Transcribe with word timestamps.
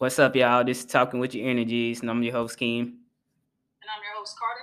What's 0.00 0.18
up, 0.18 0.34
y'all? 0.34 0.64
This 0.64 0.78
is 0.78 0.86
Talking 0.86 1.20
with 1.20 1.34
Your 1.34 1.46
Energies, 1.46 2.00
and 2.00 2.10
I'm 2.10 2.22
your 2.22 2.32
host, 2.32 2.58
Keem. 2.58 2.84
And 2.84 2.94
I'm 3.94 4.02
your 4.02 4.16
host, 4.16 4.34
Carter. 4.38 4.62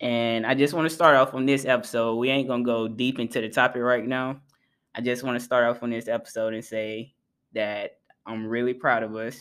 And 0.00 0.46
I 0.46 0.54
just 0.54 0.74
want 0.74 0.88
to 0.88 0.94
start 0.94 1.16
off 1.16 1.34
on 1.34 1.44
this 1.44 1.64
episode. 1.64 2.14
We 2.14 2.30
ain't 2.30 2.46
going 2.46 2.62
to 2.62 2.64
go 2.64 2.86
deep 2.86 3.18
into 3.18 3.40
the 3.40 3.48
topic 3.48 3.82
right 3.82 4.06
now. 4.06 4.40
I 4.94 5.00
just 5.00 5.24
want 5.24 5.36
to 5.36 5.44
start 5.44 5.64
off 5.64 5.82
on 5.82 5.90
this 5.90 6.06
episode 6.06 6.54
and 6.54 6.64
say 6.64 7.16
that 7.52 7.98
I'm 8.26 8.46
really 8.46 8.74
proud 8.74 9.02
of 9.02 9.16
us, 9.16 9.40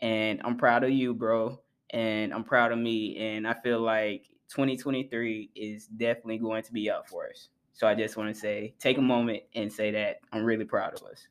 and 0.00 0.40
I'm 0.42 0.56
proud 0.56 0.82
of 0.82 0.90
you, 0.90 1.14
bro, 1.14 1.60
and 1.90 2.34
I'm 2.34 2.42
proud 2.42 2.72
of 2.72 2.80
me. 2.80 3.16
And 3.18 3.46
I 3.46 3.54
feel 3.62 3.78
like 3.78 4.26
2023 4.48 5.50
is 5.54 5.86
definitely 5.86 6.38
going 6.38 6.64
to 6.64 6.72
be 6.72 6.90
up 6.90 7.08
for 7.08 7.28
us. 7.28 7.50
So 7.74 7.86
I 7.86 7.94
just 7.94 8.16
want 8.16 8.34
to 8.34 8.40
say, 8.40 8.74
take 8.80 8.98
a 8.98 9.02
moment 9.02 9.44
and 9.54 9.72
say 9.72 9.92
that 9.92 10.16
I'm 10.32 10.42
really 10.42 10.64
proud 10.64 10.94
of 10.94 11.06
us. 11.06 11.28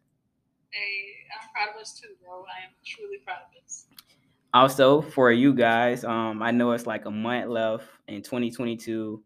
I'm 0.75 1.49
proud 1.53 1.75
of 1.75 1.81
us 1.81 1.99
too, 1.99 2.09
bro. 2.23 2.41
I 2.41 2.65
am 2.65 2.71
truly 2.85 3.17
proud 3.23 3.39
of 3.49 3.63
us. 3.63 3.85
Also, 4.53 5.01
for 5.01 5.31
you 5.31 5.53
guys, 5.53 6.03
um, 6.03 6.41
I 6.41 6.51
know 6.51 6.71
it's 6.71 6.85
like 6.85 7.05
a 7.05 7.11
month 7.11 7.47
left 7.49 7.85
in 8.07 8.21
2022, 8.21 9.23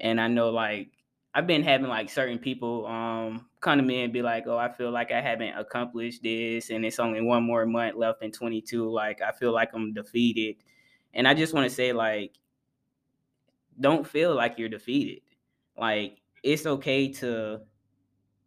and 0.00 0.20
I 0.20 0.28
know 0.28 0.50
like 0.50 0.90
I've 1.34 1.46
been 1.46 1.62
having 1.62 1.88
like 1.88 2.10
certain 2.10 2.38
people 2.38 2.86
um 2.86 3.46
come 3.60 3.78
to 3.78 3.84
me 3.84 4.02
and 4.02 4.12
be 4.12 4.22
like, 4.22 4.46
"Oh, 4.46 4.58
I 4.58 4.70
feel 4.70 4.90
like 4.90 5.12
I 5.12 5.20
haven't 5.20 5.56
accomplished 5.58 6.22
this, 6.22 6.70
and 6.70 6.84
it's 6.84 6.98
only 6.98 7.22
one 7.22 7.42
more 7.44 7.64
month 7.66 7.96
left 7.96 8.22
in 8.22 8.32
22. 8.32 8.90
Like 8.90 9.22
I 9.22 9.32
feel 9.32 9.52
like 9.52 9.70
I'm 9.74 9.94
defeated." 9.94 10.56
And 11.14 11.26
I 11.26 11.32
just 11.34 11.54
want 11.54 11.66
to 11.68 11.74
say, 11.74 11.92
like, 11.94 12.32
don't 13.80 14.06
feel 14.06 14.34
like 14.34 14.58
you're 14.58 14.68
defeated. 14.68 15.22
Like 15.78 16.18
it's 16.42 16.66
okay 16.66 17.08
to 17.14 17.60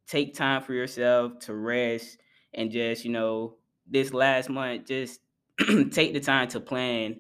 take 0.07 0.33
time 0.33 0.61
for 0.61 0.73
yourself 0.73 1.39
to 1.39 1.53
rest 1.55 2.17
and 2.53 2.71
just 2.71 3.05
you 3.05 3.12
know 3.12 3.55
this 3.88 4.13
last 4.13 4.49
month 4.49 4.85
just 4.85 5.21
take 5.91 6.13
the 6.13 6.20
time 6.20 6.48
to 6.48 6.59
plan 6.59 7.20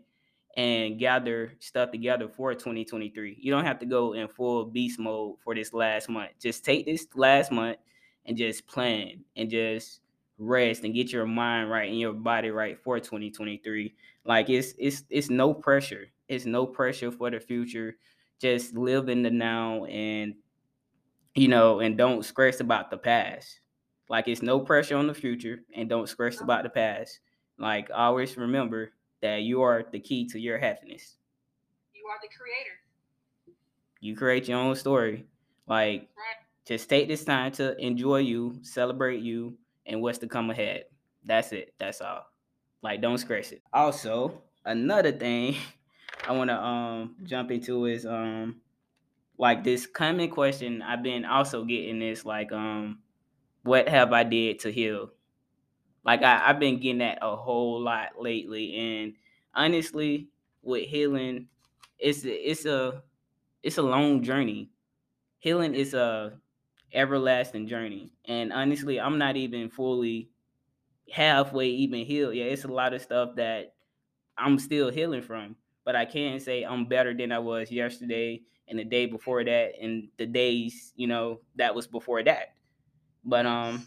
and 0.57 0.99
gather 0.99 1.53
stuff 1.59 1.91
together 1.91 2.27
for 2.27 2.53
2023 2.53 3.37
you 3.39 3.51
don't 3.51 3.65
have 3.65 3.79
to 3.79 3.85
go 3.85 4.13
in 4.13 4.27
full 4.27 4.65
beast 4.65 4.99
mode 4.99 5.35
for 5.43 5.55
this 5.55 5.73
last 5.73 6.09
month. 6.09 6.31
Just 6.39 6.65
take 6.65 6.85
this 6.85 7.07
last 7.15 7.51
month 7.51 7.77
and 8.25 8.37
just 8.37 8.67
plan 8.67 9.23
and 9.35 9.49
just 9.49 10.01
rest 10.37 10.83
and 10.83 10.93
get 10.93 11.11
your 11.11 11.25
mind 11.25 11.69
right 11.69 11.89
and 11.89 11.99
your 11.99 12.13
body 12.13 12.49
right 12.49 12.77
for 12.81 12.99
2023 12.99 13.93
like 14.25 14.49
it's 14.49 14.73
it's 14.77 15.03
it's 15.09 15.29
no 15.29 15.53
pressure. 15.53 16.07
It's 16.27 16.45
no 16.45 16.65
pressure 16.65 17.11
for 17.11 17.29
the 17.31 17.39
future. 17.39 17.97
Just 18.39 18.75
live 18.75 19.09
in 19.09 19.23
the 19.23 19.31
now 19.31 19.85
and 19.85 20.35
you 21.35 21.47
know 21.47 21.79
and 21.79 21.97
don't 21.97 22.25
stress 22.25 22.59
about 22.59 22.89
the 22.91 22.97
past 22.97 23.58
like 24.09 24.27
it's 24.27 24.41
no 24.41 24.59
pressure 24.59 24.97
on 24.97 25.07
the 25.07 25.13
future 25.13 25.61
and 25.75 25.89
don't 25.89 26.09
stress 26.09 26.41
about 26.41 26.63
the 26.63 26.69
past. 26.69 27.19
Like 27.57 27.89
always 27.93 28.37
remember 28.37 28.91
that 29.21 29.41
you 29.43 29.61
are 29.61 29.85
the 29.91 29.99
key 29.99 30.27
to 30.29 30.39
your 30.39 30.57
happiness. 30.57 31.17
You 31.93 32.05
are 32.07 32.17
the 32.21 32.29
creator. 32.35 32.71
you 34.01 34.15
create 34.15 34.47
your 34.47 34.59
own 34.59 34.75
story. 34.75 35.25
Like 35.67 36.09
Right. 36.17 36.37
just 36.65 36.89
take 36.89 37.07
this 37.07 37.25
time 37.25 37.51
to 37.53 37.77
enjoy 37.77 38.19
you 38.19 38.59
celebrate 38.63 39.21
you 39.21 39.57
and 39.85 40.01
what's 40.01 40.19
to 40.19 40.27
come 40.27 40.49
ahead. 40.49 40.85
That's 41.25 41.51
it. 41.51 41.73
That's 41.79 42.01
all. 42.01 42.25
Like 42.81 43.01
don't 43.01 43.17
stress 43.17 43.51
it. 43.51 43.61
Also 43.73 44.41
another 44.65 45.11
thing 45.11 45.55
i 46.27 46.31
want 46.33 46.49
to 46.49 46.55
um 46.61 47.15
jump 47.23 47.49
into 47.49 47.85
is 47.85 48.05
um 48.05 48.59
like 49.37 49.63
this 49.63 49.87
common 49.87 50.29
question 50.29 50.81
i've 50.81 51.01
been 51.01 51.23
also 51.25 51.63
getting 51.63 51.99
this 51.99 52.25
like 52.25 52.51
um 52.51 52.99
what 53.63 53.87
have 53.87 54.13
i 54.13 54.23
did 54.23 54.59
to 54.59 54.71
heal? 54.71 55.11
Like 56.05 56.23
I, 56.23 56.49
i've 56.49 56.59
been 56.59 56.79
getting 56.79 56.99
that 56.99 57.19
a 57.21 57.35
whole 57.35 57.81
lot 57.81 58.09
lately 58.19 58.75
and 58.75 59.13
honestly 59.53 60.27
with 60.63 60.87
healing 60.87 61.47
it's 61.99 62.21
it's 62.23 62.65
a 62.65 63.03
it's 63.61 63.77
a 63.77 63.81
long 63.81 64.23
journey. 64.23 64.69
Healing 65.39 65.75
is 65.75 65.93
a 65.93 66.39
everlasting 66.93 67.67
journey 67.67 68.11
and 68.25 68.51
honestly 68.51 68.99
i'm 68.99 69.19
not 69.19 69.35
even 69.35 69.69
fully 69.69 70.27
halfway 71.11 71.67
even 71.67 72.03
healed 72.03 72.33
yeah 72.33 72.45
it's 72.45 72.63
a 72.63 72.67
lot 72.67 72.93
of 72.93 73.01
stuff 73.01 73.35
that 73.35 73.73
i'm 74.39 74.57
still 74.57 74.89
healing 74.89 75.21
from 75.21 75.55
but 75.85 75.95
i 75.95 76.03
can't 76.03 76.41
say 76.41 76.63
i'm 76.63 76.85
better 76.85 77.13
than 77.13 77.31
i 77.31 77.37
was 77.37 77.71
yesterday 77.71 78.41
and 78.67 78.79
the 78.79 78.83
day 78.83 79.05
before 79.05 79.43
that 79.43 79.73
and 79.79 80.07
the 80.17 80.25
days 80.25 80.91
you 80.95 81.05
know 81.05 81.39
that 81.55 81.73
was 81.73 81.85
before 81.85 82.23
that 82.23 82.55
but 83.23 83.45
um 83.45 83.85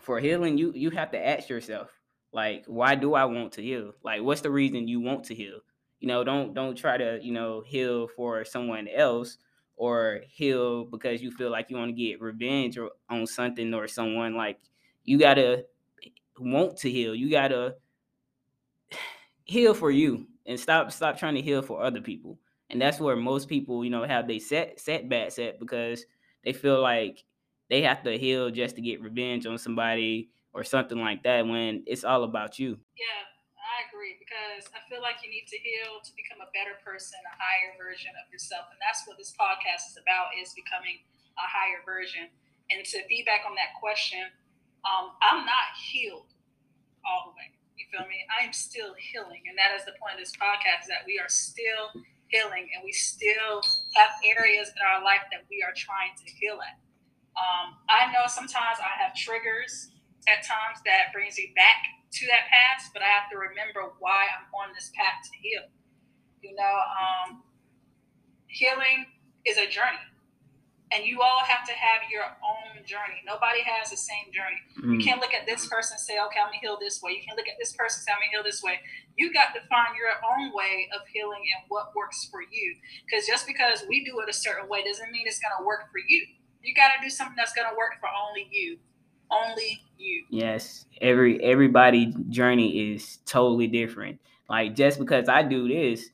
for 0.00 0.20
healing 0.20 0.58
you 0.58 0.72
you 0.74 0.90
have 0.90 1.10
to 1.10 1.26
ask 1.26 1.48
yourself 1.48 1.90
like 2.32 2.64
why 2.66 2.94
do 2.94 3.14
i 3.14 3.24
want 3.24 3.52
to 3.52 3.62
heal? 3.62 3.92
Like 4.02 4.22
what's 4.22 4.42
the 4.42 4.50
reason 4.50 4.88
you 4.88 5.00
want 5.00 5.24
to 5.24 5.34
heal? 5.34 5.60
You 6.00 6.08
know 6.08 6.24
don't 6.24 6.54
don't 6.54 6.76
try 6.76 6.96
to 6.96 7.18
you 7.22 7.32
know 7.32 7.62
heal 7.66 8.08
for 8.08 8.44
someone 8.44 8.88
else 8.88 9.38
or 9.76 10.20
heal 10.28 10.84
because 10.84 11.22
you 11.22 11.30
feel 11.30 11.50
like 11.50 11.70
you 11.70 11.76
want 11.76 11.96
to 11.96 12.02
get 12.02 12.20
revenge 12.20 12.76
or, 12.76 12.90
on 13.08 13.26
something 13.26 13.72
or 13.72 13.88
someone. 13.88 14.34
Like 14.34 14.58
you 15.04 15.18
gotta 15.18 15.64
want 16.38 16.76
to 16.78 16.90
heal. 16.90 17.14
You 17.14 17.30
gotta 17.30 17.76
heal 19.44 19.72
for 19.72 19.90
you 19.90 20.26
and 20.46 20.60
stop 20.60 20.92
stop 20.92 21.18
trying 21.18 21.34
to 21.36 21.42
heal 21.42 21.62
for 21.62 21.82
other 21.82 22.00
people. 22.00 22.38
And 22.70 22.80
that's 22.80 23.00
where 23.00 23.16
most 23.16 23.48
people 23.48 23.84
you 23.84 23.90
know 23.90 24.04
have 24.04 24.28
they 24.28 24.38
set 24.38 24.78
setbacks 24.78 25.38
at 25.38 25.58
because 25.58 26.04
they 26.44 26.52
feel 26.52 26.82
like 26.82 27.24
they 27.70 27.82
have 27.82 28.02
to 28.02 28.18
heal 28.18 28.50
just 28.50 28.76
to 28.76 28.82
get 28.82 29.02
revenge 29.02 29.46
on 29.46 29.58
somebody 29.58 30.30
or 30.52 30.64
something 30.64 30.98
like 30.98 31.22
that 31.22 31.46
when 31.46 31.82
it's 31.86 32.04
all 32.04 32.24
about 32.24 32.58
you 32.58 32.78
Yeah, 32.96 33.28
I 33.78 33.86
agree 33.86 34.18
because 34.18 34.66
I 34.74 34.82
feel 34.90 34.98
like 35.04 35.22
you 35.22 35.30
need 35.30 35.46
to 35.46 35.58
heal 35.60 36.02
to 36.02 36.10
become 36.18 36.42
a 36.42 36.50
better 36.50 36.80
person, 36.82 37.20
a 37.28 37.36
higher 37.38 37.78
version 37.78 38.10
of 38.18 38.26
yourself, 38.32 38.66
and 38.74 38.80
that's 38.82 39.06
what 39.06 39.20
this 39.20 39.30
podcast 39.36 39.94
is 39.94 39.96
about: 40.00 40.34
is 40.34 40.50
becoming 40.56 40.98
a 41.38 41.46
higher 41.46 41.84
version. 41.86 42.26
And 42.74 42.82
to 42.84 42.98
feedback 43.06 43.46
on 43.48 43.54
that 43.56 43.72
question, 43.80 44.26
um, 44.84 45.14
I'm 45.22 45.46
not 45.46 45.72
healed 45.78 46.28
all 47.06 47.30
the 47.30 47.34
way. 47.38 47.54
You 47.78 47.86
feel 47.88 48.04
me? 48.10 48.26
I 48.28 48.44
am 48.44 48.52
still 48.52 48.98
healing, 48.98 49.46
and 49.46 49.54
that 49.56 49.72
is 49.78 49.86
the 49.86 49.94
point 50.02 50.18
of 50.18 50.20
this 50.20 50.34
podcast: 50.34 50.90
that 50.90 51.06
we 51.06 51.20
are 51.22 51.30
still 51.30 51.94
healing, 52.32 52.66
and 52.74 52.82
we 52.82 52.92
still 52.92 53.62
have 53.94 54.10
areas 54.26 54.74
in 54.74 54.82
our 54.82 55.00
life 55.04 55.22
that 55.30 55.46
we 55.46 55.62
are 55.62 55.72
trying 55.76 56.18
to 56.18 56.26
heal 56.26 56.58
at. 56.58 56.76
Um, 57.38 57.78
I 57.88 58.10
know 58.12 58.26
sometimes 58.26 58.82
I 58.82 58.90
have 58.98 59.14
triggers 59.14 59.90
at 60.26 60.42
times 60.42 60.82
that 60.84 61.12
brings 61.14 61.38
me 61.38 61.52
back 61.54 61.86
to 62.18 62.26
that 62.26 62.50
past, 62.50 62.90
but 62.92 63.02
I 63.02 63.06
have 63.08 63.30
to 63.30 63.38
remember 63.38 63.94
why 64.00 64.26
I'm 64.26 64.50
on 64.58 64.74
this 64.74 64.90
path 64.96 65.22
to 65.22 65.32
heal. 65.38 65.70
You 66.42 66.54
know, 66.58 66.74
um, 66.98 67.42
healing 68.48 69.06
is 69.46 69.58
a 69.58 69.68
journey, 69.68 70.02
and 70.92 71.04
you 71.04 71.20
all 71.22 71.44
have 71.44 71.66
to 71.68 71.74
have 71.74 72.08
your 72.10 72.24
own 72.42 72.82
journey. 72.84 73.20
Nobody 73.26 73.60
has 73.62 73.90
the 73.90 73.96
same 73.96 74.32
journey. 74.32 74.58
You 74.76 74.98
Mm. 74.98 75.04
can't 75.04 75.20
look 75.20 75.34
at 75.34 75.44
this 75.46 75.66
person 75.68 75.94
and 75.94 76.00
say, 76.00 76.18
okay, 76.18 76.40
I'm 76.40 76.48
gonna 76.48 76.58
heal 76.58 76.78
this 76.78 77.02
way. 77.02 77.12
You 77.12 77.22
can't 77.22 77.36
look 77.36 77.48
at 77.48 77.58
this 77.58 77.74
person 77.74 78.00
and 78.00 78.04
say, 78.06 78.12
I'm 78.12 78.18
gonna 78.18 78.30
heal 78.30 78.42
this 78.42 78.62
way. 78.62 78.80
You 79.16 79.32
got 79.32 79.52
to 79.54 79.60
find 79.68 79.94
your 79.96 80.14
own 80.24 80.52
way 80.54 80.88
of 80.94 81.06
healing 81.08 81.42
and 81.54 81.64
what 81.68 81.94
works 81.94 82.24
for 82.30 82.40
you. 82.42 82.76
Because 83.04 83.26
just 83.26 83.46
because 83.46 83.84
we 83.88 84.04
do 84.04 84.18
it 84.20 84.28
a 84.28 84.32
certain 84.32 84.68
way 84.68 84.82
doesn't 84.82 85.10
mean 85.12 85.26
it's 85.26 85.38
gonna 85.40 85.64
work 85.66 85.90
for 85.92 85.98
you. 85.98 86.26
You 86.62 86.74
gotta 86.74 86.94
do 87.02 87.10
something 87.10 87.36
that's 87.36 87.52
gonna 87.52 87.76
work 87.76 87.94
for 88.00 88.08
only 88.28 88.48
you. 88.50 88.78
Only 89.30 89.82
you. 89.98 90.24
Yes, 90.30 90.86
every 91.00 91.42
everybody 91.42 92.14
journey 92.30 92.92
is 92.94 93.18
totally 93.26 93.66
different. 93.66 94.20
Like 94.48 94.74
just 94.74 94.98
because 94.98 95.28
I 95.28 95.42
do 95.42 95.68
this 95.68 96.10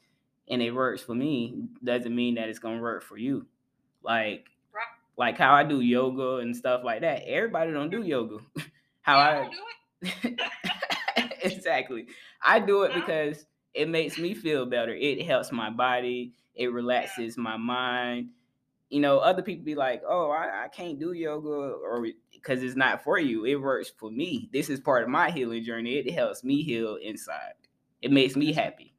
and 0.48 0.60
it 0.60 0.72
works 0.72 1.02
for 1.02 1.14
me 1.14 1.64
doesn't 1.82 2.14
mean 2.14 2.34
that 2.36 2.48
it's 2.48 2.58
gonna 2.58 2.80
work 2.80 3.02
for 3.02 3.16
you. 3.16 3.46
Like 4.02 4.46
Right. 4.72 4.86
like 5.16 5.38
how 5.38 5.54
I 5.54 5.64
do 5.64 5.80
yoga 5.80 6.36
and 6.36 6.56
stuff 6.56 6.82
like 6.84 7.02
that. 7.02 7.22
Everybody 7.26 7.72
don't 7.72 7.90
do 7.90 8.02
yoga. 8.02 8.38
how 9.02 9.18
Yeah, 9.18 9.48
I 9.48 9.50
do 9.50 10.28
it. 10.28 10.40
exactly. 11.42 12.06
I 12.42 12.60
do 12.60 12.82
it 12.82 12.94
because 12.94 13.46
it 13.74 13.88
makes 13.88 14.18
me 14.18 14.34
feel 14.34 14.66
better. 14.66 14.94
It 14.94 15.22
helps 15.22 15.52
my 15.52 15.70
body. 15.70 16.32
It 16.54 16.72
relaxes 16.72 17.36
my 17.36 17.56
mind. 17.56 18.30
You 18.94 19.02
know, 19.02 19.18
other 19.18 19.42
people 19.42 19.66
be 19.66 19.74
like, 19.74 20.06
"Oh, 20.06 20.30
I, 20.30 20.66
I 20.66 20.68
can't 20.70 21.02
do 21.02 21.10
yoga," 21.10 21.50
or 21.82 22.06
because 22.30 22.62
it's 22.62 22.78
not 22.78 23.02
for 23.02 23.18
you. 23.18 23.42
It 23.42 23.58
works 23.58 23.90
for 23.90 24.06
me. 24.06 24.46
This 24.54 24.70
is 24.70 24.78
part 24.78 25.02
of 25.02 25.10
my 25.10 25.34
healing 25.34 25.66
journey. 25.66 25.98
It 25.98 26.14
helps 26.14 26.46
me 26.46 26.62
heal 26.62 26.94
inside. 27.02 27.58
It 28.06 28.14
makes 28.14 28.38
me 28.38 28.54
happy. 28.54 28.94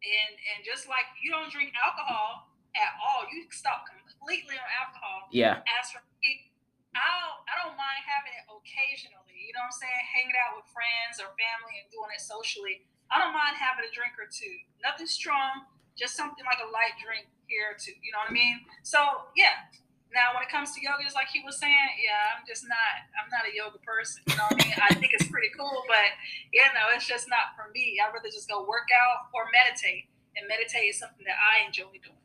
And 0.00 0.32
and 0.32 0.64
just 0.64 0.88
like 0.88 1.04
you 1.20 1.28
don't 1.28 1.52
drink 1.52 1.76
alcohol 1.76 2.56
at 2.72 2.96
all, 3.04 3.28
you 3.28 3.44
stop 3.52 3.84
completely 3.84 4.56
on 4.56 4.68
alcohol. 4.80 5.28
Yeah, 5.28 5.60
As 5.76 5.92
for 5.92 6.00
me, 6.24 6.48
I 6.96 7.04
don't, 7.04 7.38
I 7.52 7.54
don't 7.60 7.76
mind 7.76 8.00
having 8.08 8.32
it 8.32 8.48
occasionally. 8.48 9.36
You 9.44 9.52
know 9.52 9.68
what 9.68 9.76
I'm 9.76 9.84
saying? 9.84 10.02
Hanging 10.08 10.38
out 10.40 10.56
with 10.56 10.72
friends 10.72 11.20
or 11.20 11.36
family 11.36 11.84
and 11.84 11.92
doing 11.92 12.08
it 12.16 12.24
socially. 12.24 12.88
I 13.12 13.20
don't 13.20 13.36
mind 13.36 13.60
having 13.60 13.84
a 13.84 13.92
drink 13.92 14.16
or 14.16 14.24
two. 14.24 14.56
Nothing 14.80 15.04
strong, 15.04 15.68
just 16.00 16.16
something 16.16 16.48
like 16.48 16.64
a 16.64 16.68
light 16.72 16.96
drink 16.96 17.28
here 17.52 17.76
two. 17.76 17.92
You 18.00 18.16
know 18.16 18.24
what 18.24 18.32
I 18.32 18.32
mean? 18.32 18.64
So 18.82 19.28
yeah, 19.36 19.68
Now, 20.12 20.36
when 20.36 20.44
it 20.44 20.52
comes 20.52 20.76
to 20.76 20.78
yoga, 20.84 21.00
just 21.04 21.16
like 21.16 21.32
he 21.32 21.40
was 21.40 21.56
saying, 21.56 21.88
yeah, 21.96 22.36
I'm 22.36 22.44
just 22.44 22.68
not, 22.68 22.92
I'm 23.16 23.32
not 23.32 23.48
a 23.48 23.52
yoga 23.56 23.80
person. 23.80 24.20
You 24.28 24.36
know 24.36 24.44
what 24.52 24.60
I 24.60 24.68
mean? 24.68 24.76
I 24.76 24.92
think 25.00 25.12
it's 25.16 25.28
pretty 25.28 25.48
cool, 25.56 25.84
but 25.88 26.12
you 26.52 26.60
know, 26.76 26.92
it's 26.94 27.08
just 27.08 27.28
not 27.32 27.56
for 27.56 27.72
me. 27.72 27.96
I'd 27.96 28.12
rather 28.12 28.28
just 28.28 28.48
go 28.48 28.60
work 28.68 28.92
out 28.92 29.32
or 29.32 29.48
meditate. 29.48 30.08
And 30.36 30.48
meditate 30.48 30.92
is 30.92 30.98
something 30.98 31.24
that 31.24 31.36
I 31.36 31.64
enjoy 31.66 31.96
doing. 32.04 32.20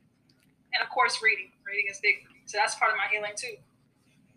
And 0.74 0.84
of 0.84 0.90
course, 0.90 1.20
reading. 1.24 1.52
Reading 1.66 1.88
is 1.90 2.00
big 2.04 2.24
for 2.24 2.32
me. 2.32 2.40
So 2.46 2.58
that's 2.58 2.76
part 2.76 2.92
of 2.92 2.98
my 2.98 3.08
healing 3.12 3.36
too. 3.36 3.56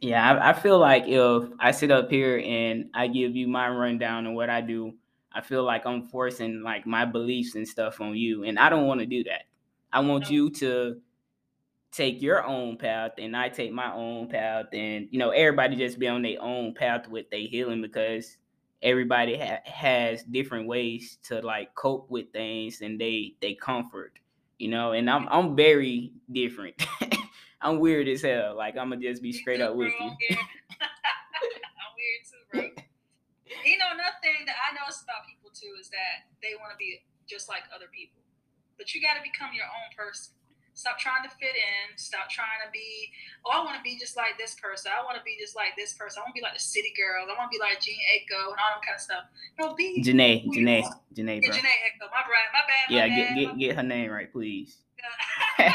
Yeah, 0.00 0.22
I, 0.22 0.50
I 0.50 0.52
feel 0.54 0.78
like 0.78 1.04
if 1.06 1.50
I 1.58 1.72
sit 1.72 1.90
up 1.90 2.10
here 2.10 2.38
and 2.38 2.90
I 2.94 3.08
give 3.08 3.34
you 3.34 3.48
my 3.48 3.68
rundown 3.68 4.26
and 4.26 4.34
what 4.34 4.48
I 4.48 4.60
do, 4.60 4.94
I 5.32 5.40
feel 5.40 5.62
like 5.64 5.86
I'm 5.86 6.06
forcing 6.08 6.62
like 6.62 6.86
my 6.86 7.04
beliefs 7.04 7.54
and 7.54 7.66
stuff 7.66 8.00
on 8.00 8.16
you. 8.16 8.44
And 8.44 8.58
I 8.58 8.68
don't 8.70 8.86
want 8.86 9.00
to 9.00 9.06
do 9.06 9.24
that. 9.24 9.42
I 9.92 10.00
want 10.00 10.30
you 10.30 10.50
to 10.50 11.00
take 11.92 12.22
your 12.22 12.44
own 12.44 12.76
path 12.76 13.12
and 13.18 13.36
I 13.36 13.48
take 13.48 13.72
my 13.72 13.92
own 13.92 14.28
path 14.28 14.66
and 14.72 15.08
you 15.10 15.18
know 15.18 15.30
everybody 15.30 15.74
just 15.76 15.98
be 15.98 16.06
on 16.06 16.22
their 16.22 16.40
own 16.40 16.72
path 16.74 17.08
with 17.08 17.28
their 17.30 17.40
healing 17.40 17.82
because 17.82 18.36
everybody 18.80 19.36
ha- 19.36 19.58
has 19.64 20.22
different 20.22 20.68
ways 20.68 21.18
to 21.24 21.40
like 21.40 21.74
cope 21.74 22.08
with 22.08 22.32
things 22.32 22.80
and 22.80 23.00
they 23.00 23.34
they 23.40 23.54
comfort 23.54 24.20
you 24.58 24.68
know 24.68 24.92
and 24.92 25.10
I'm 25.10 25.26
I'm 25.28 25.56
very 25.56 26.12
different. 26.30 26.76
I'm 27.62 27.78
weird 27.78 28.08
as 28.08 28.22
hell 28.22 28.56
like 28.56 28.78
I'm 28.78 28.90
gonna 28.90 29.02
just 29.02 29.22
be 29.22 29.32
straight 29.32 29.60
up 29.60 29.74
with 29.74 29.92
you. 29.98 30.06
I'm 30.30 31.92
weird. 31.98 32.22
Too 32.24 32.44
bro. 32.52 32.62
You 33.66 33.76
know 33.76 33.92
nothing 33.92 34.46
that 34.46 34.56
I 34.56 34.72
notice 34.72 35.02
about 35.04 35.28
people 35.28 35.50
too 35.52 35.76
is 35.78 35.90
that 35.90 36.32
they 36.40 36.56
want 36.56 36.72
to 36.72 36.78
be 36.78 37.02
just 37.28 37.48
like 37.48 37.64
other 37.74 37.92
people 37.92 38.19
but 38.80 38.96
you 38.96 39.04
got 39.04 39.20
to 39.20 39.22
become 39.22 39.52
your 39.52 39.68
own 39.68 39.92
person 39.92 40.32
Stop 40.80 40.96
trying 40.96 41.20
to 41.26 41.32
fit 41.36 41.52
in. 41.52 41.92
Stop 42.00 42.32
trying 42.32 42.62
to 42.64 42.70
be, 42.72 43.12
oh, 43.44 43.52
I 43.52 43.60
want 43.60 43.76
to 43.76 43.84
be 43.84 44.00
just 44.00 44.16
like 44.16 44.40
this 44.40 44.56
person. 44.56 44.88
I 44.88 45.04
want 45.04 45.18
to 45.20 45.24
be 45.28 45.36
just 45.36 45.52
like 45.52 45.76
this 45.76 45.92
person. 45.92 46.22
I 46.22 46.24
want 46.24 46.32
to 46.32 46.38
be 46.40 46.44
like 46.46 46.56
the 46.56 46.62
city 46.62 46.96
girls. 46.96 47.28
I 47.28 47.36
want 47.36 47.50
to 47.50 47.54
be 47.54 47.60
like 47.60 47.84
Jean 47.84 48.00
Aiko 48.16 48.54
and 48.54 48.56
all 48.56 48.78
that 48.78 48.84
kind 48.86 48.96
of 48.96 49.04
stuff. 49.04 49.24
No, 49.60 49.76
be 49.76 50.00
Jhené, 50.00 50.46
Jhené, 50.48 50.80
Jhené, 51.12 51.42
bro. 51.42 51.52
Yeah, 51.52 51.60
Jhené 51.60 51.74
Aiko. 51.84 52.08
My 52.08 52.24
bad, 52.24 52.48
my 52.54 52.64
bad. 52.64 52.84
My 52.86 52.96
yeah, 52.96 53.06
bad, 53.12 53.12
get 53.12 53.28
get 53.36 53.48
get 53.60 53.70
her 53.76 53.84
name 53.84 54.08
right, 54.08 54.32
please. 54.32 54.80
oh 55.60 55.68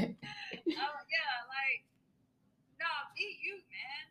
yeah, 0.00 1.32
like 1.52 1.84
no, 2.80 2.88
be 3.12 3.36
you, 3.42 3.60
man. 3.68 4.02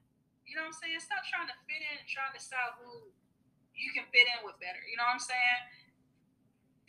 You 0.46 0.54
know 0.54 0.70
what 0.70 0.78
I'm 0.78 0.86
saying? 0.86 1.02
Stop 1.02 1.26
trying 1.26 1.50
to 1.50 1.58
fit 1.66 1.82
in 1.82 1.98
and 1.98 2.06
trying 2.06 2.30
to 2.30 2.38
decide 2.38 2.78
who 2.78 3.10
you 3.74 3.90
can 3.90 4.06
fit 4.14 4.28
in 4.28 4.46
with 4.46 4.60
better. 4.62 4.86
You 4.86 5.02
know 5.02 5.10
what 5.10 5.18
I'm 5.18 5.24
saying? 5.24 5.62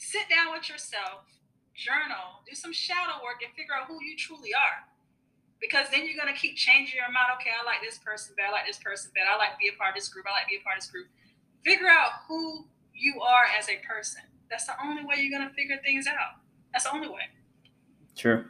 Sit 0.02 0.26
down 0.28 0.50
with 0.50 0.68
yourself 0.68 1.30
journal, 1.78 2.42
do 2.42 2.54
some 2.58 2.72
shadow 2.72 3.22
work, 3.22 3.38
and 3.38 3.54
figure 3.54 3.70
out 3.70 3.86
who 3.86 4.02
you 4.02 4.18
truly 4.18 4.50
are. 4.50 4.82
Because 5.60 5.86
then 5.94 6.04
you're 6.04 6.18
gonna 6.18 6.36
keep 6.36 6.56
changing 6.56 6.98
your 6.98 7.06
mind. 7.06 7.38
Okay, 7.38 7.54
I 7.54 7.64
like 7.64 7.78
this 7.86 7.98
person 7.98 8.34
better. 8.36 8.48
I 8.48 8.52
like 8.52 8.66
this 8.66 8.82
person 8.82 9.12
better. 9.14 9.30
I 9.30 9.38
like 9.38 9.52
to 9.52 9.58
be 9.62 9.70
a 9.70 9.78
part 9.78 9.90
of 9.90 9.94
this 9.94 10.08
group. 10.10 10.26
I 10.26 10.34
like 10.34 10.50
to 10.50 10.58
be 10.58 10.58
a 10.58 10.64
part 10.66 10.76
of 10.76 10.82
this 10.82 10.90
group. 10.90 11.06
Figure 11.64 11.86
out 11.86 12.26
who 12.26 12.66
you 12.92 13.22
are 13.22 13.46
as 13.56 13.68
a 13.70 13.78
person. 13.86 14.22
That's 14.50 14.66
the 14.66 14.74
only 14.82 15.04
way 15.04 15.22
you're 15.22 15.30
gonna 15.30 15.54
figure 15.54 15.78
things 15.84 16.08
out. 16.10 16.42
That's 16.72 16.84
the 16.84 16.92
only 16.92 17.08
way. 17.08 17.30
True. 18.16 18.46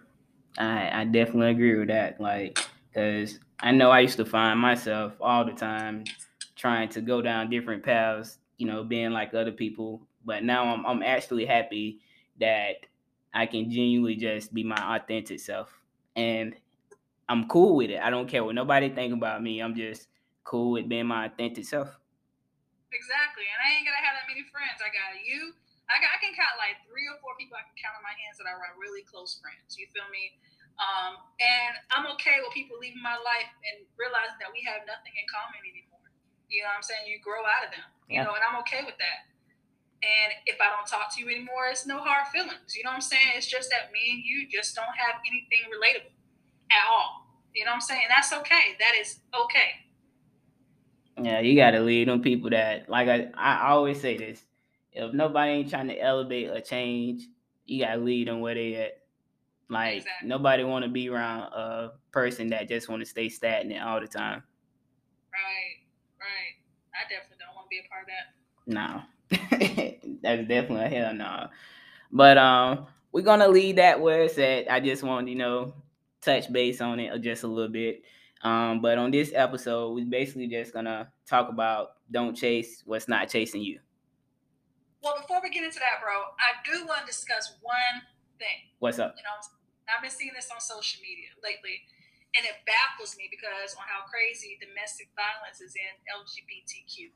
I 0.56 1.02
I 1.02 1.04
definitely 1.04 1.50
agree 1.50 1.76
with 1.76 1.88
that. 1.88 2.18
Like, 2.18 2.58
cause 2.94 3.38
I 3.60 3.72
know 3.72 3.90
I 3.90 4.00
used 4.00 4.16
to 4.16 4.24
find 4.24 4.58
myself 4.58 5.12
all 5.20 5.44
the 5.44 5.52
time 5.52 6.04
trying 6.56 6.88
to 6.96 7.02
go 7.02 7.20
down 7.20 7.50
different 7.50 7.84
paths. 7.84 8.38
You 8.56 8.66
know, 8.66 8.84
being 8.84 9.10
like 9.10 9.34
other 9.34 9.52
people. 9.52 10.00
But 10.24 10.44
now 10.44 10.72
I'm 10.72 10.86
I'm 10.86 11.02
actually 11.02 11.46
happy 11.46 12.00
that 12.40 12.86
I 13.34 13.46
can 13.46 13.70
genuinely 13.70 14.16
just 14.16 14.52
be 14.52 14.62
my 14.62 14.96
authentic 14.96 15.40
self. 15.40 15.72
And 16.16 16.54
I'm 17.28 17.48
cool 17.48 17.76
with 17.76 17.90
it. 17.90 18.00
I 18.00 18.10
don't 18.10 18.28
care 18.28 18.44
what 18.44 18.54
nobody 18.54 18.90
think 18.90 19.14
about 19.14 19.42
me. 19.42 19.60
I'm 19.60 19.74
just 19.74 20.08
cool 20.44 20.72
with 20.72 20.88
being 20.88 21.06
my 21.06 21.26
authentic 21.26 21.64
self. 21.64 21.88
Exactly. 22.92 23.48
And 23.48 23.60
I 23.64 23.72
ain't 23.72 23.88
gonna 23.88 24.04
have 24.04 24.20
that 24.20 24.28
many 24.28 24.44
friends. 24.52 24.84
I 24.84 24.92
got 24.92 25.16
you. 25.24 25.56
I 25.88 25.96
got 26.00 26.12
I 26.12 26.18
can 26.20 26.36
count 26.36 26.60
like 26.60 26.80
three 26.84 27.08
or 27.08 27.16
four 27.24 27.32
people 27.40 27.56
I 27.56 27.64
can 27.64 27.76
count 27.80 27.96
on 27.96 28.04
my 28.04 28.12
hands 28.12 28.36
that 28.36 28.46
are 28.48 28.60
really 28.76 29.02
close 29.08 29.40
friends. 29.40 29.80
You 29.80 29.88
feel 29.96 30.06
me? 30.12 30.36
Um, 30.80 31.20
and 31.40 31.74
I'm 31.92 32.08
okay 32.16 32.40
with 32.40 32.52
people 32.56 32.80
leaving 32.80 33.02
my 33.02 33.16
life 33.16 33.50
and 33.68 33.84
realizing 33.96 34.40
that 34.40 34.52
we 34.52 34.64
have 34.64 34.84
nothing 34.88 35.12
in 35.14 35.26
common 35.28 35.60
anymore. 35.64 36.04
You 36.48 36.64
know 36.64 36.72
what 36.72 36.80
I'm 36.80 36.86
saying? 36.86 37.08
You 37.08 37.20
grow 37.20 37.44
out 37.44 37.64
of 37.64 37.70
them. 37.72 37.86
You 38.08 38.20
yeah. 38.20 38.28
know, 38.28 38.36
and 38.36 38.44
I'm 38.44 38.60
okay 38.64 38.84
with 38.84 38.96
that. 39.00 39.31
And 40.02 40.32
if 40.46 40.60
I 40.60 40.74
don't 40.74 40.86
talk 40.86 41.14
to 41.14 41.20
you 41.20 41.28
anymore, 41.28 41.68
it's 41.70 41.86
no 41.86 41.98
hard 41.98 42.26
feelings. 42.28 42.74
You 42.76 42.82
know 42.82 42.90
what 42.90 42.96
I'm 42.96 43.00
saying? 43.00 43.32
It's 43.36 43.46
just 43.46 43.70
that 43.70 43.92
me 43.92 44.10
and 44.10 44.22
you 44.24 44.48
just 44.50 44.74
don't 44.74 44.84
have 44.84 45.20
anything 45.26 45.70
relatable 45.70 46.10
at 46.70 46.90
all. 46.90 47.26
You 47.54 47.64
know 47.64 47.70
what 47.70 47.74
I'm 47.76 47.80
saying? 47.80 48.02
That's 48.08 48.32
okay. 48.32 48.76
That 48.80 48.94
is 49.00 49.20
okay. 49.34 49.82
Yeah, 51.22 51.40
you 51.40 51.54
gotta 51.54 51.80
lead 51.80 52.08
them 52.08 52.22
people 52.22 52.50
that 52.50 52.88
like 52.88 53.08
I, 53.08 53.28
I 53.36 53.70
always 53.70 54.00
say 54.00 54.16
this. 54.16 54.42
If 54.92 55.12
nobody 55.12 55.52
ain't 55.52 55.70
trying 55.70 55.88
to 55.88 55.98
elevate 55.98 56.48
or 56.48 56.60
change, 56.60 57.28
you 57.66 57.84
gotta 57.84 58.00
lead 58.00 58.28
them 58.28 58.40
where 58.40 58.54
they 58.54 58.74
at. 58.74 58.98
Like 59.68 59.98
exactly. 59.98 60.28
nobody 60.28 60.64
wanna 60.64 60.88
be 60.88 61.10
around 61.10 61.52
a 61.52 61.92
person 62.10 62.48
that 62.48 62.68
just 62.68 62.88
wanna 62.88 63.06
stay 63.06 63.28
stagnant 63.28 63.84
all 63.84 64.00
the 64.00 64.08
time. 64.08 64.42
Right, 65.32 65.86
right. 66.20 66.52
I 66.92 67.08
definitely 67.08 67.40
don't 67.40 67.54
want 67.56 67.66
to 67.66 67.72
be 67.72 67.80
a 67.80 67.88
part 67.88 68.04
of 68.04 68.08
that. 68.12 68.36
No. 68.66 69.02
That's 70.22 70.46
definitely 70.48 70.84
a 70.84 70.88
hell 70.88 71.14
no. 71.14 71.48
But 72.10 72.38
um, 72.38 72.86
we're 73.10 73.22
gonna 73.22 73.48
leave 73.48 73.76
that 73.76 74.00
where 74.00 74.22
it's 74.22 74.38
at. 74.38 74.70
I 74.70 74.80
just 74.80 75.02
want 75.02 75.28
you 75.28 75.36
know 75.36 75.74
touch 76.20 76.52
base 76.52 76.80
on 76.80 77.00
it 77.00 77.20
just 77.22 77.42
a 77.42 77.48
little 77.48 77.72
bit. 77.72 78.02
Um, 78.42 78.82
but 78.82 78.98
on 78.98 79.10
this 79.10 79.32
episode, 79.34 79.94
we're 79.94 80.06
basically 80.06 80.48
just 80.48 80.72
gonna 80.72 81.10
talk 81.26 81.48
about 81.48 82.02
don't 82.10 82.34
chase 82.34 82.82
what's 82.84 83.08
not 83.08 83.28
chasing 83.28 83.62
you. 83.62 83.78
Well, 85.02 85.18
before 85.18 85.40
we 85.42 85.50
get 85.50 85.64
into 85.64 85.80
that, 85.80 85.98
bro, 85.98 86.14
I 86.38 86.62
do 86.62 86.86
want 86.86 87.02
to 87.02 87.06
discuss 87.06 87.58
one 87.58 88.06
thing. 88.38 88.70
What's 88.78 88.98
up? 88.98 89.14
You 89.18 89.26
know, 89.26 89.34
I've 89.90 90.02
been 90.02 90.14
seeing 90.14 90.30
this 90.34 90.46
on 90.54 90.62
social 90.62 91.02
media 91.02 91.34
lately, 91.42 91.82
and 92.38 92.46
it 92.46 92.62
baffles 92.70 93.18
me 93.18 93.26
because 93.26 93.74
on 93.74 93.82
how 93.82 94.06
crazy 94.06 94.58
domestic 94.62 95.10
violence 95.18 95.58
is 95.58 95.74
in 95.74 95.90
LGBTQ 96.06 97.10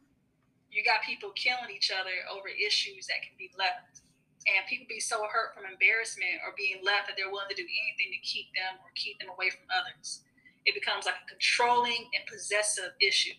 you 0.70 0.84
got 0.84 1.02
people 1.02 1.30
killing 1.32 1.70
each 1.72 1.90
other 1.90 2.12
over 2.28 2.48
issues 2.50 3.06
that 3.06 3.22
can 3.22 3.34
be 3.38 3.50
left. 3.56 4.02
And 4.46 4.62
people 4.70 4.86
be 4.86 5.02
so 5.02 5.26
hurt 5.26 5.58
from 5.58 5.66
embarrassment 5.66 6.38
or 6.46 6.54
being 6.54 6.78
left 6.78 7.10
that 7.10 7.18
they're 7.18 7.32
willing 7.32 7.50
to 7.50 7.58
do 7.58 7.66
anything 7.66 8.14
to 8.14 8.20
keep 8.22 8.46
them 8.54 8.78
or 8.78 8.94
keep 8.94 9.18
them 9.18 9.32
away 9.32 9.50
from 9.50 9.66
others. 9.74 10.22
It 10.62 10.78
becomes 10.78 11.02
like 11.02 11.18
a 11.18 11.26
controlling 11.26 12.06
and 12.14 12.22
possessive 12.30 12.94
issue. 13.02 13.34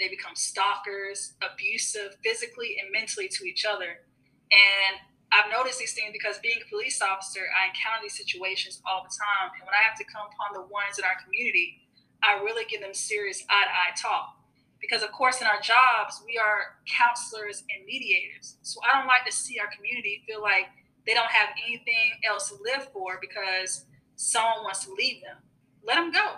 They 0.00 0.08
become 0.08 0.32
stalkers, 0.32 1.36
abusive 1.44 2.16
physically 2.24 2.80
and 2.80 2.88
mentally 2.88 3.28
to 3.28 3.44
each 3.44 3.68
other. 3.68 4.00
And 4.48 4.94
I've 5.28 5.52
noticed 5.52 5.76
these 5.76 5.92
things 5.92 6.16
because 6.16 6.40
being 6.40 6.64
a 6.64 6.68
police 6.72 7.04
officer, 7.04 7.44
I 7.52 7.68
encounter 7.68 8.08
these 8.08 8.16
situations 8.16 8.80
all 8.88 9.04
the 9.04 9.12
time. 9.12 9.52
And 9.60 9.68
when 9.68 9.76
I 9.76 9.84
have 9.84 9.96
to 10.00 10.08
come 10.08 10.24
upon 10.24 10.56
the 10.56 10.64
ones 10.72 10.96
in 10.96 11.04
our 11.04 11.20
community, 11.20 11.84
I 12.24 12.40
really 12.40 12.64
give 12.64 12.80
them 12.80 12.96
serious 12.96 13.44
eye 13.52 13.68
to 13.68 13.72
eye 13.76 13.92
talk 13.92 14.39
because 14.80 15.02
of 15.02 15.12
course 15.12 15.40
in 15.40 15.46
our 15.46 15.60
jobs 15.60 16.22
we 16.26 16.38
are 16.38 16.78
counselors 16.86 17.62
and 17.70 17.84
mediators. 17.86 18.56
So 18.62 18.80
i 18.82 18.96
don't 18.96 19.06
like 19.06 19.24
to 19.26 19.32
see 19.32 19.58
our 19.58 19.68
community 19.74 20.22
feel 20.26 20.40
like 20.42 20.66
they 21.06 21.14
don't 21.14 21.30
have 21.30 21.50
anything 21.66 22.20
else 22.28 22.48
to 22.48 22.56
live 22.62 22.88
for 22.92 23.18
because 23.20 23.84
someone 24.16 24.64
wants 24.64 24.84
to 24.84 24.92
leave 24.92 25.22
them. 25.22 25.36
Let 25.82 25.94
them 25.94 26.12
go. 26.12 26.36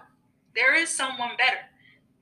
There 0.55 0.75
is 0.75 0.89
someone 0.89 1.31
better. 1.37 1.59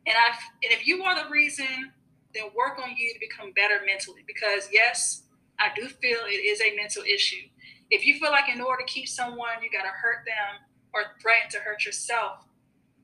And 0.06 0.16
i 0.16 0.36
and 0.62 0.72
if 0.72 0.86
you 0.86 1.02
are 1.02 1.22
the 1.22 1.30
reason 1.30 1.92
then 2.34 2.44
work 2.54 2.78
on 2.78 2.96
you 2.96 3.12
to 3.12 3.18
become 3.18 3.52
better 3.52 3.80
mentally 3.84 4.22
because 4.26 4.68
yes 4.72 5.22
i 5.58 5.68
do 5.74 5.88
feel 5.88 6.20
it 6.26 6.44
is 6.44 6.60
a 6.60 6.76
mental 6.76 7.02
issue. 7.02 7.48
If 7.90 8.06
you 8.06 8.20
feel 8.20 8.30
like 8.30 8.48
in 8.48 8.60
order 8.60 8.82
to 8.86 8.92
keep 8.92 9.08
someone 9.08 9.62
you 9.62 9.70
got 9.70 9.82
to 9.82 9.94
hurt 10.02 10.24
them 10.26 10.62
or 10.92 11.16
threaten 11.20 11.50
to 11.50 11.58
hurt 11.58 11.84
yourself 11.84 12.44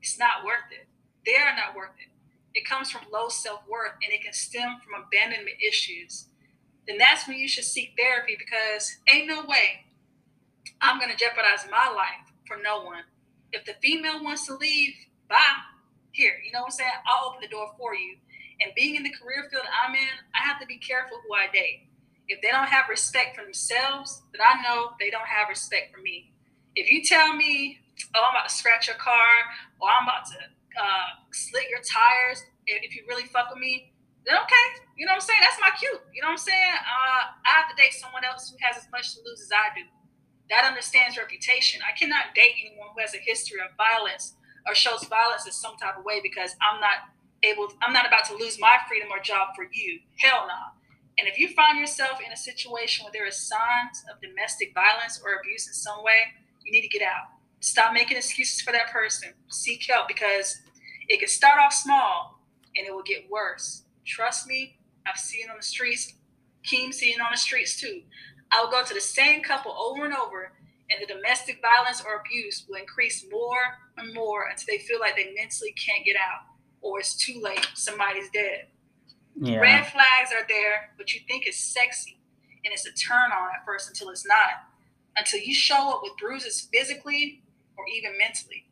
it's 0.01 0.19
not 0.19 0.45
worth 0.45 0.69
it. 0.71 0.87
They 1.25 1.35
are 1.35 1.55
not 1.55 1.75
worth 1.75 1.97
it 1.99 2.11
it 2.57 2.65
comes 2.65 2.89
from 2.89 3.01
low 3.13 3.29
self 3.29 3.61
worth 3.69 3.93
and 4.03 4.11
it 4.11 4.23
can 4.23 4.33
stem 4.33 4.77
from 4.83 5.03
abandonment 5.03 5.57
issues, 5.61 6.25
then 6.87 6.97
that's 6.97 7.27
when 7.27 7.37
you 7.37 7.47
should 7.47 7.63
seek 7.63 7.93
therapy 7.95 8.35
because 8.37 8.97
ain't 9.07 9.27
no 9.27 9.45
way 9.45 9.85
I'm 10.81 10.99
going 10.99 11.11
to 11.11 11.17
jeopardize 11.17 11.67
my 11.69 11.93
life 11.93 12.33
for 12.47 12.57
no 12.61 12.83
one. 12.83 13.03
If 13.51 13.63
the 13.65 13.73
female 13.81 14.23
wants 14.23 14.47
to 14.47 14.55
leave, 14.55 14.93
bye. 15.29 15.37
Here, 16.11 16.33
you 16.43 16.51
know 16.51 16.61
what 16.61 16.73
I'm 16.73 16.77
saying? 16.81 16.91
I'll 17.05 17.29
open 17.29 17.41
the 17.41 17.47
door 17.47 17.69
for 17.77 17.93
you. 17.93 18.17
And 18.61 18.73
being 18.75 18.95
in 18.95 19.03
the 19.03 19.13
career 19.13 19.47
field 19.51 19.65
I'm 19.69 19.93
in, 19.93 20.17
I 20.33 20.41
have 20.47 20.59
to 20.59 20.65
be 20.65 20.79
careful 20.79 21.19
who 21.27 21.35
I 21.35 21.45
date. 21.53 21.85
If 22.27 22.41
they 22.41 22.49
don't 22.49 22.67
have 22.67 22.89
respect 22.89 23.37
for 23.37 23.43
themselves, 23.43 24.23
then 24.33 24.41
I 24.41 24.61
know 24.63 24.91
they 24.99 25.11
don't 25.11 25.27
have 25.27 25.47
respect 25.47 25.93
for 25.93 26.01
me. 26.01 26.33
If 26.75 26.91
you 26.91 27.03
tell 27.03 27.35
me, 27.35 27.77
oh, 28.15 28.21
I'm 28.25 28.35
about 28.35 28.49
to 28.49 28.55
scratch 28.55 28.87
your 28.87 28.97
car, 28.97 29.13
or 29.79 29.89
I'm 29.89 30.07
about 30.07 30.25
to 30.33 30.56
uh, 30.79 31.25
slit 31.31 31.69
your 31.69 31.81
tires 31.81 32.43
if 32.67 32.95
you 32.95 33.03
really 33.07 33.23
fuck 33.23 33.49
with 33.49 33.59
me, 33.59 33.93
then 34.25 34.35
okay. 34.35 34.67
You 34.97 35.05
know 35.05 35.15
what 35.15 35.23
I'm 35.23 35.27
saying? 35.27 35.39
That's 35.41 35.59
my 35.61 35.71
cue. 35.79 35.99
You 36.11 36.21
know 36.21 36.27
what 36.27 36.43
I'm 36.43 36.47
saying? 36.51 36.75
Uh, 36.83 37.21
I 37.47 37.51
have 37.63 37.69
to 37.71 37.75
date 37.79 37.95
someone 37.95 38.27
else 38.27 38.51
who 38.51 38.57
has 38.59 38.75
as 38.75 38.91
much 38.91 39.15
to 39.15 39.23
lose 39.23 39.41
as 39.41 39.51
I 39.55 39.71
do. 39.71 39.87
That 40.49 40.67
understands 40.67 41.17
reputation. 41.17 41.81
I 41.83 41.95
cannot 41.95 42.35
date 42.35 42.59
anyone 42.59 42.91
who 42.95 42.99
has 42.99 43.15
a 43.15 43.23
history 43.23 43.59
of 43.63 43.71
violence 43.79 44.35
or 44.67 44.75
shows 44.75 45.03
violence 45.07 45.45
in 45.45 45.51
some 45.51 45.75
type 45.79 45.97
of 45.97 46.03
way 46.03 46.19
because 46.23 46.55
I'm 46.59 46.79
not 46.79 47.07
able, 47.43 47.71
I'm 47.81 47.93
not 47.93 48.07
about 48.07 48.25
to 48.31 48.35
lose 48.35 48.59
my 48.59 48.79
freedom 48.87 49.07
or 49.11 49.19
job 49.19 49.55
for 49.55 49.67
you. 49.71 49.99
Hell 50.19 50.43
no. 50.43 50.51
Nah. 50.51 50.75
And 51.19 51.27
if 51.27 51.39
you 51.39 51.49
find 51.49 51.79
yourself 51.79 52.19
in 52.23 52.31
a 52.31 52.37
situation 52.37 53.03
where 53.03 53.11
there 53.11 53.27
is 53.27 53.35
signs 53.35 54.03
of 54.11 54.21
domestic 54.21 54.73
violence 54.73 55.19
or 55.23 55.39
abuse 55.39 55.67
in 55.67 55.73
some 55.73 56.03
way, 56.03 56.35
you 56.63 56.71
need 56.71 56.83
to 56.83 56.87
get 56.87 57.01
out. 57.01 57.33
Stop 57.59 57.93
making 57.93 58.17
excuses 58.17 58.61
for 58.61 58.71
that 58.71 58.91
person. 58.91 59.33
Seek 59.49 59.83
help 59.89 60.07
because 60.07 60.61
it 61.07 61.19
can 61.19 61.27
start 61.27 61.59
off 61.59 61.73
small 61.73 62.39
and 62.75 62.87
it 62.87 62.93
will 62.93 63.03
get 63.03 63.29
worse. 63.29 63.83
Trust 64.05 64.47
me, 64.47 64.77
I've 65.05 65.17
seen 65.19 65.49
on 65.49 65.57
the 65.57 65.63
streets. 65.63 66.13
Keem 66.65 66.93
seen 66.93 67.21
on 67.21 67.31
the 67.31 67.37
streets 67.37 67.79
too. 67.79 68.01
I 68.51 68.61
will 68.61 68.71
go 68.71 68.83
to 68.83 68.93
the 68.93 69.01
same 69.01 69.41
couple 69.41 69.71
over 69.73 70.05
and 70.05 70.13
over, 70.13 70.53
and 70.89 71.01
the 71.01 71.13
domestic 71.13 71.61
violence 71.61 72.01
or 72.05 72.21
abuse 72.21 72.65
will 72.67 72.77
increase 72.77 73.25
more 73.31 73.59
and 73.97 74.13
more 74.13 74.47
until 74.49 74.65
they 74.67 74.83
feel 74.83 74.99
like 74.99 75.15
they 75.15 75.33
mentally 75.35 75.73
can't 75.73 76.05
get 76.05 76.15
out 76.15 76.45
or 76.81 76.99
it's 76.99 77.15
too 77.15 77.41
late. 77.41 77.67
Somebody's 77.73 78.29
dead. 78.29 78.67
Yeah. 79.39 79.59
Red 79.59 79.87
flags 79.87 80.31
are 80.33 80.45
there, 80.47 80.91
but 80.97 81.13
you 81.13 81.21
think 81.27 81.45
it's 81.45 81.59
sexy 81.59 82.19
and 82.63 82.73
it's 82.73 82.85
a 82.85 82.93
turn 82.93 83.31
on 83.31 83.49
at 83.55 83.65
first 83.65 83.87
until 83.89 84.09
it's 84.09 84.25
not. 84.25 84.63
Until 85.15 85.39
you 85.39 85.53
show 85.53 85.89
up 85.89 86.01
with 86.03 86.13
bruises 86.17 86.67
physically 86.73 87.43
or 87.77 87.85
even 87.93 88.17
mentally. 88.17 88.66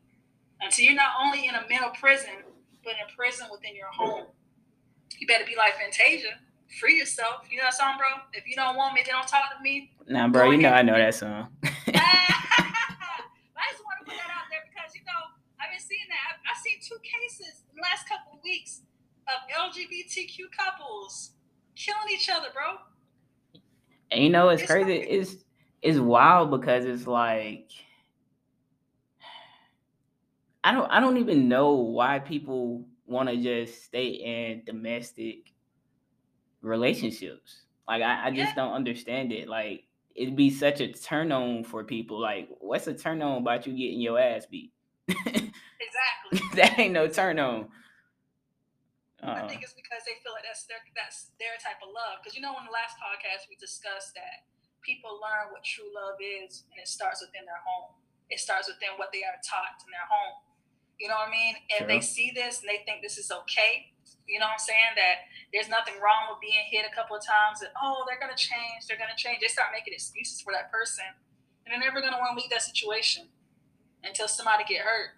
Until 0.60 0.84
you're 0.84 0.94
not 0.94 1.12
only 1.20 1.46
in 1.46 1.54
a 1.54 1.62
mental 1.68 1.90
prison, 1.90 2.42
but 2.82 2.94
in 2.94 3.00
a 3.06 3.16
prison 3.16 3.46
within 3.52 3.74
your 3.74 3.88
home. 3.92 4.26
You 5.18 5.26
better 5.26 5.44
be 5.44 5.56
like 5.56 5.74
Fantasia. 5.76 6.38
Free 6.80 6.96
yourself. 6.98 7.46
You 7.50 7.58
know 7.58 7.64
that 7.64 7.74
song, 7.74 7.96
bro? 7.98 8.08
If 8.32 8.46
you 8.46 8.56
don't 8.56 8.76
want 8.76 8.94
me, 8.94 9.02
then 9.04 9.14
don't 9.14 9.28
talk 9.28 9.56
to 9.56 9.62
me. 9.62 9.92
Nah, 10.08 10.28
bro, 10.28 10.50
you 10.50 10.58
know 10.58 10.70
I 10.70 10.82
know 10.82 10.96
that 10.96 11.14
song. 11.14 11.48
I 11.62 11.68
just 13.70 13.82
want 13.84 14.00
to 14.00 14.04
put 14.04 14.16
that 14.16 14.30
out 14.32 14.48
there 14.50 14.64
because, 14.68 14.94
you 14.94 15.02
know, 15.06 15.20
I've 15.60 15.70
been 15.70 15.80
seeing 15.80 16.06
that. 16.08 16.34
I've, 16.34 16.56
I've 16.56 16.60
seen 16.62 16.78
two 16.80 16.98
cases 17.02 17.62
in 17.70 17.76
the 17.76 17.82
last 17.82 18.08
couple 18.08 18.38
of 18.38 18.44
weeks 18.44 18.82
of 19.28 19.42
LGBTQ 19.50 20.50
couples 20.56 21.32
killing 21.76 22.08
each 22.12 22.28
other, 22.28 22.48
bro. 22.52 22.78
And 24.10 24.22
you 24.22 24.30
know, 24.30 24.48
it's, 24.48 24.62
it's 24.62 24.70
crazy. 24.70 25.00
Like, 25.00 25.08
it's 25.08 25.36
it's 25.82 25.98
wild 25.98 26.50
because 26.50 26.84
it's 26.84 27.06
like 27.06 27.70
I 30.66 30.72
don't 30.72 30.90
I 30.90 30.98
don't 30.98 31.18
even 31.18 31.48
know 31.48 31.74
why 31.74 32.18
people 32.18 32.84
want 33.06 33.28
to 33.28 33.36
just 33.36 33.84
stay 33.84 34.08
in 34.08 34.64
domestic 34.66 35.52
relationships. 36.60 37.62
Like 37.86 38.02
I, 38.02 38.26
I 38.26 38.30
just 38.30 38.50
yeah. 38.50 38.66
don't 38.66 38.72
understand 38.72 39.30
it. 39.30 39.46
Like 39.46 39.84
it'd 40.16 40.34
be 40.34 40.50
such 40.50 40.80
a 40.80 40.90
turn 40.90 41.30
on 41.30 41.62
for 41.62 41.84
people. 41.84 42.18
Like, 42.18 42.48
what's 42.58 42.88
a 42.88 42.94
turn 42.94 43.22
on 43.22 43.42
about 43.42 43.62
you 43.62 43.78
getting 43.78 44.00
your 44.00 44.18
ass 44.18 44.46
beat? 44.50 44.72
exactly. 45.06 45.54
that 46.58 46.74
ain't 46.78 46.98
no 46.98 47.06
turn 47.06 47.38
on. 47.38 47.68
Uh, 49.22 49.38
I 49.38 49.46
think 49.46 49.62
it's 49.62 49.78
because 49.78 50.02
they 50.02 50.18
feel 50.26 50.34
like 50.34 50.42
that's 50.42 50.66
their 50.66 50.82
that's 50.98 51.30
their 51.38 51.54
type 51.62 51.78
of 51.78 51.94
love. 51.94 52.18
Because 52.18 52.34
you 52.34 52.42
know, 52.42 52.58
in 52.58 52.66
the 52.66 52.74
last 52.74 52.98
podcast 52.98 53.46
we 53.46 53.54
discussed 53.54 54.18
that 54.18 54.50
people 54.82 55.22
learn 55.22 55.54
what 55.54 55.62
true 55.62 55.86
love 55.94 56.18
is, 56.18 56.66
and 56.74 56.82
it 56.82 56.90
starts 56.90 57.22
within 57.22 57.46
their 57.46 57.62
home. 57.62 57.94
It 58.34 58.42
starts 58.42 58.66
within 58.66 58.98
what 58.98 59.14
they 59.14 59.22
are 59.22 59.38
taught 59.46 59.78
in 59.86 59.94
their 59.94 60.10
home. 60.10 60.42
You 60.98 61.08
know 61.08 61.16
what 61.20 61.28
I 61.28 61.30
mean? 61.30 61.54
And 61.76 61.88
they 61.88 62.00
see 62.00 62.32
this 62.34 62.60
and 62.60 62.68
they 62.68 62.80
think 62.84 63.02
this 63.02 63.18
is 63.18 63.30
okay. 63.30 63.92
You 64.26 64.40
know 64.40 64.46
what 64.48 64.58
I'm 64.58 64.66
saying? 64.66 64.96
That 64.96 65.28
there's 65.52 65.68
nothing 65.68 65.94
wrong 66.02 66.32
with 66.32 66.40
being 66.40 66.64
hit 66.66 66.88
a 66.88 66.92
couple 66.94 67.14
of 67.14 67.22
times. 67.22 67.62
And 67.62 67.70
oh, 67.78 68.02
they're 68.08 68.18
gonna 68.18 68.38
change. 68.38 68.88
They're 68.88 68.98
gonna 68.98 69.16
change. 69.16 69.38
They 69.40 69.52
start 69.52 69.70
making 69.70 69.94
excuses 69.94 70.40
for 70.40 70.52
that 70.52 70.72
person, 70.72 71.06
and 71.64 71.70
they're 71.70 71.82
never 71.82 72.00
gonna 72.02 72.18
want 72.18 72.34
to 72.34 72.38
leave 72.40 72.50
that 72.50 72.62
situation 72.62 73.28
until 74.02 74.26
somebody 74.26 74.64
get 74.66 74.82
hurt. 74.82 75.14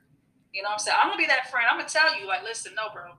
You 0.52 0.62
know 0.62 0.72
what 0.72 0.80
I'm 0.80 0.84
saying? 0.84 0.98
I'm 1.00 1.08
gonna 1.08 1.20
be 1.20 1.30
that 1.30 1.48
friend. 1.48 1.64
I'm 1.70 1.78
gonna 1.78 1.88
tell 1.88 2.12
you, 2.18 2.26
like, 2.26 2.42
listen, 2.42 2.74
no, 2.76 2.92
bro, 2.92 3.16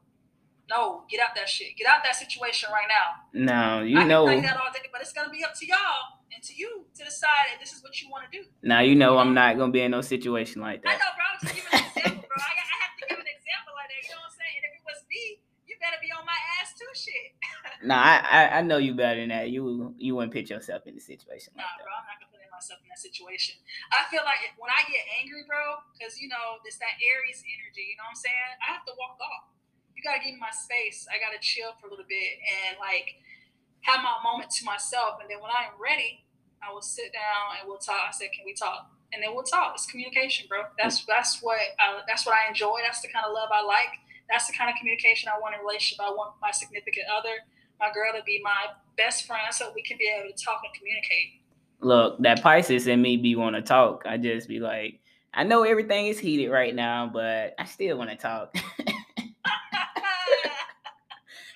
no, 0.69 1.03
get 1.09 1.21
out 1.21 1.33
that 1.35 1.49
shit. 1.49 1.73
Get 1.77 1.87
out 1.87 2.05
that 2.05 2.15
situation 2.15 2.69
right 2.69 2.85
now. 2.85 3.25
No, 3.33 3.81
you 3.81 3.97
I 3.97 4.03
know. 4.03 4.25
that 4.29 4.57
all 4.57 4.69
day, 4.69 4.85
but 4.93 5.01
it's 5.01 5.13
gonna 5.13 5.33
be 5.33 5.43
up 5.43 5.57
to 5.57 5.65
y'all 5.65 6.21
and 6.33 6.41
to 6.43 6.53
you 6.53 6.85
to 6.93 7.01
decide 7.03 7.53
if 7.53 7.59
this 7.59 7.73
is 7.73 7.81
what 7.81 7.97
you 8.01 8.09
want 8.09 8.29
to 8.29 8.31
do. 8.31 8.45
Now 8.61 8.81
you 8.81 8.93
know 8.93 9.17
I'm 9.17 9.33
not 9.33 9.57
gonna 9.57 9.71
be 9.71 9.81
in 9.81 9.91
no 9.91 10.01
situation 10.01 10.61
like 10.61 10.83
that. 10.83 10.89
I 10.89 10.97
know, 11.01 11.11
bro. 11.17 11.25
I'm 11.25 11.37
just 11.41 11.55
giving 11.57 12.21
bro. 12.29 12.37
I, 12.37 12.51
I 12.53 12.77
have 12.85 12.93
to 13.01 13.03
give 13.09 13.17
an 13.17 13.29
example 13.29 13.73
like 13.73 13.89
that. 13.89 13.99
You 14.05 14.13
know 14.13 14.21
what 14.21 14.29
I'm 14.29 14.37
saying? 14.37 14.53
And 14.57 14.63
if 14.69 14.71
it 14.77 14.83
was 14.85 14.99
me, 15.09 15.23
you 15.41 15.67
better 15.79 15.99
be 16.03 16.11
on 16.11 16.27
my 16.27 16.39
ass 16.59 16.75
too, 16.75 16.91
shit. 16.95 17.35
nah, 17.87 17.99
I, 17.99 18.15
I, 18.23 18.41
I 18.57 18.61
know 18.61 18.77
you 18.77 18.93
better 18.93 19.19
than 19.19 19.31
that. 19.31 19.49
You 19.49 19.95
you 19.97 20.15
wouldn't 20.15 20.35
put 20.35 20.51
yourself 20.51 20.85
in 20.85 20.95
the 20.95 21.03
situation. 21.03 21.55
Nah, 21.55 21.63
like 21.63 21.83
bro. 21.83 21.91
I'm 21.95 22.07
not 22.07 22.19
gonna 22.19 22.31
put 22.31 22.43
myself 22.51 22.83
in 22.83 22.91
that 22.91 22.99
situation. 22.99 23.55
I 23.95 24.03
feel 24.11 24.27
like 24.27 24.43
if, 24.43 24.51
when 24.59 24.67
I 24.67 24.83
get 24.91 25.07
angry, 25.15 25.47
bro, 25.47 25.79
because 25.95 26.19
you 26.19 26.27
know 26.27 26.59
it's 26.67 26.75
that 26.83 26.99
Aries 26.99 27.39
energy. 27.47 27.95
You 27.95 27.95
know 27.95 28.11
what 28.11 28.19
I'm 28.19 28.23
saying? 28.23 28.51
I 28.59 28.75
have 28.75 28.83
to 28.83 28.93
walk 28.99 29.15
off 29.23 29.49
you 29.99 30.07
gotta 30.07 30.23
give 30.23 30.31
me 30.31 30.39
my 30.39 30.55
space. 30.55 31.03
I 31.11 31.19
gotta 31.19 31.35
chill 31.43 31.75
for 31.75 31.87
a 31.87 31.91
little 31.91 32.07
bit 32.07 32.39
and 32.39 32.79
like 32.79 33.19
have 33.83 33.99
my 33.99 34.15
moment 34.23 34.47
to 34.55 34.63
myself. 34.63 35.19
And 35.19 35.27
then 35.27 35.43
when 35.43 35.51
I 35.51 35.67
am 35.67 35.75
ready, 35.75 36.23
I 36.63 36.71
will 36.71 36.81
sit 36.81 37.11
down 37.11 37.59
and 37.59 37.67
we'll 37.67 37.83
talk. 37.83 38.07
I 38.07 38.15
said, 38.15 38.31
"Can 38.31 38.47
we 38.47 38.55
talk?" 38.55 38.87
And 39.11 39.19
then 39.19 39.35
we'll 39.35 39.43
talk. 39.43 39.75
It's 39.75 39.91
communication, 39.91 40.47
bro. 40.47 40.71
That's 40.79 41.03
that's 41.03 41.43
what 41.43 41.59
I, 41.83 41.99
that's 42.07 42.23
what 42.23 42.31
I 42.31 42.47
enjoy. 42.47 42.79
That's 42.79 43.03
the 43.03 43.11
kind 43.11 43.27
of 43.27 43.35
love 43.35 43.51
I 43.51 43.59
like. 43.59 43.91
That's 44.29 44.47
the 44.47 44.53
kind 44.53 44.69
of 44.69 44.75
communication 44.77 45.29
I 45.33 45.39
want 45.39 45.55
in 45.55 45.61
a 45.61 45.63
relationship. 45.63 45.99
I 46.01 46.11
want 46.11 46.35
my 46.41 46.51
significant 46.51 47.07
other, 47.15 47.35
my 47.79 47.91
girl, 47.93 48.13
to 48.15 48.23
be 48.23 48.41
my 48.43 48.73
best 48.97 49.25
friend, 49.25 49.47
so 49.51 49.71
we 49.73 49.81
can 49.81 49.97
be 49.97 50.11
able 50.15 50.29
to 50.29 50.43
talk 50.43 50.61
and 50.63 50.73
communicate. 50.77 51.41
Look, 51.81 52.19
that 52.19 52.43
Pisces 52.43 52.87
in 52.87 53.01
me 53.01 53.17
be 53.17 53.35
want 53.35 53.55
to 53.55 53.61
talk. 53.61 54.03
I 54.05 54.17
just 54.17 54.47
be 54.47 54.59
like, 54.59 54.99
I 55.33 55.43
know 55.43 55.63
everything 55.63 56.07
is 56.07 56.19
heated 56.19 56.49
right 56.49 56.75
now, 56.75 57.09
but 57.11 57.55
I 57.57 57.65
still 57.65 57.97
want 57.97 58.09
to 58.09 58.15
talk. 58.15 58.55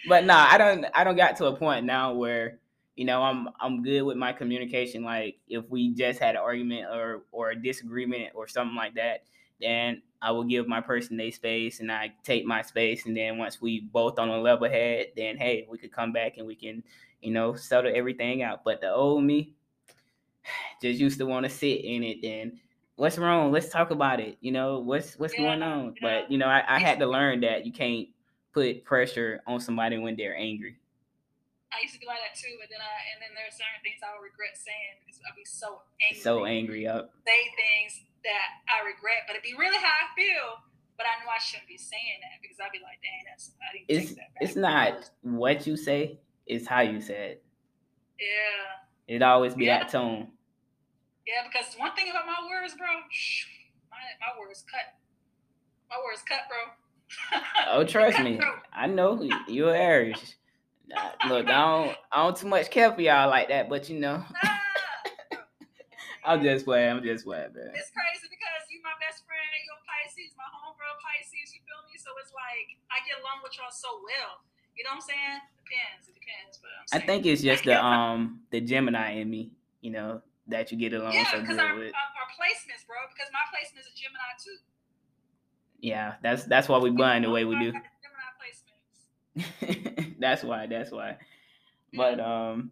but 0.08 0.26
nah, 0.26 0.48
I 0.50 0.58
don't 0.58 0.86
I 0.94 1.04
don't 1.04 1.16
got 1.16 1.38
to 1.38 1.46
a 1.48 1.56
point 1.56 1.86
now 1.86 2.14
where 2.14 2.60
you 2.96 3.06
know 3.06 3.22
I'm 3.22 3.50
I'm 3.60 3.84
good 3.84 4.04
with 4.04 4.18
my 4.18 4.34
communication. 4.34 5.04
Like 5.04 5.38
if 5.48 5.70
we 5.70 5.94
just 5.94 6.20
had 6.20 6.36
an 6.36 6.42
argument 6.42 6.88
or 6.92 7.24
or 7.32 7.52
a 7.52 7.56
disagreement 7.56 8.32
or 8.36 8.48
something 8.48 8.76
like 8.76 8.96
that, 8.96 9.24
then 9.64 10.02
I 10.22 10.32
will 10.32 10.46
give 10.46 10.68
my 10.68 10.80
person 10.80 11.18
their 11.18 11.32
space 11.32 11.82
and 11.82 11.92
I 11.92 12.14
take 12.24 12.46
my 12.46 12.62
space. 12.62 13.06
And 13.06 13.16
then 13.16 13.38
once 13.38 13.62
we 13.62 13.82
both 13.82 14.18
on 14.18 14.30
a 14.30 14.40
level 14.40 14.70
head, 14.70 15.08
then 15.18 15.38
hey, 15.38 15.68
we 15.70 15.78
could 15.78 15.92
come 15.92 16.14
back 16.14 16.38
and 16.38 16.48
we 16.48 16.56
can 16.56 16.82
you 17.22 17.32
know 17.32 17.56
settle 17.56 17.92
everything 17.94 18.42
out. 18.42 18.64
But 18.64 18.82
the 18.82 18.92
old 18.92 19.24
me 19.24 19.54
just 20.82 21.00
used 21.00 21.18
to 21.20 21.26
want 21.26 21.46
to 21.46 21.50
sit 21.50 21.84
in 21.84 22.04
it. 22.04 22.24
and 22.24 22.60
what's 22.96 23.18
wrong? 23.18 23.52
Let's 23.52 23.70
talk 23.70 23.92
about 23.92 24.22
it. 24.22 24.38
You 24.40 24.54
know 24.54 24.80
what's 24.80 25.20
what's 25.20 25.34
yeah, 25.34 25.42
going 25.42 25.62
on. 25.64 25.96
Yeah. 26.02 26.22
But 26.22 26.32
you 26.32 26.38
know 26.38 26.48
I, 26.48 26.64
I 26.68 26.80
had 26.80 27.00
to 27.00 27.06
learn 27.18 27.42
that 27.42 27.66
you 27.66 27.74
can't 27.74 28.08
put 28.54 28.86
pressure 28.86 29.42
on 29.46 29.60
somebody 29.60 29.98
when 29.98 30.16
they're 30.16 30.38
angry. 30.38 30.78
I 31.74 31.82
used 31.82 31.96
to 31.96 32.00
be 32.00 32.06
like 32.06 32.20
that 32.22 32.40
too, 32.40 32.56
but 32.62 32.70
then 32.70 32.80
I 32.80 32.96
and 33.12 33.20
then 33.20 33.36
there's 33.36 33.60
certain 33.60 33.82
things 33.84 34.00
I 34.00 34.16
would 34.16 34.24
regret 34.24 34.56
saying 34.56 35.04
because 35.04 35.20
I'd 35.28 35.36
be 35.36 35.44
so 35.44 35.82
angry. 36.08 36.22
So 36.22 36.46
angry, 36.46 36.88
up. 36.88 37.12
Say 37.26 37.44
things 37.58 38.06
that 38.24 38.48
I 38.68 38.86
regret, 38.86 39.28
but 39.28 39.36
it'd 39.36 39.44
be 39.44 39.56
really 39.58 39.78
how 39.78 39.92
I 39.92 40.08
feel. 40.16 40.64
But 40.96 41.08
I 41.10 41.24
know 41.24 41.32
I 41.34 41.42
shouldn't 41.42 41.68
be 41.68 41.78
saying 41.78 42.22
that 42.22 42.38
because 42.42 42.58
I'd 42.62 42.72
be 42.72 42.80
like, 42.80 43.02
dang, 43.02 43.26
that's 43.26 43.52
I 43.58 43.74
didn't 43.74 43.90
it's, 43.90 44.16
that 44.16 44.30
It's 44.40 44.56
not 44.56 45.10
what 45.22 45.66
you 45.66 45.76
say, 45.76 46.20
it's 46.46 46.68
how 46.68 46.82
you 46.82 47.02
say 47.02 47.38
it. 47.38 47.44
Yeah. 48.20 49.16
It'd 49.16 49.24
always 49.24 49.56
be 49.56 49.66
yeah. 49.66 49.80
that 49.80 49.90
tone. 49.90 50.30
Yeah, 51.26 51.48
because 51.50 51.74
one 51.76 51.96
thing 51.96 52.12
about 52.12 52.28
my 52.28 52.46
words, 52.46 52.76
bro, 52.78 52.88
my, 53.90 54.04
my 54.22 54.32
words 54.40 54.64
cut. 54.70 54.96
My 55.90 55.98
words 55.98 56.22
cut, 56.28 56.46
bro 56.48 56.74
oh, 57.72 57.84
trust 57.88 58.20
me, 58.20 58.40
I 58.72 58.88
know 58.88 59.22
you're 59.48 59.76
Aries. 59.76 60.36
Look, 61.28 61.48
I 61.48 61.52
don't, 61.52 61.98
I 62.12 62.24
don't 62.24 62.36
too 62.36 62.48
much 62.48 62.70
care 62.70 62.92
for 62.94 63.02
y'all 63.02 63.30
like 63.30 63.50
that, 63.50 63.70
but 63.70 63.90
you 63.90 64.00
know. 64.00 64.24
I'm 66.26 66.42
just 66.42 66.64
playing. 66.66 66.90
I'm 66.96 67.04
just 67.04 67.28
playing, 67.28 67.52
man. 67.52 67.72
It's 67.76 67.92
crazy 67.92 68.28
because 68.32 68.64
you 68.72 68.80
my 68.84 68.96
best 69.04 69.28
friend, 69.28 69.44
you're 69.68 69.84
Pisces, 69.84 70.32
my 70.40 70.48
homegirl 70.48 70.98
Pisces. 71.04 71.52
You 71.52 71.60
feel 71.68 71.84
me? 71.88 72.00
So 72.00 72.12
it's 72.24 72.32
like 72.32 72.80
I 72.92 73.04
get 73.04 73.20
along 73.20 73.44
with 73.44 73.56
y'all 73.60 73.72
so 73.72 74.00
well. 74.04 74.44
You 74.74 74.88
know 74.88 74.98
what 74.98 75.04
I'm 75.04 75.12
saying? 75.12 75.38
Depends. 75.62 76.10
It 76.10 76.16
depends, 76.18 76.58
but 76.60 76.74
i 76.96 77.00
think 77.00 77.26
it's 77.26 77.44
just 77.44 77.64
the 77.64 77.78
um 77.78 78.42
the 78.52 78.62
Gemini 78.62 79.20
in 79.22 79.30
me. 79.30 79.52
You 79.82 79.92
know 79.92 80.22
that 80.48 80.72
you 80.72 80.78
get 80.78 80.94
along 80.94 81.14
yeah, 81.14 81.32
so 81.32 81.42
good 81.42 81.60
our, 81.60 81.76
with. 81.76 81.94
Our, 81.94 82.10
our 82.20 82.30
placements, 82.36 82.88
bro. 82.88 82.98
Because 83.12 83.32
my 83.32 83.44
placement 83.52 83.86
is 83.86 83.92
a 83.92 83.96
Gemini 83.96 84.32
too. 84.40 84.58
Yeah, 85.80 86.16
that's 86.24 86.44
that's 86.46 86.68
why 86.68 86.80
we 86.80 86.90
bind 86.90 87.26
the 87.26 87.30
way 87.30 87.46
we 87.46 87.60
do. 87.60 87.74
that's 90.20 90.44
why. 90.44 90.68
That's 90.68 90.92
why. 90.92 91.18
But 91.94 92.20
um, 92.20 92.72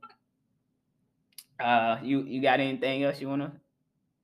uh, 1.61 1.99
you 2.03 2.23
you 2.23 2.41
got 2.41 2.59
anything 2.59 3.03
else 3.03 3.21
you 3.21 3.29
wanna? 3.29 3.53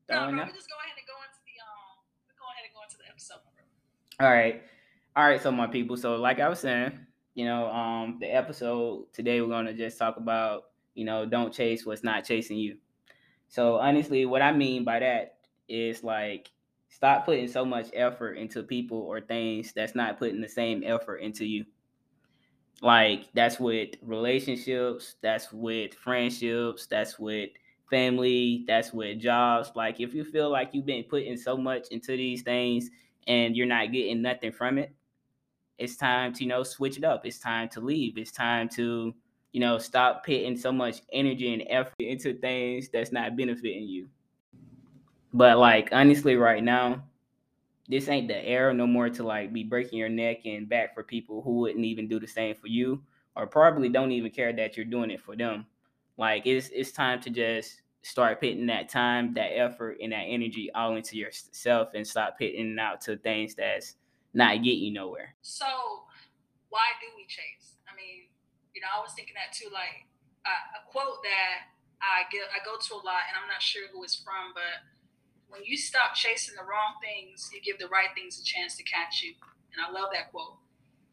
No, 0.10 0.15
just 0.15 0.29
go 0.29 0.32
ahead 0.32 0.38
and 0.38 1.08
go 1.08 1.17
into 1.24 1.41
the 1.46 1.56
um, 1.62 1.98
go 2.38 2.46
ahead 2.51 2.63
and 2.65 2.74
go 2.74 2.82
into 2.84 2.98
the 2.98 3.10
episode. 3.10 3.39
All 4.20 4.32
right, 4.32 4.63
all 5.15 5.27
right. 5.27 5.41
So 5.41 5.51
my 5.51 5.67
people, 5.67 5.98
so 5.98 6.15
like 6.15 6.39
I 6.39 6.50
was 6.50 6.60
saying, 6.60 6.98
you 7.36 7.46
know, 7.46 7.67
um, 7.67 8.17
the 8.20 8.27
episode 8.27 9.12
today 9.13 9.41
we're 9.41 9.50
gonna 9.50 9.74
just 9.74 9.98
talk 9.98 10.17
about, 10.17 10.65
you 10.96 11.06
know, 11.06 11.25
don't 11.25 11.53
chase 11.53 11.86
what's 11.86 12.03
not 12.03 12.25
chasing 12.25 12.58
you. 12.58 12.77
So 13.50 13.75
honestly, 13.77 14.25
what 14.25 14.41
I 14.41 14.51
mean 14.51 14.84
by 14.84 15.00
that 15.00 15.38
is 15.67 16.03
like 16.03 16.50
Stop 16.89 17.25
putting 17.25 17.48
so 17.48 17.65
much 17.65 17.89
effort 17.94 18.34
into 18.34 18.63
people 18.63 19.00
or 19.00 19.22
things 19.22 19.74
that's 19.74 19.94
not 19.94 20.17
putting 20.17 20.41
the 20.41 20.48
same 20.48 20.84
effort 20.86 21.17
into 21.17 21.46
you. 21.46 21.65
Like 22.81 23.34
that's 23.34 23.60
with 23.60 23.96
relationships, 24.01 25.15
that's 25.22 25.51
with 25.51 25.93
friendships, 25.96 26.86
that's 26.86 27.17
with 27.17 27.50
family, 27.89 28.65
that's 28.67 28.93
with 28.93 29.19
jobs. 29.19 29.72
Like 29.75 30.00
if 30.00 30.13
you 30.13 30.24
feel 30.24 30.50
like 30.50 30.69
you've 30.74 30.86
been 30.86 31.03
putting 31.03 31.38
so 31.38 31.57
much 31.57 31.88
into 31.89 32.15
these 32.15 32.43
things 32.43 32.89
and 33.27 33.55
you're 33.55 33.65
not 33.65 33.91
getting 33.91 34.22
nothing 34.22 34.51
from 34.51 34.77
it, 34.77 34.93
it's 35.79 35.96
time 35.96 36.34
to, 36.34 36.43
you 36.43 36.50
know, 36.50 36.63
switch 36.63 36.98
it 36.98 37.03
up. 37.03 37.25
It's 37.25 37.39
time 37.39 37.69
to 37.69 37.81
leave. 37.81 38.17
It's 38.17 38.31
time 38.31 38.69
to, 38.69 39.13
you 39.53 39.60
know, 39.60 39.77
stop 39.77 40.25
putting 40.25 40.57
so 40.57 40.72
much 40.72 41.01
energy 41.12 41.53
and 41.53 41.63
effort 41.69 41.93
into 42.00 42.34
things 42.36 42.89
that's 42.89 43.12
not 43.12 43.36
benefiting 43.36 43.88
you. 43.88 44.07
But 45.34 45.57
like 45.57 45.89
honestly, 45.91 46.36
right 46.36 46.63
now, 46.63 47.03
this 47.88 48.10
ain't 48.10 48.27
the 48.27 48.46
era 48.46 48.74
no 48.74 48.86
more 48.86 49.10
to 49.10 49.24
like 49.24 49.53
be 49.53 49.63
breaking 49.63 50.00
your 50.00 50.10
neck 50.10 50.46
and 50.46 50.67
back 50.67 50.94
for 50.94 51.03
people 51.03 51.41
who 51.41 51.60
wouldn't 51.60 51.86
even 51.86 52.08
do 52.08 52.20
the 52.20 52.27
same 52.27 52.56
for 52.56 52.67
you 52.67 53.01
or 53.36 53.48
probably 53.48 53.89
don't 53.89 54.12
even 54.12 54.32
care 54.32 54.51
that 54.51 54.75
you're 54.75 54.86
doing 54.86 55.12
it 55.12 55.22
for 55.22 55.36
them. 55.36 55.65
Like 56.17 56.46
it's 56.46 56.70
it's 56.70 56.91
time 56.91 57.22
to 57.22 57.29
just 57.29 57.82
start 58.01 58.39
putting 58.39 58.65
that 58.67 58.89
time, 58.89 59.34
that 59.34 59.58
effort, 59.58 59.98
and 60.01 60.12
that 60.12 60.25
energy 60.27 60.72
all 60.74 60.96
into 60.96 61.17
yourself 61.17 61.89
and 61.94 62.06
stop 62.06 62.38
putting 62.38 62.77
out 62.79 63.01
to 63.01 63.17
things 63.17 63.56
that's 63.56 63.96
not 64.34 64.63
getting 64.63 64.84
you 64.84 64.94
nowhere. 64.94 65.36
So 65.41 65.65
why 66.70 66.88
do 67.01 67.08
we 67.15 67.24
chase? 67.24 67.77
I 67.88 67.96
mean, 67.96 68.27
you 68.74 68.82
know, 68.82 68.88
I 68.96 69.01
was 69.01 69.13
thinking 69.15 69.36
that 69.36 69.56
too. 69.56 69.70
Like 69.72 70.08
a 70.46 70.91
quote 70.91 71.22
that 71.24 71.67
I 72.01 72.24
get, 72.32 72.48
I 72.53 72.63
go 72.63 72.77
to 72.79 72.94
a 72.96 73.03
lot, 73.03 73.27
and 73.27 73.36
I'm 73.36 73.48
not 73.48 73.62
sure 73.62 73.88
who 73.91 74.03
it's 74.03 74.15
from, 74.15 74.53
but 74.53 74.82
when 75.50 75.63
you 75.63 75.77
stop 75.77 76.13
chasing 76.13 76.56
the 76.56 76.63
wrong 76.63 77.00
things, 77.01 77.50
you 77.54 77.62
give 77.62 77.80
the 77.80 77.88
right 77.88 78.10
things 78.16 78.39
a 78.39 78.44
chance 78.44 78.75
to 78.77 78.84
catch 78.84 79.24
you. 79.24 79.34
And 79.74 79.80
I 79.84 79.92
love 79.92 80.10
that 80.13 80.32
quote. 80.32 80.58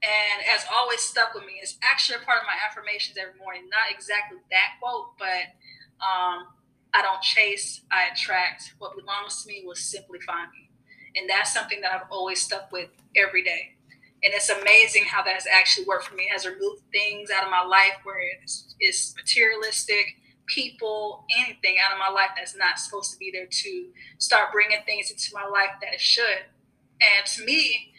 And 0.02 0.44
as 0.54 0.66
always 0.74 1.00
stuck 1.00 1.34
with 1.34 1.44
me, 1.44 1.60
it's 1.62 1.78
actually 1.82 2.20
a 2.20 2.26
part 2.26 2.40
of 2.40 2.46
my 2.46 2.58
affirmations 2.68 3.16
every 3.16 3.38
morning. 3.38 3.70
Not 3.70 3.88
exactly 3.90 4.38
that 4.50 4.76
quote, 4.80 5.16
but 5.18 5.56
um, 6.04 6.52
I 6.92 7.00
don't 7.00 7.22
chase, 7.22 7.80
I 7.90 8.12
attract. 8.12 8.74
What 8.78 8.96
belongs 8.96 9.42
to 9.42 9.48
me 9.48 9.62
will 9.64 9.74
simply 9.74 10.20
find 10.20 10.50
me. 10.52 10.70
And 11.16 11.30
that's 11.30 11.54
something 11.54 11.80
that 11.80 11.92
I've 11.92 12.10
always 12.10 12.42
stuck 12.42 12.70
with 12.72 12.90
every 13.16 13.42
day. 13.42 13.76
And 14.22 14.32
it's 14.34 14.50
amazing 14.50 15.04
how 15.04 15.22
that's 15.22 15.46
actually 15.46 15.86
worked 15.86 16.06
for 16.06 16.14
me. 16.16 16.24
It 16.24 16.32
has 16.32 16.46
removed 16.46 16.82
things 16.92 17.30
out 17.30 17.44
of 17.44 17.50
my 17.50 17.62
life 17.62 17.98
where 18.02 18.20
it's, 18.42 18.74
it's 18.80 19.14
materialistic 19.16 20.16
people, 20.46 21.24
anything 21.38 21.76
out 21.84 21.92
of 21.92 21.98
my 21.98 22.08
life 22.08 22.30
that's 22.36 22.56
not 22.56 22.78
supposed 22.78 23.12
to 23.12 23.18
be 23.18 23.30
there 23.32 23.46
to 23.50 23.88
start 24.18 24.52
bringing 24.52 24.78
things 24.84 25.10
into 25.10 25.30
my 25.32 25.46
life 25.46 25.70
that 25.80 25.94
it 25.94 26.00
should. 26.00 26.46
And 27.00 27.26
to 27.26 27.44
me, 27.44 27.92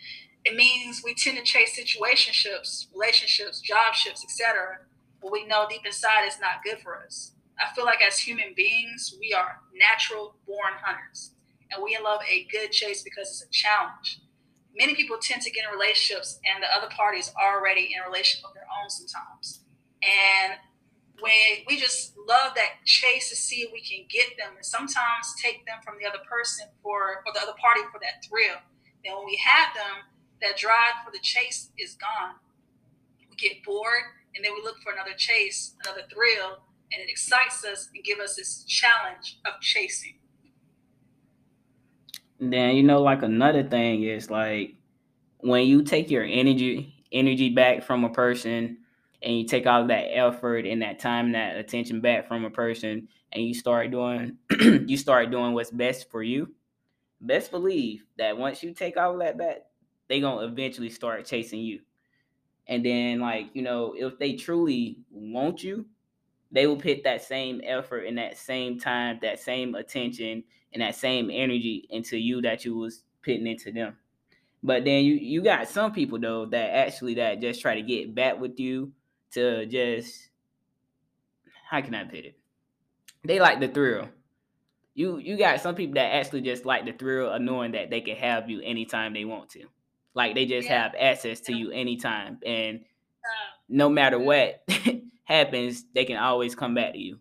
it 0.44 0.56
means 0.56 1.02
we 1.04 1.16
tend 1.16 1.38
to 1.38 1.44
chase 1.44 1.80
situationships, 1.80 2.86
relationships, 2.94 3.62
jobships, 3.62 4.24
etc. 4.24 4.80
But 5.22 5.32
we 5.32 5.46
know 5.46 5.66
deep 5.70 5.86
inside 5.86 6.26
it's 6.26 6.40
not 6.40 6.64
good 6.64 6.80
for 6.80 7.02
us. 7.04 7.32
I 7.60 7.74
feel 7.74 7.86
like 7.86 8.02
as 8.06 8.20
human 8.20 8.54
beings, 8.56 9.16
we 9.20 9.34
are 9.34 9.60
natural 9.74 10.36
born 10.46 10.74
hunters. 10.82 11.32
And 11.72 11.84
we 11.84 11.98
love 12.04 12.22
a 12.30 12.48
good 12.52 12.72
chase 12.72 13.02
because 13.02 13.30
it's 13.30 13.46
a 13.46 13.50
challenge. 13.50 14.22
Many 14.78 14.94
people 14.94 15.18
tend 15.20 15.42
to 15.42 15.52
get 15.52 15.64
in 15.66 15.72
relationships 15.72 16.40
and 16.46 16.62
the 16.62 16.68
other 16.68 16.94
party 16.94 17.18
is 17.18 17.32
already 17.42 17.94
in 17.96 18.02
a 18.06 18.08
relationship 18.08 18.46
of 18.48 18.54
their 18.54 18.68
own 18.82 18.90
sometimes. 18.90 19.62
And 20.04 20.60
when 21.20 21.64
we 21.68 21.78
just 21.78 22.14
love 22.18 22.54
that 22.56 22.84
chase 22.86 23.30
to 23.30 23.36
see 23.36 23.62
if 23.62 23.72
we 23.72 23.82
can 23.82 24.06
get 24.10 24.38
them 24.38 24.56
and 24.56 24.66
sometimes 24.66 25.34
take 25.42 25.66
them 25.66 25.78
from 25.84 25.96
the 26.00 26.08
other 26.08 26.24
person 26.30 26.68
for 26.84 27.24
or 27.26 27.34
the 27.34 27.42
other 27.42 27.56
party 27.62 27.82
for 27.92 28.00
that 28.00 28.26
thrill. 28.28 28.60
Then 29.04 29.16
when 29.16 29.26
we 29.26 29.40
have 29.44 29.74
them 29.74 30.04
that 30.42 30.58
drive 30.58 31.04
for 31.06 31.12
the 31.12 31.20
chase 31.22 31.72
is 31.78 31.96
gone. 31.96 32.36
We 33.30 33.36
get 33.36 33.64
bored 33.64 34.04
and 34.36 34.44
then 34.44 34.54
we 34.54 34.62
look 34.64 34.78
for 34.82 34.92
another 34.92 35.16
chase 35.18 35.76
another 35.86 36.02
thrill 36.12 36.60
and 36.92 37.02
it 37.02 37.10
excites 37.10 37.64
us 37.66 37.90
and 37.94 38.04
give 38.04 38.20
us 38.20 38.36
this 38.36 38.64
challenge 38.64 39.40
of 39.46 39.60
chasing. 39.62 40.16
Then 42.40 42.76
you 42.76 42.84
know 42.84 43.02
like 43.02 43.24
another 43.24 43.64
thing 43.64 44.04
is 44.04 44.30
like 44.30 44.76
when 45.40 45.66
you 45.66 45.84
take 45.84 46.12
your 46.12 46.24
energy 46.24 46.94
energy 47.12 47.50
back 47.50 47.84
from 47.84 48.04
a 48.04 48.10
person 48.10 48.80
and 49.26 49.36
you 49.36 49.46
take 49.46 49.66
all 49.66 49.88
that 49.88 50.16
effort 50.16 50.66
and 50.66 50.82
that 50.84 51.00
time 51.00 51.26
and 51.26 51.36
that 51.36 51.58
attention 51.58 52.00
back 52.00 52.28
from 52.28 52.46
a 52.46 52.50
person 52.50 53.08
and 53.34 53.44
you 53.44 53.54
start 53.54 53.92
doing 53.92 54.38
you 54.62 54.96
start 54.96 55.32
doing 55.32 55.54
what's 55.54 55.72
best 55.72 56.10
for 56.12 56.24
you 56.24 56.54
best 57.20 57.50
believe 57.52 58.06
that 58.18 58.38
once 58.38 58.62
you 58.62 58.74
take 58.74 58.98
all 58.98 59.18
that 59.18 59.38
back 59.38 59.64
they 60.08 60.22
gonna 60.22 60.46
eventually 60.46 60.90
start 60.90 61.26
chasing 61.26 61.62
you. 61.62 61.80
And 62.68 62.86
then 62.86 63.20
like 63.20 63.48
you 63.54 63.62
know 63.62 63.94
if 63.98 64.18
they 64.20 64.34
truly 64.34 65.00
want 65.12 65.64
you 65.64 65.86
they 66.52 66.68
will 66.68 66.78
put 66.78 67.04
that 67.04 67.24
same 67.24 67.60
effort 67.64 68.06
and 68.06 68.18
that 68.18 68.38
same 68.38 68.80
time 68.80 69.20
that 69.22 69.40
same 69.40 69.76
attention 69.76 70.44
and 70.74 70.82
that 70.82 70.96
same 70.96 71.30
energy 71.32 71.88
into 71.90 72.18
you 72.18 72.42
that 72.42 72.64
you 72.64 72.78
was 72.78 73.04
putting 73.24 73.48
into 73.48 73.72
them. 73.72 73.98
But 74.64 74.86
then 74.86 75.04
you 75.04 75.16
you 75.16 75.42
got 75.42 75.68
some 75.68 75.92
people 75.92 76.20
though 76.20 76.46
that 76.48 76.76
actually 76.76 77.16
that 77.16 77.42
just 77.42 77.62
try 77.62 77.76
to 77.76 77.82
get 77.82 78.14
back 78.14 78.40
with 78.40 78.60
you 78.60 78.92
to 79.36 79.66
just 79.66 80.30
how 81.70 81.82
can 81.82 81.96
I 81.96 82.04
put 82.04 82.26
it? 82.26 82.38
They 83.24 83.40
like 83.40 83.60
the 83.60 83.68
thrill. 83.68 84.10
You 84.94 85.18
you 85.18 85.38
got 85.38 85.62
some 85.62 85.76
people 85.76 85.96
that 85.96 86.14
actually 86.14 86.42
just 86.42 86.66
like 86.66 86.86
the 86.86 86.94
thrill 86.94 87.30
of 87.30 87.42
knowing 87.42 87.74
that 87.74 87.90
they 87.90 88.02
can 88.02 88.16
have 88.16 88.50
you 88.50 88.62
anytime 88.62 89.14
they 89.14 89.26
want 89.26 89.50
to. 89.52 89.66
Like 90.14 90.36
they 90.36 90.46
just 90.46 90.70
yeah. 90.70 90.84
have 90.84 90.96
access 90.98 91.42
to 91.42 91.54
you 91.54 91.72
anytime. 91.72 92.40
And 92.46 92.80
uh, 92.80 93.52
no 93.68 93.90
matter 93.90 94.18
what 94.18 94.64
happens, 95.26 95.84
they 95.94 96.06
can 96.06 96.18
always 96.18 96.56
come 96.56 96.74
back 96.74 96.94
to 96.94 97.00
you. 97.00 97.20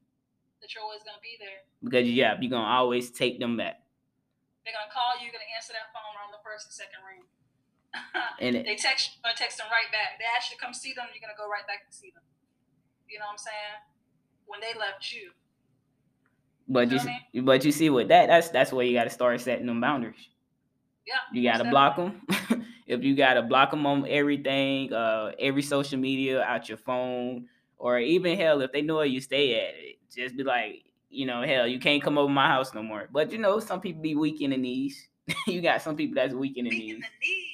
That 0.61 0.75
you're 0.75 0.85
always 0.85 1.01
gonna 1.01 1.19
be 1.21 1.37
there. 1.41 1.67
Because 1.83 2.09
yeah, 2.09 2.37
you're 2.41 2.51
gonna 2.51 2.65
always 2.65 3.11
take 3.11 3.41
them 3.41 3.57
back. 3.57 3.81
They're 4.65 4.75
gonna 4.75 4.93
call 4.93 5.19
you, 5.19 5.27
you're 5.27 5.33
gonna 5.33 5.51
answer 5.57 5.73
that 5.73 5.91
phone 5.93 6.15
on 6.25 6.31
the 6.31 6.39
first 6.45 6.67
and 6.67 6.73
second 6.73 7.03
ring. 7.05 7.25
and 8.41 8.57
they 8.57 8.77
text 8.77 9.19
uh, 9.25 9.33
text 9.37 9.59
them 9.59 9.67
right 9.71 9.91
back. 9.93 10.19
They 10.19 10.25
ask 10.37 10.51
you 10.51 10.57
to 10.57 10.63
come 10.63 10.75
see 10.75 10.93
them, 10.95 11.07
you're 11.13 11.21
gonna 11.21 11.39
go 11.39 11.49
right 11.49 11.67
back 11.67 11.83
and 11.87 11.95
see 11.95 12.11
them. 12.11 12.23
You 13.09 13.19
know 13.19 13.27
what 13.27 13.33
I'm 13.33 13.39
saying? 13.39 13.77
When 14.47 14.61
they 14.61 14.79
left 14.79 15.13
you. 15.13 15.31
But 16.67 16.91
you, 16.91 16.99
you 17.33 17.43
but 17.43 17.65
you 17.65 17.73
see 17.73 17.91
with 17.91 18.09
that, 18.09 18.27
that's 18.27 18.49
that's 18.49 18.73
where 18.73 18.87
you 18.87 18.95
got 18.95 19.05
to 19.05 19.11
start 19.11 19.41
setting 19.41 19.67
them 19.67 19.81
boundaries. 19.81 20.29
Yeah. 21.07 21.17
You 21.33 21.49
got 21.49 21.59
to 21.59 21.69
block 21.69 21.97
them. 21.97 22.23
if 22.87 23.05
you 23.05 23.15
got 23.15 23.35
to 23.35 23.43
block 23.43 23.71
them 23.71 23.85
on 23.85 24.07
everything, 24.09 24.91
uh, 24.93 25.33
every 25.39 25.61
social 25.61 25.99
media, 25.99 26.43
out 26.43 26.69
your 26.69 26.79
phone, 26.79 27.47
or 27.77 27.99
even 27.99 28.39
hell, 28.39 28.63
if 28.63 28.73
they 28.73 28.81
know 28.81 28.97
where 28.97 29.05
you 29.05 29.21
stay 29.21 29.61
at, 29.61 29.75
it, 29.77 29.97
just 30.15 30.37
be 30.37 30.43
like, 30.43 30.85
you 31.11 31.27
know, 31.27 31.43
hell, 31.43 31.67
you 31.67 31.79
can't 31.79 32.03
come 32.03 32.17
over 32.17 32.33
my 32.33 32.49
house 32.49 32.73
no 32.73 32.83
more. 32.83 33.09
But 33.13 33.31
you 33.31 33.39
know, 33.39 33.61
some 33.61 33.83
people 33.83 34.01
be 34.01 34.15
weak 34.15 34.41
in 34.41 34.51
the 34.51 34.57
knees. 34.57 35.09
you 35.47 35.61
got 35.61 35.83
some 35.83 35.97
people 35.97 36.15
that's 36.15 36.33
weak 36.33 36.57
in 36.57 36.65
the 36.65 36.71
weak 36.71 36.81
knees. 36.81 36.95
In 36.95 37.01
the 37.01 37.07
knees 37.21 37.54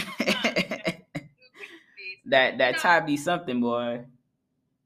that 2.30 2.58
that 2.58 2.58
you 2.58 2.58
know, 2.58 2.78
tie 2.78 3.00
be 3.00 3.16
something, 3.16 3.60
boy. 3.60 4.04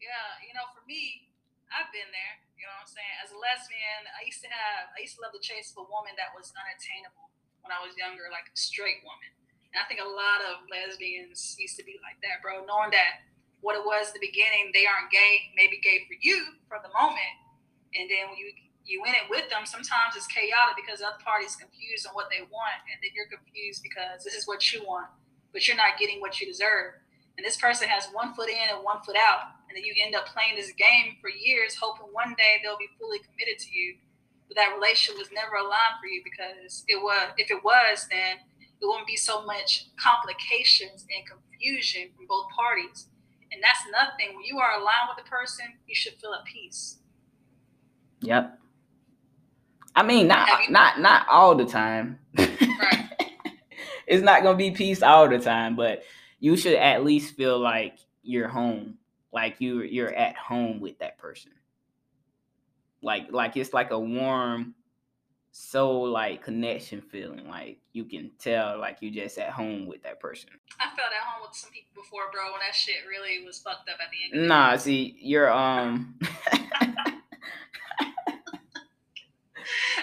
Yeah, 0.00 0.29
you 0.44 0.55
know, 0.55 0.66
for 0.72 0.85
me, 0.87 1.29
I've 1.70 1.90
been 1.90 2.09
there. 2.11 2.35
You 2.57 2.66
know 2.66 2.77
what 2.81 2.88
I'm 2.88 2.92
saying? 2.92 3.16
As 3.20 3.31
a 3.35 3.38
lesbian, 3.38 4.09
I 4.16 4.24
used 4.24 4.40
to 4.40 4.48
have, 4.48 4.88
I 4.96 5.05
used 5.05 5.20
to 5.20 5.22
love 5.22 5.37
the 5.37 5.44
chase 5.44 5.74
of 5.77 5.85
a 5.85 5.87
woman 5.90 6.16
that 6.16 6.33
was 6.33 6.53
unattainable 6.57 7.29
when 7.61 7.72
I 7.72 7.81
was 7.85 7.92
younger, 7.96 8.29
like 8.33 8.48
a 8.48 8.57
straight 8.57 9.05
woman. 9.05 9.31
And 9.74 9.83
I 9.83 9.85
think 9.90 10.00
a 10.00 10.09
lot 10.09 10.40
of 10.48 10.64
lesbians 10.70 11.57
used 11.61 11.77
to 11.77 11.85
be 11.85 12.00
like 12.00 12.16
that, 12.24 12.40
bro. 12.40 12.64
Knowing 12.64 12.94
that 12.96 13.29
what 13.61 13.77
it 13.77 13.85
was 13.85 14.12
at 14.12 14.14
the 14.16 14.24
beginning, 14.24 14.72
they 14.72 14.88
aren't 14.88 15.12
gay, 15.12 15.53
maybe 15.57 15.81
gay 15.81 16.05
for 16.09 16.16
you 16.20 16.61
for 16.68 16.81
the 16.81 16.92
moment, 16.92 17.37
and 17.96 18.09
then 18.09 18.29
when 18.29 18.38
you 18.38 18.53
you 18.85 19.03
in 19.05 19.12
it 19.12 19.29
with 19.29 19.49
them, 19.49 19.64
sometimes 19.64 20.16
it's 20.16 20.29
chaotic 20.29 20.77
because 20.77 21.01
the 21.01 21.09
other 21.09 21.23
party's 21.25 21.57
confused 21.57 22.07
on 22.07 22.14
what 22.14 22.29
they 22.29 22.44
want, 22.49 22.79
and 22.88 23.01
then 23.01 23.11
you're 23.16 23.29
confused 23.33 23.83
because 23.83 24.25
this 24.25 24.35
is 24.35 24.47
what 24.47 24.61
you 24.73 24.85
want, 24.85 25.09
but 25.53 25.66
you're 25.66 25.77
not 25.77 25.99
getting 25.99 26.20
what 26.20 26.40
you 26.40 26.47
deserve. 26.47 27.01
And 27.37 27.42
this 27.44 27.57
person 27.57 27.88
has 27.88 28.07
one 28.12 28.35
foot 28.35 28.49
in 28.49 28.68
and 28.70 28.85
one 28.85 29.03
foot 29.03 29.16
out, 29.16 29.57
and 29.66 29.75
then 29.75 29.83
you 29.83 29.94
end 29.99 30.14
up 30.14 30.31
playing 30.31 30.55
this 30.55 30.70
game 30.77 31.16
for 31.20 31.29
years, 31.29 31.75
hoping 31.75 32.12
one 32.12 32.37
day 32.38 32.62
they'll 32.62 32.79
be 32.79 32.92
fully 33.01 33.18
committed 33.18 33.59
to 33.59 33.70
you. 33.73 33.97
But 34.47 34.57
that 34.57 34.77
relationship 34.77 35.18
was 35.18 35.33
never 35.33 35.57
aligned 35.57 35.99
for 35.99 36.07
you 36.07 36.23
because 36.23 36.85
it 36.87 37.01
was. 37.01 37.33
If 37.38 37.51
it 37.51 37.64
was, 37.64 38.07
then 38.11 38.38
it 38.61 38.85
wouldn't 38.85 39.09
be 39.09 39.16
so 39.16 39.44
much 39.47 39.88
complications 39.97 41.09
and 41.09 41.25
confusion 41.27 42.12
from 42.14 42.27
both 42.29 42.47
parties. 42.55 43.09
And 43.51 43.62
that's 43.62 43.81
nothing. 43.90 44.37
When 44.37 44.44
you 44.44 44.59
are 44.59 44.79
aligned 44.79 45.09
with 45.09 45.25
the 45.25 45.31
person, 45.31 45.66
you 45.87 45.94
should 45.94 46.14
feel 46.20 46.35
at 46.35 46.44
peace. 46.44 46.99
Yep. 48.20 48.59
I 49.94 50.02
mean, 50.02 50.26
not 50.28 50.48
not 50.70 51.00
not 51.00 51.26
all 51.28 51.54
the 51.54 51.64
time. 51.64 52.18
Right. 52.37 53.09
it's 54.07 54.22
not 54.22 54.42
gonna 54.42 54.57
be 54.57 54.70
peace 54.72 55.02
all 55.02 55.28
the 55.28 55.38
time, 55.38 55.76
but 55.76 56.02
you 56.40 56.57
should 56.57 56.74
at 56.74 57.04
least 57.04 57.37
feel 57.37 57.59
like 57.59 57.98
you're 58.22 58.48
home, 58.48 58.98
like 59.33 59.61
you 59.61 59.83
you're 59.83 60.14
at 60.14 60.37
home 60.37 60.80
with 60.80 60.98
that 60.98 61.18
person. 61.18 61.52
Like 63.02 63.28
like 63.30 63.57
it's 63.57 63.72
like 63.72 63.90
a 63.90 63.98
warm 63.98 64.74
soul 65.52 66.09
like 66.11 66.42
connection 66.42 67.00
feeling. 67.00 67.48
Like 67.48 67.78
you 67.92 68.04
can 68.04 68.33
tell 68.38 68.78
like 68.80 68.98
you 69.00 69.11
just 69.11 69.38
at 69.38 69.50
home 69.50 69.87
with 69.87 70.02
that 70.02 70.18
person. 70.18 70.50
I 70.80 70.87
felt 70.87 71.12
at 71.12 71.24
home 71.24 71.46
with 71.46 71.57
some 71.57 71.70
people 71.70 72.02
before, 72.02 72.22
bro, 72.33 72.46
and 72.46 72.62
that 72.66 72.74
shit 72.74 72.96
really 73.09 73.44
was 73.44 73.61
fucked 73.61 73.88
up 73.88 73.98
at 74.00 74.09
the 74.11 74.38
end. 74.38 74.48
Nah, 74.48 74.76
see, 74.76 75.16
you're 75.20 75.52
um 75.52 76.18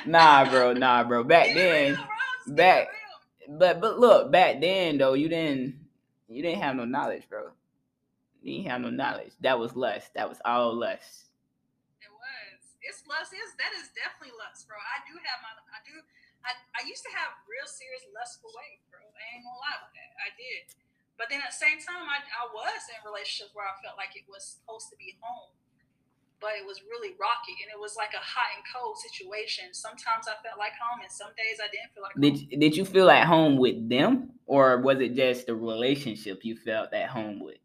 Nah, 0.06 0.50
bro, 0.50 0.74
nah, 0.74 1.04
bro. 1.04 1.24
Back 1.26 1.54
then 1.54 1.98
back 2.48 2.90
but 3.48 3.82
but 3.82 4.00
look, 4.00 4.32
back 4.32 4.62
then 4.62 4.98
though, 4.98 5.14
you 5.14 5.30
didn't 5.30 5.76
you 6.28 6.42
didn't 6.42 6.62
have 6.62 6.76
no 6.76 6.86
knowledge, 6.86 7.28
bro. 7.28 7.52
You 8.42 8.58
didn't 8.58 8.72
have 8.72 8.82
no 8.82 8.90
knowledge. 8.90 9.34
That 9.42 9.60
was 9.60 9.76
lust. 9.76 10.14
That 10.16 10.30
was 10.30 10.42
all 10.46 10.74
lust. 10.74 11.30
It 12.02 12.10
was. 12.10 12.58
It's 12.82 13.06
lust. 13.06 13.34
Is 13.36 13.54
that 13.62 13.70
is 13.78 13.92
definitely 13.94 14.34
lust, 14.40 14.66
bro. 14.66 14.80
I 14.80 15.04
do 15.06 15.14
have 15.14 15.40
my. 15.46 15.52
I 15.70 15.80
do. 15.86 15.94
I, 16.42 16.58
I 16.74 16.82
used 16.90 17.06
to 17.06 17.14
have 17.14 17.38
real 17.46 17.70
serious 17.70 18.02
lustful 18.10 18.50
ways, 18.58 18.82
bro. 18.90 18.98
I 18.98 19.38
ain't 19.38 19.46
gonna 19.46 19.62
lie 19.62 19.78
about 19.78 19.94
that. 19.94 20.10
I 20.18 20.34
did. 20.34 20.74
But 21.22 21.30
then 21.30 21.38
at 21.46 21.54
the 21.54 21.62
same 21.62 21.78
time, 21.78 22.10
I, 22.10 22.18
I 22.18 22.50
was 22.50 22.82
in 22.90 22.98
relationships 23.06 23.54
where 23.54 23.70
I 23.70 23.78
felt 23.86 23.94
like 23.94 24.18
it 24.18 24.26
was 24.26 24.42
supposed 24.58 24.90
to 24.90 24.98
be 24.98 25.22
home, 25.22 25.54
but 26.42 26.58
it 26.58 26.66
was 26.66 26.82
really 26.90 27.14
rocky 27.22 27.54
and 27.62 27.70
it 27.70 27.78
was 27.78 27.94
like 27.94 28.18
a 28.18 28.20
hot 28.20 28.50
and 28.58 28.66
cold 28.66 28.98
situation. 28.98 29.72
Sometimes 29.78 30.26
I 30.26 30.36
felt 30.42 30.58
like 30.58 30.74
home, 30.82 31.06
and 31.06 31.14
some 31.14 31.30
days 31.38 31.62
I 31.62 31.70
didn't 31.70 31.94
feel 31.94 32.04
like. 32.04 32.18
Did 32.18 32.36
home. 32.42 32.60
Did 32.60 32.74
you 32.76 32.84
feel 32.84 33.08
at 33.14 33.30
home 33.30 33.62
with 33.62 33.78
them, 33.86 34.34
or 34.50 34.82
was 34.82 35.00
it 35.00 35.14
just 35.14 35.46
the 35.46 35.56
relationship 35.56 36.42
you 36.42 36.58
felt 36.58 36.92
at 36.98 37.14
home 37.14 37.40
with? 37.40 37.62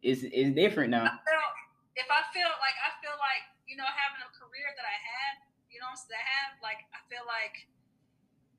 It's 0.00 0.24
it's 0.24 0.56
different 0.56 0.90
now. 0.96 1.04
I 1.04 1.20
felt, 1.28 1.52
if 1.94 2.08
I 2.08 2.24
feel 2.32 2.48
like 2.48 2.78
I 2.80 2.90
feel 3.04 3.14
like 3.20 3.44
you 3.68 3.76
know 3.76 3.86
having 3.86 4.24
a 4.24 4.32
career 4.32 4.72
that 4.72 4.88
I 4.88 4.98
had, 4.98 5.44
you 5.68 5.78
know, 5.84 5.92
that 5.92 6.16
I 6.16 6.24
have, 6.24 6.50
like 6.64 6.88
I 6.96 7.04
feel 7.12 7.28
like 7.28 7.68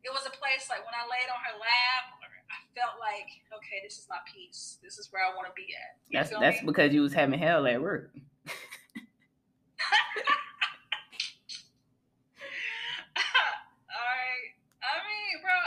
it 0.05 0.13
was 0.13 0.23
a 0.29 0.33
place 0.37 0.69
like 0.69 0.85
when 0.85 0.93
I 0.93 1.03
laid 1.09 1.27
on 1.33 1.41
her 1.49 1.57
lap, 1.57 2.05
I 2.21 2.57
felt 2.77 3.01
like 3.01 3.29
okay, 3.57 3.81
this 3.81 3.97
is 3.97 4.05
my 4.05 4.21
peace. 4.29 4.77
This 4.85 5.01
is 5.01 5.09
where 5.09 5.25
I 5.25 5.33
want 5.33 5.49
to 5.49 5.55
be 5.57 5.73
at. 5.73 5.97
You 6.13 6.21
that's 6.21 6.29
that's 6.29 6.61
me? 6.61 6.69
because 6.69 6.93
you 6.93 7.01
was 7.01 7.13
having 7.13 7.39
hell 7.39 7.65
at 7.65 7.81
work. 7.81 8.13
All 13.89 14.05
right. 14.05 14.53
I 14.79 14.95
mean, 15.03 15.33
bro, 15.43 15.57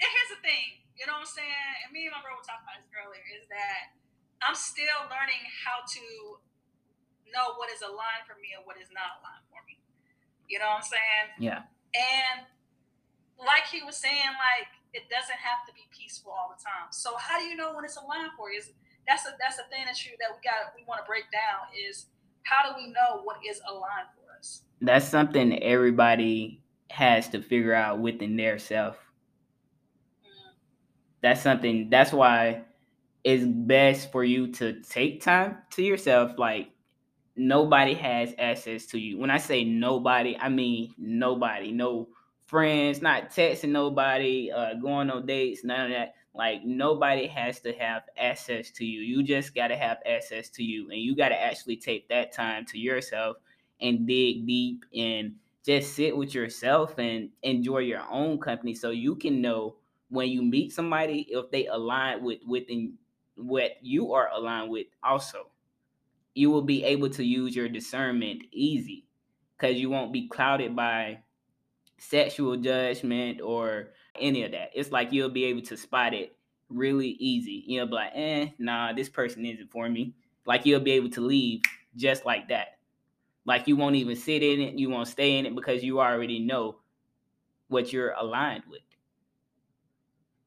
and 0.00 0.08
here's 0.08 0.32
the 0.36 0.40
thing. 0.44 0.84
You 0.94 1.10
know 1.10 1.18
what 1.18 1.26
I'm 1.26 1.34
saying? 1.34 1.70
And 1.84 1.90
me 1.90 2.06
and 2.06 2.14
my 2.14 2.22
bro 2.22 2.38
were 2.38 2.46
talking 2.46 2.62
about 2.66 2.78
this 2.78 2.90
earlier. 2.94 3.24
Is 3.34 3.46
that 3.50 3.98
I'm 4.44 4.54
still 4.54 5.08
learning 5.10 5.42
how 5.64 5.82
to 5.82 6.04
know 7.34 7.58
what 7.58 7.66
is 7.72 7.82
aligned 7.82 8.28
for 8.30 8.38
me 8.38 8.54
and 8.54 8.62
what 8.62 8.78
is 8.78 8.86
not 8.94 9.18
aligned 9.18 9.42
for 9.50 9.58
me. 9.66 9.82
You 10.46 10.62
know 10.62 10.70
what 10.70 10.86
I'm 10.86 10.90
saying? 10.90 11.26
Yeah. 11.42 11.66
And 11.94 12.46
like 13.40 13.66
he 13.66 13.82
was 13.82 13.98
saying, 13.98 14.30
like 14.38 14.70
it 14.94 15.10
doesn't 15.10 15.40
have 15.42 15.66
to 15.66 15.74
be 15.74 15.90
peaceful 15.90 16.30
all 16.30 16.54
the 16.54 16.60
time. 16.62 16.94
So 16.94 17.18
how 17.18 17.42
do 17.42 17.50
you 17.50 17.58
know 17.58 17.74
when 17.74 17.82
it's 17.82 17.98
aligned 17.98 18.38
for 18.38 18.54
you? 18.54 18.62
Is 18.62 18.70
that's 19.02 19.26
a 19.26 19.34
that's 19.42 19.58
a 19.58 19.66
thing 19.68 19.84
that 19.90 19.98
you 20.06 20.14
that 20.22 20.30
we 20.30 20.38
got 20.46 20.70
we 20.78 20.86
want 20.86 21.02
to 21.02 21.06
break 21.08 21.26
down 21.34 21.66
is 21.74 22.06
how 22.44 22.70
do 22.70 22.76
we 22.76 22.92
know 22.92 23.22
what 23.24 23.38
is 23.48 23.60
aligned 23.68 24.08
for 24.14 24.38
us? 24.38 24.62
That's 24.80 25.06
something 25.06 25.62
everybody 25.62 26.62
has 26.90 27.28
to 27.30 27.42
figure 27.42 27.74
out 27.74 27.98
within 27.98 28.36
their 28.36 28.58
self. 28.58 28.96
Mm. 30.22 30.52
That's 31.22 31.42
something 31.42 31.90
that's 31.90 32.12
why 32.12 32.62
it's 33.24 33.44
best 33.44 34.12
for 34.12 34.22
you 34.22 34.52
to 34.52 34.80
take 34.82 35.22
time 35.22 35.58
to 35.70 35.82
yourself. 35.82 36.38
Like 36.38 36.70
nobody 37.36 37.94
has 37.94 38.34
access 38.38 38.86
to 38.86 38.98
you. 38.98 39.18
When 39.18 39.30
I 39.30 39.38
say 39.38 39.64
nobody, 39.64 40.36
I 40.38 40.50
mean 40.50 40.94
nobody. 40.98 41.72
No 41.72 42.08
friends, 42.46 43.00
not 43.00 43.30
texting 43.30 43.70
nobody, 43.70 44.52
uh, 44.52 44.74
going 44.74 45.10
on 45.10 45.26
dates, 45.26 45.64
none 45.64 45.86
of 45.86 45.90
that. 45.90 46.14
Like 46.34 46.64
nobody 46.64 47.26
has 47.28 47.60
to 47.60 47.72
have 47.74 48.02
access 48.16 48.70
to 48.72 48.84
you. 48.84 49.00
You 49.00 49.22
just 49.22 49.54
gotta 49.54 49.76
have 49.76 49.98
access 50.04 50.48
to 50.50 50.64
you, 50.64 50.90
and 50.90 51.00
you 51.00 51.14
gotta 51.14 51.40
actually 51.40 51.76
take 51.76 52.08
that 52.08 52.32
time 52.32 52.64
to 52.66 52.78
yourself 52.78 53.36
and 53.80 54.06
dig 54.06 54.46
deep 54.46 54.84
and 54.94 55.34
just 55.64 55.94
sit 55.94 56.16
with 56.16 56.34
yourself 56.34 56.98
and 56.98 57.30
enjoy 57.42 57.78
your 57.78 58.02
own 58.10 58.38
company, 58.38 58.74
so 58.74 58.90
you 58.90 59.14
can 59.16 59.40
know 59.40 59.76
when 60.10 60.28
you 60.28 60.42
meet 60.42 60.72
somebody 60.72 61.26
if 61.30 61.50
they 61.50 61.66
align 61.66 62.22
with 62.22 62.40
within 62.46 62.94
what 63.36 63.72
you 63.82 64.12
are 64.12 64.28
aligned 64.32 64.70
with 64.70 64.86
also 65.02 65.48
you 66.34 66.50
will 66.50 66.62
be 66.62 66.84
able 66.84 67.08
to 67.08 67.24
use 67.24 67.54
your 67.54 67.68
discernment 67.68 68.42
easy 68.52 69.06
because 69.56 69.76
you 69.76 69.88
won't 69.88 70.12
be 70.12 70.28
clouded 70.28 70.74
by 70.74 71.18
sexual 71.98 72.56
judgment 72.56 73.40
or 73.40 73.92
any 74.20 74.42
of 74.44 74.52
that 74.52 74.70
it's 74.74 74.90
like 74.92 75.12
you'll 75.12 75.28
be 75.28 75.44
able 75.44 75.62
to 75.62 75.76
spot 75.76 76.14
it 76.14 76.36
really 76.68 77.10
easy 77.18 77.64
you'll 77.66 77.86
be 77.86 77.92
like 77.92 78.12
eh 78.14 78.48
nah 78.58 78.92
this 78.92 79.08
person 79.08 79.44
isn't 79.44 79.70
for 79.70 79.88
me 79.88 80.12
like 80.46 80.64
you'll 80.64 80.80
be 80.80 80.92
able 80.92 81.10
to 81.10 81.20
leave 81.20 81.60
just 81.96 82.24
like 82.24 82.48
that 82.48 82.78
like 83.44 83.68
you 83.68 83.76
won't 83.76 83.96
even 83.96 84.16
sit 84.16 84.42
in 84.42 84.60
it 84.60 84.74
you 84.74 84.88
won't 84.88 85.08
stay 85.08 85.38
in 85.38 85.46
it 85.46 85.54
because 85.54 85.82
you 85.82 86.00
already 86.00 86.38
know 86.38 86.76
what 87.68 87.92
you're 87.92 88.12
aligned 88.12 88.62
with 88.68 88.80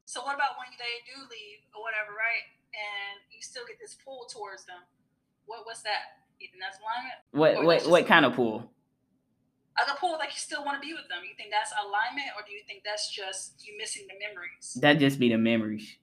so 0.05 0.21
what 0.23 0.35
about 0.35 0.57
when 0.57 0.67
they 0.79 1.03
do 1.05 1.19
leave 1.29 1.59
or 1.75 1.83
whatever 1.83 2.11
right 2.11 2.57
and 2.77 3.19
you 3.33 3.41
still 3.41 3.63
get 3.67 3.79
this 3.79 3.97
pull 4.03 4.25
towards 4.31 4.65
them. 4.65 4.81
What 5.45 5.65
what's 5.65 5.81
that? 5.81 6.21
That's 6.59 6.77
alignment? 6.79 7.17
What 7.31 7.65
what 7.65 7.89
what 7.89 8.07
kind 8.07 8.25
of 8.25 8.33
pull? 8.33 8.69
Like 9.79 9.95
a 9.95 9.99
pull, 9.99 10.13
like 10.13 10.29
you 10.29 10.39
still 10.39 10.65
want 10.65 10.81
to 10.81 10.85
be 10.85 10.93
with 10.93 11.07
them. 11.07 11.19
You 11.23 11.35
think 11.37 11.51
that's 11.51 11.71
alignment, 11.79 12.27
or 12.35 12.43
do 12.45 12.51
you 12.51 12.61
think 12.67 12.83
that's 12.83 13.09
just 13.09 13.53
you 13.65 13.77
missing 13.77 14.07
the 14.07 14.15
memories? 14.27 14.77
That 14.81 14.99
just 14.99 15.19
be 15.19 15.29
the 15.29 15.37
memories. 15.37 15.97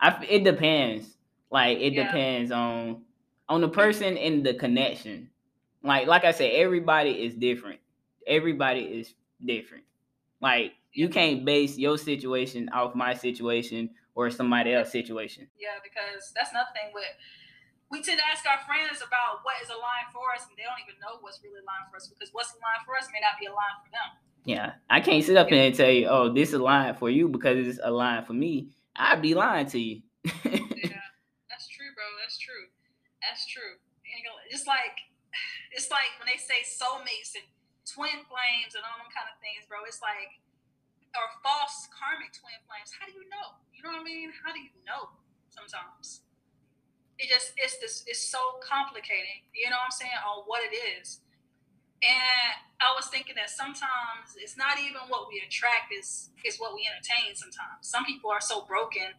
I 0.00 0.24
it 0.28 0.44
depends. 0.44 1.16
Like 1.50 1.78
it 1.78 1.94
yeah. 1.94 2.06
depends 2.06 2.50
on 2.50 3.02
on 3.48 3.60
the 3.60 3.68
person 3.68 4.18
and 4.18 4.44
the 4.44 4.54
connection. 4.54 5.30
Like 5.82 6.06
like 6.06 6.24
I 6.24 6.32
said, 6.32 6.52
everybody 6.52 7.10
is 7.10 7.34
different. 7.34 7.80
Everybody 8.26 8.80
is 8.80 9.14
different. 9.44 9.84
Like 10.40 10.72
you 10.92 11.08
can't 11.08 11.44
base 11.44 11.78
your 11.78 11.98
situation 11.98 12.68
off 12.70 12.94
my 12.94 13.14
situation 13.14 13.90
or 14.14 14.30
somebody 14.30 14.72
else's 14.72 14.92
situation. 14.92 15.46
Yeah, 15.58 15.78
because 15.82 16.32
that's 16.34 16.52
nothing. 16.52 16.90
But 16.92 17.04
we 17.90 18.02
tend 18.02 18.18
to 18.18 18.26
ask 18.26 18.42
our 18.46 18.58
friends 18.66 18.98
about 18.98 19.46
what 19.46 19.62
is 19.62 19.70
aligned 19.70 20.10
for 20.10 20.34
us, 20.34 20.46
and 20.46 20.58
they 20.58 20.66
don't 20.66 20.80
even 20.82 20.98
know 20.98 21.22
what's 21.22 21.38
really 21.42 21.62
aligned 21.62 21.86
for 21.90 22.02
us 22.02 22.10
because 22.10 22.34
what's 22.34 22.50
aligned 22.58 22.82
for 22.82 22.98
us 22.98 23.06
may 23.14 23.22
not 23.22 23.38
be 23.38 23.46
aligned 23.46 23.78
for 23.86 23.90
them. 23.94 24.08
Yeah, 24.46 24.78
I 24.90 25.02
can't 25.02 25.22
sit 25.22 25.38
up 25.38 25.50
here 25.50 25.66
and 25.66 25.74
tell 25.74 25.90
you, 25.90 26.06
oh, 26.06 26.30
this 26.30 26.50
is 26.50 26.58
aligned 26.58 26.98
for 26.98 27.10
you 27.10 27.26
because 27.26 27.58
it's 27.66 27.82
aligned 27.82 28.26
for 28.26 28.34
me. 28.34 28.70
I'd 28.94 29.22
be 29.22 29.34
lying 29.34 29.66
to 29.74 29.78
you. 29.78 30.02
yeah, 30.24 31.06
that's 31.50 31.66
true, 31.70 31.90
bro. 31.94 32.06
That's 32.22 32.38
true. 32.38 32.70
That's 33.22 33.46
true. 33.46 33.78
It's 34.50 34.66
like 34.66 35.02
it's 35.74 35.90
like 35.90 36.14
when 36.18 36.30
they 36.30 36.38
say 36.38 36.62
soulmates 36.62 37.34
and 37.34 37.46
twin 37.86 38.22
flames 38.30 38.74
and 38.74 38.82
all 38.86 38.98
them 38.98 39.10
kind 39.10 39.26
of 39.30 39.36
things, 39.42 39.66
bro. 39.66 39.82
It's 39.86 40.02
like 40.02 40.42
or 41.16 41.28
false 41.40 41.88
karmic 41.90 42.30
twin 42.36 42.56
flames. 42.68 42.92
How 42.92 43.08
do 43.08 43.16
you 43.16 43.24
know? 43.32 43.56
You 43.72 43.82
know 43.82 43.96
what 43.96 44.04
I 44.04 44.08
mean? 44.08 44.30
How 44.44 44.52
do 44.52 44.60
you 44.60 44.72
know 44.84 45.16
sometimes? 45.48 46.25
It 47.18 47.28
just 47.32 47.52
it's 47.56 47.78
this 47.78 48.04
it's 48.06 48.20
so 48.20 48.38
complicating 48.60 49.46
you 49.56 49.70
know 49.70 49.76
what 49.80 49.88
I'm 49.88 49.96
saying, 49.96 50.20
on 50.20 50.44
what 50.46 50.60
it 50.62 50.74
is. 50.74 51.20
And 52.04 52.52
I 52.76 52.92
was 52.92 53.08
thinking 53.08 53.34
that 53.40 53.48
sometimes 53.48 54.36
it's 54.36 54.56
not 54.56 54.76
even 54.78 55.08
what 55.08 55.28
we 55.32 55.40
attract 55.40 55.92
is 55.96 56.30
is 56.44 56.58
what 56.58 56.74
we 56.74 56.84
entertain 56.84 57.34
sometimes. 57.34 57.88
Some 57.88 58.04
people 58.04 58.30
are 58.30 58.40
so 58.40 58.64
broken, 58.68 59.16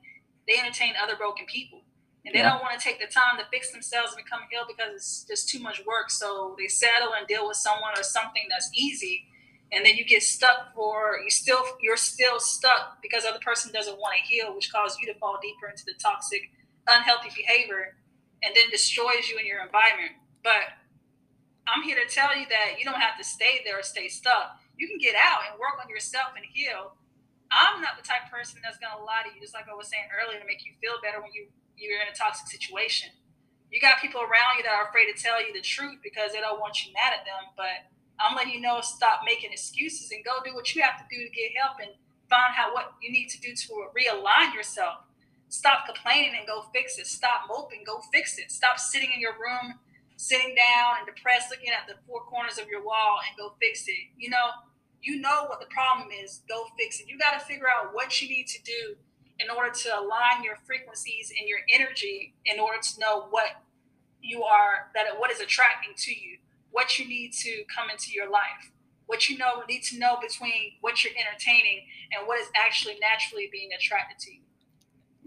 they 0.48 0.60
entertain 0.60 0.94
other 1.02 1.16
broken 1.16 1.46
people. 1.46 1.82
And 2.26 2.36
they 2.36 2.40
yeah. 2.40 2.52
don't 2.52 2.62
want 2.62 2.78
to 2.78 2.84
take 2.84 3.00
the 3.00 3.08
time 3.08 3.40
to 3.40 3.46
fix 3.50 3.72
themselves 3.72 4.12
and 4.12 4.20
become 4.20 4.42
healed 4.52 4.68
because 4.68 4.92
it's 4.94 5.24
just 5.24 5.48
too 5.48 5.64
much 5.64 5.80
work. 5.88 6.12
So 6.12 6.58
they 6.60 6.68
settle 6.68 7.16
and 7.18 7.26
deal 7.26 7.48
with 7.48 7.56
someone 7.56 7.98
or 7.98 8.04
something 8.04 8.44
that's 8.52 8.70
easy 8.76 9.28
and 9.72 9.86
then 9.86 9.96
you 9.96 10.06
get 10.06 10.24
stuck 10.24 10.74
for 10.74 11.20
you 11.24 11.30
still 11.30 11.62
you're 11.82 11.98
still 11.98 12.40
stuck 12.40 13.02
because 13.02 13.26
other 13.26 13.40
person 13.40 13.72
doesn't 13.72 14.00
want 14.00 14.16
to 14.18 14.24
heal 14.24 14.54
which 14.56 14.72
causes 14.72 14.98
you 15.02 15.12
to 15.12 15.20
fall 15.20 15.38
deeper 15.42 15.68
into 15.70 15.84
the 15.86 15.94
toxic 16.00 16.50
unhealthy 16.88 17.30
behavior 17.36 17.96
and 18.44 18.56
then 18.56 18.70
destroys 18.70 19.30
you 19.30 19.38
in 19.38 19.46
your 19.46 19.64
environment. 19.64 20.16
But 20.44 20.76
i'm 21.68 21.84
here 21.84 22.00
to 22.00 22.08
tell 22.08 22.32
you 22.32 22.48
that 22.48 22.80
you 22.80 22.86
don't 22.88 23.04
have 23.04 23.20
to 23.20 23.26
stay 23.28 23.62
there 23.66 23.80
or 23.80 23.84
stay 23.84 24.08
stuck. 24.08 24.60
You 24.78 24.88
can 24.88 24.98
get 24.98 25.16
out 25.18 25.50
and 25.52 25.60
work 25.60 25.76
on 25.82 25.90
yourself 25.90 26.38
and 26.38 26.46
heal. 26.48 26.96
I'm 27.52 27.80
not 27.80 27.96
the 27.96 28.06
type 28.06 28.28
of 28.28 28.32
person 28.32 28.60
that's 28.64 28.80
to 28.80 28.88
lie 29.04 29.24
to 29.24 29.32
you 29.32 29.40
just 29.40 29.56
like 29.56 29.72
i 29.72 29.76
was 29.76 29.88
saying 29.88 30.12
earlier 30.12 30.40
to 30.40 30.48
make 30.48 30.68
you 30.68 30.76
feel 30.84 31.00
better 31.00 31.24
when 31.24 31.32
you 31.32 31.48
you're 31.78 32.02
in 32.02 32.10
a 32.10 32.16
toxic 32.18 32.50
situation. 32.50 33.14
You 33.70 33.78
got 33.78 34.02
people 34.02 34.24
around 34.24 34.58
you 34.58 34.64
that 34.66 34.74
are 34.74 34.90
afraid 34.90 35.12
to 35.12 35.16
tell 35.16 35.38
you 35.44 35.54
the 35.54 35.62
truth 35.62 36.02
because 36.02 36.34
they 36.34 36.42
don't 36.42 36.60
want 36.60 36.82
you 36.84 36.92
mad 36.96 37.14
at 37.14 37.28
them 37.28 37.54
but 37.56 37.92
I'm 38.20 38.36
letting 38.36 38.54
you 38.54 38.62
know 38.62 38.82
stop 38.82 39.22
making 39.26 39.52
excuses 39.52 40.10
and 40.12 40.26
go 40.26 40.42
do 40.44 40.56
what 40.56 40.74
you 40.74 40.82
have 40.82 40.98
to 40.98 41.06
do 41.06 41.22
to 41.22 41.30
get 41.30 41.54
help 41.54 41.78
and 41.80 41.92
find 42.30 42.54
out 42.58 42.74
what 42.74 42.94
you 43.02 43.12
need 43.12 43.30
to 43.30 43.40
do 43.40 43.54
to 43.54 43.68
realign 43.94 44.54
yourself. 44.54 45.06
Stop 45.50 45.86
complaining 45.86 46.34
and 46.38 46.48
go 46.48 46.66
fix 46.74 46.98
it. 47.00 47.08
Stop 47.08 47.44
moping, 47.50 47.84
go 47.86 48.02
fix 48.14 48.38
it. 48.40 48.52
Stop 48.52 48.80
sitting 48.80 49.12
in 49.14 49.22
your 49.22 49.34
room, 49.34 49.76
sitting 50.18 50.56
down 50.56 50.96
and 51.00 51.08
depressed, 51.08 51.50
looking 51.52 51.70
at 51.70 51.88
the 51.88 51.96
four 52.08 52.22
corners 52.22 52.58
of 52.58 52.68
your 52.68 52.84
wall 52.84 53.20
and 53.28 53.38
go 53.38 53.56
fix 53.62 53.88
it. 53.88 54.12
You 54.18 54.30
know, 54.30 54.50
You 55.02 55.22
know 55.22 55.46
what 55.48 55.60
the 55.60 55.68
problem 55.68 56.10
is. 56.12 56.42
Go 56.50 56.66
fix 56.78 57.00
it. 57.00 57.08
You 57.08 57.18
got 57.18 57.40
to 57.40 57.46
figure 57.46 57.68
out 57.68 57.94
what 57.94 58.22
you 58.22 58.30
need 58.30 58.48
to 58.48 58.64
do 58.64 58.98
in 59.40 59.50
order 59.50 59.72
to 59.72 59.90
align 60.00 60.44
your 60.44 60.58
frequencies 60.66 61.32
and 61.38 61.48
your 61.48 61.60
energy 61.72 62.34
in 62.46 62.60
order 62.60 62.80
to 62.82 63.00
know 63.00 63.28
what 63.30 63.64
you 64.22 64.44
are 64.44 64.90
that 64.96 65.06
what 65.20 65.32
is 65.32 65.40
attracting 65.40 65.94
to 65.98 66.12
you, 66.12 66.38
what 66.72 67.00
you 67.00 67.08
need 67.08 67.34
to 67.34 67.64
come 67.74 67.90
into 67.90 68.12
your 68.12 68.30
life, 68.30 68.72
what 69.06 69.30
you 69.30 69.38
know 69.38 69.64
need 69.70 69.84
to 69.84 70.00
know 70.00 70.18
between 70.22 70.74
what 70.82 71.04
you're 71.04 71.14
entertaining 71.16 71.86
and 72.14 72.28
what 72.28 72.40
is 72.40 72.48
actually 72.56 72.98
naturally 73.02 73.50
being 73.52 73.70
attracted 73.78 74.20
to 74.20 74.34
you. 74.34 74.42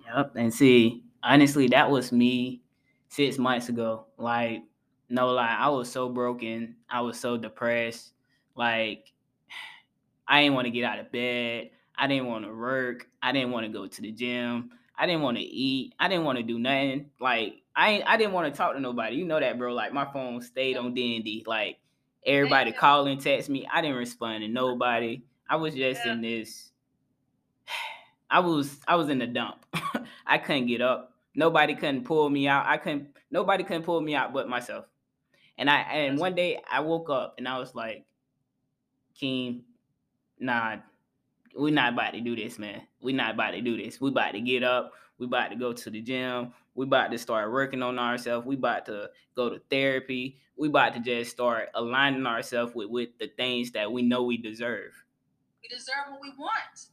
Yep. 0.06 0.32
And 0.36 0.52
see, 0.52 1.04
honestly, 1.22 1.68
that 1.68 1.90
was 1.90 2.12
me 2.12 2.62
six 3.08 3.38
months 3.38 3.68
ago. 3.68 4.06
Like, 4.16 4.62
no 5.08 5.30
lie, 5.30 5.56
I 5.58 5.68
was 5.68 5.90
so 5.90 6.08
broken. 6.08 6.76
I 6.88 7.00
was 7.00 7.18
so 7.18 7.36
depressed. 7.36 8.12
Like, 8.54 9.12
I 10.26 10.42
didn't 10.42 10.54
want 10.54 10.66
to 10.66 10.70
get 10.70 10.84
out 10.84 10.98
of 11.00 11.10
bed. 11.10 11.70
I 11.96 12.06
didn't 12.06 12.26
want 12.26 12.44
to 12.44 12.54
work. 12.54 13.08
I 13.22 13.32
didn't 13.32 13.50
want 13.50 13.66
to 13.66 13.72
go 13.72 13.86
to 13.86 14.02
the 14.02 14.12
gym. 14.12 14.70
I 14.96 15.06
didn't 15.06 15.22
want 15.22 15.38
to 15.38 15.42
eat. 15.42 15.94
I 15.98 16.08
didn't 16.08 16.24
want 16.24 16.38
to 16.38 16.42
do 16.42 16.58
nothing. 16.58 17.10
Like 17.20 17.62
I 17.74 18.02
I 18.06 18.16
didn't 18.16 18.32
want 18.32 18.52
to 18.52 18.56
talk 18.56 18.74
to 18.74 18.80
nobody. 18.80 19.16
You 19.16 19.24
know 19.24 19.40
that, 19.40 19.58
bro. 19.58 19.72
Like 19.72 19.92
my 19.92 20.10
phone 20.12 20.40
stayed 20.40 20.76
on 20.76 20.94
D 20.94 21.16
and 21.16 21.24
D. 21.24 21.44
Like 21.46 21.78
everybody 22.24 22.72
calling, 22.72 23.18
text 23.18 23.48
me. 23.48 23.66
I 23.72 23.80
didn't 23.80 23.96
respond 23.96 24.42
to 24.42 24.48
nobody. 24.48 25.22
I 25.48 25.56
was 25.56 25.74
just 25.74 26.04
yeah. 26.04 26.12
in 26.12 26.20
this. 26.20 26.69
I 28.30 28.40
was 28.40 28.78
I 28.86 28.96
was 28.96 29.08
in 29.08 29.18
the 29.18 29.26
dump. 29.26 29.66
I 30.26 30.38
couldn't 30.38 30.66
get 30.66 30.80
up. 30.80 31.12
Nobody 31.34 31.74
couldn't 31.74 32.04
pull 32.04 32.28
me 32.30 32.46
out. 32.48 32.66
I 32.66 32.76
couldn't. 32.76 33.08
Nobody 33.30 33.64
couldn't 33.64 33.82
pull 33.82 34.00
me 34.00 34.14
out 34.14 34.32
but 34.32 34.48
myself. 34.48 34.86
And 35.58 35.68
I 35.68 35.80
and 35.80 36.18
one 36.18 36.34
day 36.34 36.60
I 36.70 36.80
woke 36.80 37.10
up 37.10 37.34
and 37.38 37.48
I 37.48 37.58
was 37.58 37.74
like, 37.74 38.04
Keem, 39.20 39.62
nah, 40.38 40.76
we're 41.54 41.74
not 41.74 41.92
about 41.92 42.14
to 42.14 42.20
do 42.20 42.36
this, 42.36 42.58
man. 42.58 42.82
We're 43.02 43.16
not 43.16 43.34
about 43.34 43.52
to 43.52 43.60
do 43.60 43.76
this. 43.76 44.00
We 44.00 44.10
about 44.10 44.32
to 44.32 44.40
get 44.40 44.62
up. 44.62 44.92
We 45.18 45.26
about 45.26 45.50
to 45.50 45.56
go 45.56 45.72
to 45.72 45.90
the 45.90 46.00
gym. 46.00 46.52
We 46.74 46.86
about 46.86 47.10
to 47.10 47.18
start 47.18 47.52
working 47.52 47.82
on 47.82 47.98
ourselves. 47.98 48.46
We 48.46 48.54
about 48.54 48.86
to 48.86 49.10
go 49.36 49.50
to 49.50 49.60
therapy. 49.70 50.38
We 50.56 50.68
about 50.68 50.94
to 50.94 51.00
just 51.00 51.30
start 51.32 51.68
aligning 51.74 52.26
ourselves 52.26 52.74
with, 52.74 52.88
with 52.88 53.10
the 53.18 53.28
things 53.36 53.72
that 53.72 53.90
we 53.90 54.02
know 54.02 54.22
we 54.22 54.38
deserve. 54.38 54.92
We 55.62 55.68
deserve 55.68 56.10
what 56.10 56.20
we 56.22 56.30
want. 56.38 56.86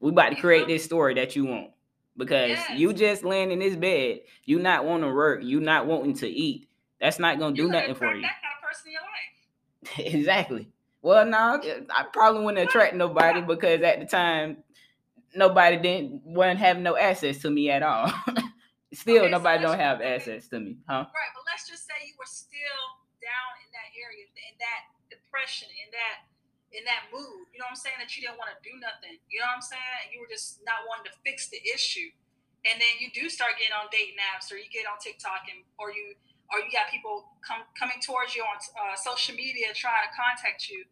We 0.00 0.10
about 0.10 0.30
to 0.30 0.36
create 0.36 0.62
uh-huh. 0.62 0.68
this 0.68 0.84
story 0.84 1.14
that 1.14 1.36
you 1.36 1.46
want. 1.46 1.70
Because 2.16 2.50
yes. 2.50 2.78
you 2.78 2.92
just 2.92 3.24
laying 3.24 3.50
in 3.50 3.60
this 3.60 3.76
bed, 3.76 4.20
you 4.44 4.58
not 4.58 4.84
wanting 4.84 5.08
to 5.08 5.14
work, 5.14 5.42
you 5.42 5.60
not 5.60 5.86
wanting 5.86 6.14
to 6.16 6.28
eat. 6.28 6.68
That's 7.00 7.18
not 7.18 7.38
gonna 7.38 7.54
do 7.54 7.68
nothing 7.68 7.94
for 7.94 8.14
you. 8.14 8.22
That 8.22 8.34
kind 8.42 8.54
of 8.56 8.68
person 8.68 8.88
in 8.88 8.92
your 8.92 9.02
life. 9.02 10.14
exactly. 10.14 10.68
Well, 11.02 11.24
no, 11.24 11.60
I 11.88 12.04
probably 12.12 12.44
wouldn't 12.44 12.68
attract 12.68 12.94
nobody 12.94 13.40
because 13.40 13.80
at 13.80 14.00
the 14.00 14.06
time, 14.06 14.58
nobody 15.34 15.78
didn't 15.78 16.22
wasn't 16.26 16.58
having 16.58 16.82
no 16.82 16.96
access 16.96 17.38
to 17.38 17.50
me 17.50 17.70
at 17.70 17.82
all. 17.82 18.12
still, 18.92 19.24
okay, 19.24 19.30
nobody 19.30 19.62
so 19.62 19.68
don't 19.68 19.78
have 19.78 20.02
access 20.02 20.48
to 20.48 20.60
me, 20.60 20.76
huh? 20.88 21.06
Right, 21.08 21.32
but 21.34 21.44
let's 21.46 21.68
just 21.68 21.86
say 21.86 21.94
you 22.04 22.14
were 22.18 22.28
still 22.28 22.84
down 23.22 23.50
in 23.64 23.70
that 23.72 23.90
area, 23.96 24.26
in 24.28 24.56
that 24.60 24.92
depression, 25.08 25.68
in 25.72 25.88
that 25.92 26.29
in 26.70 26.86
that 26.86 27.10
mood. 27.10 27.50
You 27.50 27.58
know 27.58 27.66
what 27.66 27.76
I'm 27.76 27.82
saying? 27.82 27.98
That 27.98 28.10
you 28.14 28.22
didn't 28.22 28.38
want 28.38 28.54
to 28.54 28.60
do 28.62 28.74
nothing. 28.78 29.18
You 29.26 29.42
know 29.42 29.50
what 29.50 29.62
I'm 29.62 29.66
saying? 29.66 30.14
You 30.14 30.22
were 30.22 30.30
just 30.30 30.62
not 30.62 30.86
wanting 30.86 31.10
to 31.10 31.14
fix 31.26 31.50
the 31.50 31.60
issue, 31.66 32.10
and 32.66 32.78
then 32.78 32.98
you 33.02 33.10
do 33.10 33.26
start 33.28 33.58
getting 33.58 33.74
on 33.74 33.90
dating 33.90 34.18
apps, 34.20 34.48
or 34.50 34.56
you 34.58 34.70
get 34.70 34.86
on 34.86 34.98
TikTok, 35.02 35.50
and 35.50 35.66
or 35.76 35.90
you 35.90 36.14
or 36.50 36.62
you 36.62 36.70
got 36.70 36.90
people 36.90 37.30
come 37.42 37.66
coming 37.78 37.98
towards 38.02 38.34
you 38.34 38.42
on 38.42 38.58
uh, 38.78 38.94
social 38.98 39.34
media 39.34 39.70
trying 39.74 40.06
to 40.06 40.12
contact 40.14 40.70
you, 40.70 40.86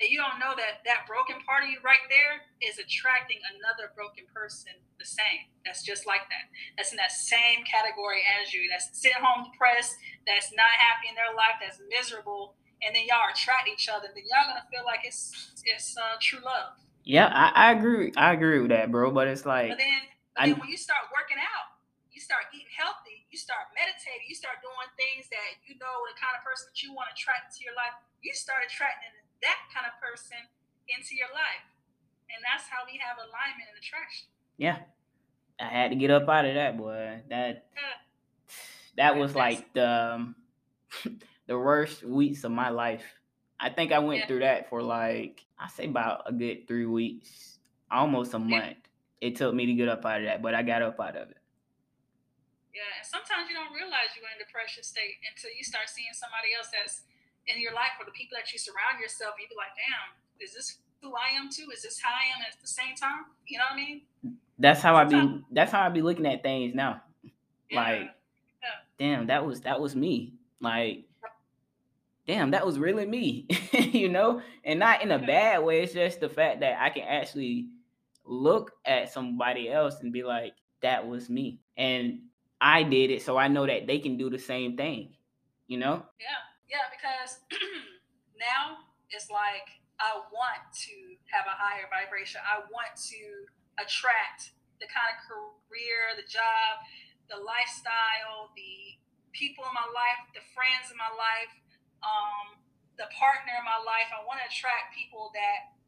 and 0.00 0.08
you 0.08 0.16
don't 0.20 0.40
know 0.40 0.54
that 0.56 0.84
that 0.86 1.08
broken 1.08 1.40
part 1.44 1.64
of 1.64 1.68
you 1.72 1.80
right 1.82 2.04
there 2.08 2.44
is 2.62 2.80
attracting 2.80 3.40
another 3.56 3.90
broken 3.96 4.24
person 4.32 4.76
the 4.98 5.06
same. 5.06 5.46
That's 5.64 5.82
just 5.82 6.06
like 6.06 6.26
that. 6.28 6.50
That's 6.76 6.90
in 6.90 6.98
that 6.98 7.14
same 7.14 7.62
category 7.64 8.22
as 8.40 8.52
you. 8.52 8.66
That's 8.70 8.90
sitting 8.92 9.22
home 9.22 9.46
depressed. 9.46 9.94
That's 10.26 10.50
not 10.54 10.70
happy 10.74 11.08
in 11.08 11.14
their 11.14 11.32
life. 11.34 11.62
That's 11.62 11.78
miserable. 11.86 12.54
And 12.82 12.94
then 12.94 13.04
y'all 13.06 13.26
attract 13.32 13.68
each 13.68 13.88
other. 13.88 14.06
Then 14.14 14.24
y'all 14.30 14.46
gonna 14.48 14.66
feel 14.70 14.84
like 14.84 15.00
it's 15.04 15.52
it's 15.64 15.96
uh, 15.96 16.16
true 16.20 16.40
love. 16.44 16.78
Yeah, 17.04 17.26
I, 17.26 17.68
I 17.68 17.72
agree. 17.72 18.12
I 18.16 18.32
agree 18.32 18.60
with 18.60 18.70
that, 18.70 18.92
bro. 18.92 19.10
But 19.10 19.28
it's 19.28 19.46
like, 19.46 19.70
but 19.70 19.78
then, 19.78 20.00
but 20.36 20.44
then 20.46 20.58
when 20.60 20.68
you 20.68 20.76
start 20.76 21.10
working 21.10 21.38
out, 21.40 21.74
you 22.12 22.20
start 22.20 22.44
eating 22.54 22.70
healthy 22.76 23.18
you 23.30 23.36
start 23.36 23.68
meditating, 23.76 24.24
you 24.24 24.34
start 24.36 24.64
doing 24.64 24.88
things 24.96 25.28
that 25.28 25.60
you 25.68 25.76
know 25.76 25.96
the 26.08 26.16
kind 26.16 26.32
of 26.32 26.40
person 26.40 26.72
that 26.72 26.80
you 26.80 26.96
want 26.96 27.12
to 27.12 27.14
attract 27.14 27.52
into 27.52 27.68
your 27.68 27.76
life, 27.76 27.92
you 28.24 28.32
start 28.32 28.64
attracting 28.64 29.12
that 29.44 29.60
kind 29.68 29.84
of 29.84 29.94
person 30.00 30.40
into 30.88 31.12
your 31.12 31.28
life. 31.36 31.64
And 32.32 32.40
that's 32.44 32.68
how 32.68 32.88
we 32.88 32.96
have 33.00 33.20
alignment 33.20 33.68
and 33.68 33.76
attraction. 33.76 34.28
Yeah. 34.56 34.80
I 35.60 35.68
had 35.68 35.90
to 35.92 35.96
get 35.96 36.10
up 36.10 36.28
out 36.28 36.44
of 36.44 36.54
that, 36.56 36.76
boy. 36.76 37.20
That 37.28 37.68
that 38.96 39.16
was 39.16 39.34
like 39.34 39.72
the 39.74 39.86
um, 39.86 40.36
the 41.48 41.58
worst 41.58 42.04
weeks 42.04 42.44
of 42.44 42.52
my 42.52 42.68
life. 42.68 43.02
I 43.58 43.70
think 43.70 43.90
I 43.90 43.98
went 43.98 44.20
yeah. 44.20 44.26
through 44.28 44.40
that 44.40 44.68
for 44.68 44.80
like 44.82 45.44
I 45.58 45.66
say 45.66 45.86
about 45.86 46.22
a 46.26 46.32
good 46.32 46.68
three 46.68 46.86
weeks, 46.86 47.58
almost 47.90 48.34
a 48.34 48.38
month. 48.38 48.76
It 49.20 49.34
took 49.34 49.52
me 49.52 49.66
to 49.66 49.74
get 49.74 49.88
up 49.88 50.06
out 50.06 50.20
of 50.20 50.26
that, 50.26 50.42
but 50.42 50.54
I 50.54 50.62
got 50.62 50.82
up 50.82 51.00
out 51.00 51.16
of 51.16 51.28
it. 51.30 51.42
Yeah, 52.70 52.86
and 52.94 53.02
sometimes 53.02 53.50
you 53.50 53.58
don't 53.58 53.74
realize 53.74 54.14
you're 54.14 54.22
in 54.30 54.38
a 54.38 54.46
depression 54.46 54.86
state 54.86 55.18
until 55.26 55.50
you 55.50 55.66
start 55.66 55.90
seeing 55.90 56.14
somebody 56.14 56.54
else 56.54 56.70
that's 56.70 57.02
in 57.50 57.58
your 57.58 57.74
life 57.74 57.98
or 57.98 58.06
the 58.06 58.14
people 58.14 58.38
that 58.38 58.52
you 58.52 58.58
surround 58.62 59.02
yourself. 59.02 59.34
You 59.42 59.50
be 59.50 59.58
like, 59.58 59.74
damn, 59.74 60.14
is 60.38 60.54
this 60.54 60.78
who 61.02 61.10
I 61.18 61.34
am 61.34 61.50
too? 61.50 61.66
Is 61.74 61.82
this 61.82 61.98
how 61.98 62.14
I 62.14 62.30
am 62.30 62.46
at 62.46 62.54
the 62.60 62.70
same 62.70 62.94
time? 62.94 63.26
You 63.50 63.58
know 63.58 63.66
what 63.66 63.74
I 63.74 63.82
mean? 63.82 64.02
That's 64.58 64.78
how 64.78 64.94
sometimes, 64.94 65.26
I 65.26 65.34
be. 65.34 65.44
That's 65.50 65.72
how 65.72 65.82
I 65.82 65.88
be 65.88 66.02
looking 66.02 66.26
at 66.26 66.46
things 66.46 66.74
now. 66.74 67.02
Yeah, 67.70 67.82
like, 67.82 68.14
yeah. 68.62 68.78
damn, 68.98 69.26
that 69.26 69.44
was 69.44 69.62
that 69.62 69.80
was 69.80 69.96
me. 69.96 70.38
Like, 70.60 71.08
damn, 72.28 72.50
that 72.50 72.64
was 72.64 72.78
really 72.78 73.06
me. 73.06 73.48
you 73.72 74.08
know, 74.08 74.40
and 74.62 74.78
not 74.78 75.02
in 75.02 75.10
a 75.10 75.18
bad 75.18 75.64
way. 75.64 75.82
It's 75.82 75.94
just 75.94 76.20
the 76.20 76.28
fact 76.28 76.60
that 76.60 76.80
I 76.80 76.90
can 76.90 77.02
actually 77.02 77.68
look 78.24 78.72
at 78.84 79.10
somebody 79.10 79.72
else 79.72 79.96
and 80.02 80.12
be 80.12 80.22
like, 80.22 80.52
that 80.82 81.08
was 81.08 81.30
me. 81.30 81.58
And 81.76 82.20
I 82.60 82.82
did 82.84 83.10
it, 83.10 83.22
so 83.22 83.36
I 83.36 83.48
know 83.48 83.66
that 83.66 83.86
they 83.86 83.98
can 83.98 84.18
do 84.18 84.28
the 84.28 84.38
same 84.38 84.76
thing. 84.76 85.16
You 85.66 85.78
know? 85.78 86.04
Yeah, 86.20 86.40
yeah. 86.70 86.86
Because 86.92 87.40
now 88.38 88.84
it's 89.10 89.30
like 89.32 89.66
I 89.98 90.20
want 90.30 90.62
to 90.84 90.94
have 91.32 91.48
a 91.48 91.56
higher 91.56 91.88
vibration. 91.88 92.40
I 92.44 92.60
want 92.68 92.92
to 93.08 93.20
attract 93.80 94.52
the 94.80 94.86
kind 94.86 95.10
of 95.10 95.18
career, 95.24 96.12
the 96.14 96.28
job, 96.28 96.84
the 97.32 97.40
lifestyle, 97.40 98.52
the 98.54 99.00
people 99.32 99.64
in 99.64 99.74
my 99.74 99.88
life, 99.92 100.20
the 100.32 100.44
friends 100.54 100.88
in 100.88 100.96
my 100.96 101.10
life, 101.16 101.52
um, 102.02 102.58
the 102.98 103.06
partner 103.14 103.54
in 103.54 103.64
my 103.64 103.78
life. 103.82 104.10
I 104.10 104.22
want 104.26 104.42
to 104.42 104.46
attract 104.46 104.94
people 104.94 105.30
that 105.34 105.78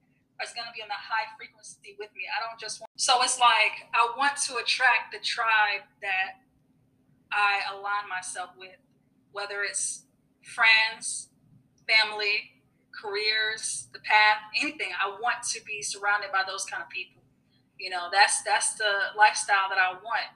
is 0.43 0.55
going 0.57 0.67
to 0.67 0.75
be 0.75 0.81
on 0.81 0.89
the 0.89 0.97
high 0.97 1.29
frequency 1.37 1.97
with 1.99 2.11
me. 2.17 2.25
I 2.31 2.41
don't 2.41 2.59
just 2.59 2.81
want. 2.81 2.89
So 2.97 3.21
it's 3.23 3.39
like 3.39 3.91
I 3.93 4.09
want 4.17 4.37
to 4.49 4.57
attract 4.57 5.13
the 5.13 5.21
tribe 5.21 5.85
that 6.01 6.41
I 7.31 7.63
align 7.71 8.09
myself 8.09 8.51
with, 8.57 8.81
whether 9.33 9.63
it's 9.63 10.07
friends, 10.43 11.29
family, 11.87 12.57
careers, 12.91 13.89
the 13.93 14.01
path, 14.01 14.39
anything. 14.61 14.91
I 14.97 15.11
want 15.21 15.43
to 15.55 15.61
be 15.65 15.83
surrounded 15.83 16.33
by 16.33 16.43
those 16.47 16.65
kind 16.65 16.83
of 16.83 16.89
people. 16.89 17.23
You 17.79 17.91
know, 17.91 18.09
that's 18.13 18.43
that's 18.43 18.75
the 18.75 19.17
lifestyle 19.17 19.69
that 19.69 19.79
I 19.79 19.93
want. 19.93 20.29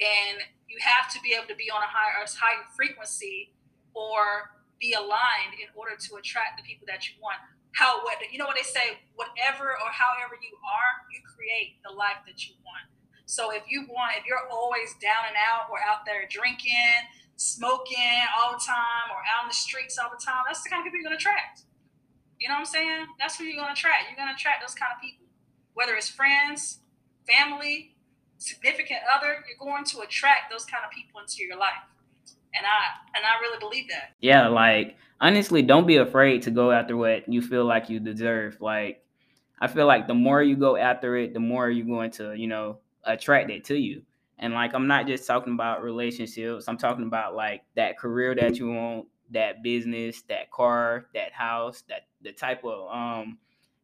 And 0.00 0.42
you 0.68 0.78
have 0.82 1.10
to 1.12 1.18
be 1.20 1.34
able 1.34 1.48
to 1.48 1.56
be 1.56 1.70
on 1.70 1.82
a 1.82 1.90
higher 1.90 2.22
high 2.26 2.62
frequency 2.76 3.54
or 3.94 4.50
be 4.78 4.94
aligned 4.94 5.58
in 5.58 5.68
order 5.74 5.98
to 5.98 6.10
attract 6.16 6.58
the 6.58 6.64
people 6.64 6.86
that 6.86 7.06
you 7.10 7.18
want. 7.20 7.38
How 7.74 8.02
what 8.02 8.18
you 8.32 8.38
know 8.38 8.46
what 8.46 8.56
they 8.56 8.66
say, 8.66 9.02
whatever 9.14 9.76
or 9.76 9.90
however 9.92 10.38
you 10.40 10.54
are, 10.62 10.90
you 11.12 11.20
create 11.22 11.78
the 11.84 11.92
life 11.92 12.24
that 12.26 12.48
you 12.48 12.54
want. 12.64 12.86
So 13.28 13.52
if 13.52 13.68
you 13.68 13.84
want, 13.92 14.16
if 14.16 14.24
you're 14.24 14.48
always 14.48 14.96
down 15.04 15.28
and 15.28 15.36
out 15.36 15.68
or 15.68 15.76
out 15.84 16.08
there 16.08 16.24
drinking, 16.30 16.96
smoking 17.36 18.24
all 18.34 18.56
the 18.56 18.62
time 18.64 19.12
or 19.12 19.20
out 19.28 19.44
in 19.44 19.48
the 19.52 19.54
streets 19.54 20.00
all 20.00 20.08
the 20.08 20.18
time, 20.18 20.48
that's 20.48 20.64
the 20.64 20.70
kind 20.70 20.80
of 20.80 20.88
people 20.88 21.04
you're 21.04 21.12
to 21.12 21.20
attract. 21.20 21.68
You 22.40 22.48
know 22.48 22.54
what 22.54 22.66
I'm 22.66 22.72
saying? 22.72 23.06
That's 23.18 23.36
who 23.36 23.44
you're 23.44 23.60
to 23.60 23.76
attract. 23.76 24.08
You're 24.08 24.16
to 24.16 24.34
attract 24.34 24.62
those 24.62 24.74
kind 24.74 24.90
of 24.94 25.02
people. 25.02 25.26
Whether 25.74 25.94
it's 25.94 26.08
friends, 26.08 26.80
family, 27.28 27.94
significant 28.38 29.00
other, 29.12 29.44
you're 29.46 29.60
going 29.60 29.84
to 29.92 30.00
attract 30.00 30.50
those 30.50 30.64
kind 30.64 30.82
of 30.86 30.90
people 30.90 31.20
into 31.20 31.44
your 31.44 31.58
life. 31.58 31.84
And 32.58 32.66
I 32.66 33.16
and 33.16 33.24
I 33.24 33.40
really 33.40 33.58
believe 33.58 33.88
that. 33.88 34.14
Yeah, 34.20 34.48
like 34.48 34.96
honestly, 35.20 35.62
don't 35.62 35.86
be 35.86 35.96
afraid 35.96 36.42
to 36.42 36.50
go 36.50 36.72
after 36.72 36.96
what 36.96 37.28
you 37.28 37.40
feel 37.40 37.64
like 37.64 37.88
you 37.88 38.00
deserve. 38.00 38.60
Like 38.60 39.04
I 39.60 39.68
feel 39.68 39.86
like 39.86 40.06
the 40.06 40.14
more 40.14 40.42
you 40.42 40.56
go 40.56 40.76
after 40.76 41.16
it, 41.16 41.34
the 41.34 41.40
more 41.40 41.70
you're 41.70 41.86
going 41.86 42.10
to, 42.12 42.34
you 42.34 42.46
know, 42.46 42.78
attract 43.04 43.50
it 43.50 43.64
to 43.64 43.76
you. 43.76 44.02
And 44.38 44.54
like 44.54 44.74
I'm 44.74 44.86
not 44.86 45.06
just 45.06 45.26
talking 45.26 45.54
about 45.54 45.82
relationships, 45.82 46.68
I'm 46.68 46.78
talking 46.78 47.06
about 47.06 47.34
like 47.34 47.62
that 47.76 47.98
career 47.98 48.34
that 48.34 48.58
you 48.58 48.70
want, 48.70 49.06
that 49.30 49.62
business, 49.62 50.22
that 50.22 50.50
car, 50.50 51.06
that 51.14 51.32
house, 51.32 51.82
that 51.88 52.02
the 52.22 52.32
type 52.32 52.64
of 52.64 52.88
um 52.94 53.38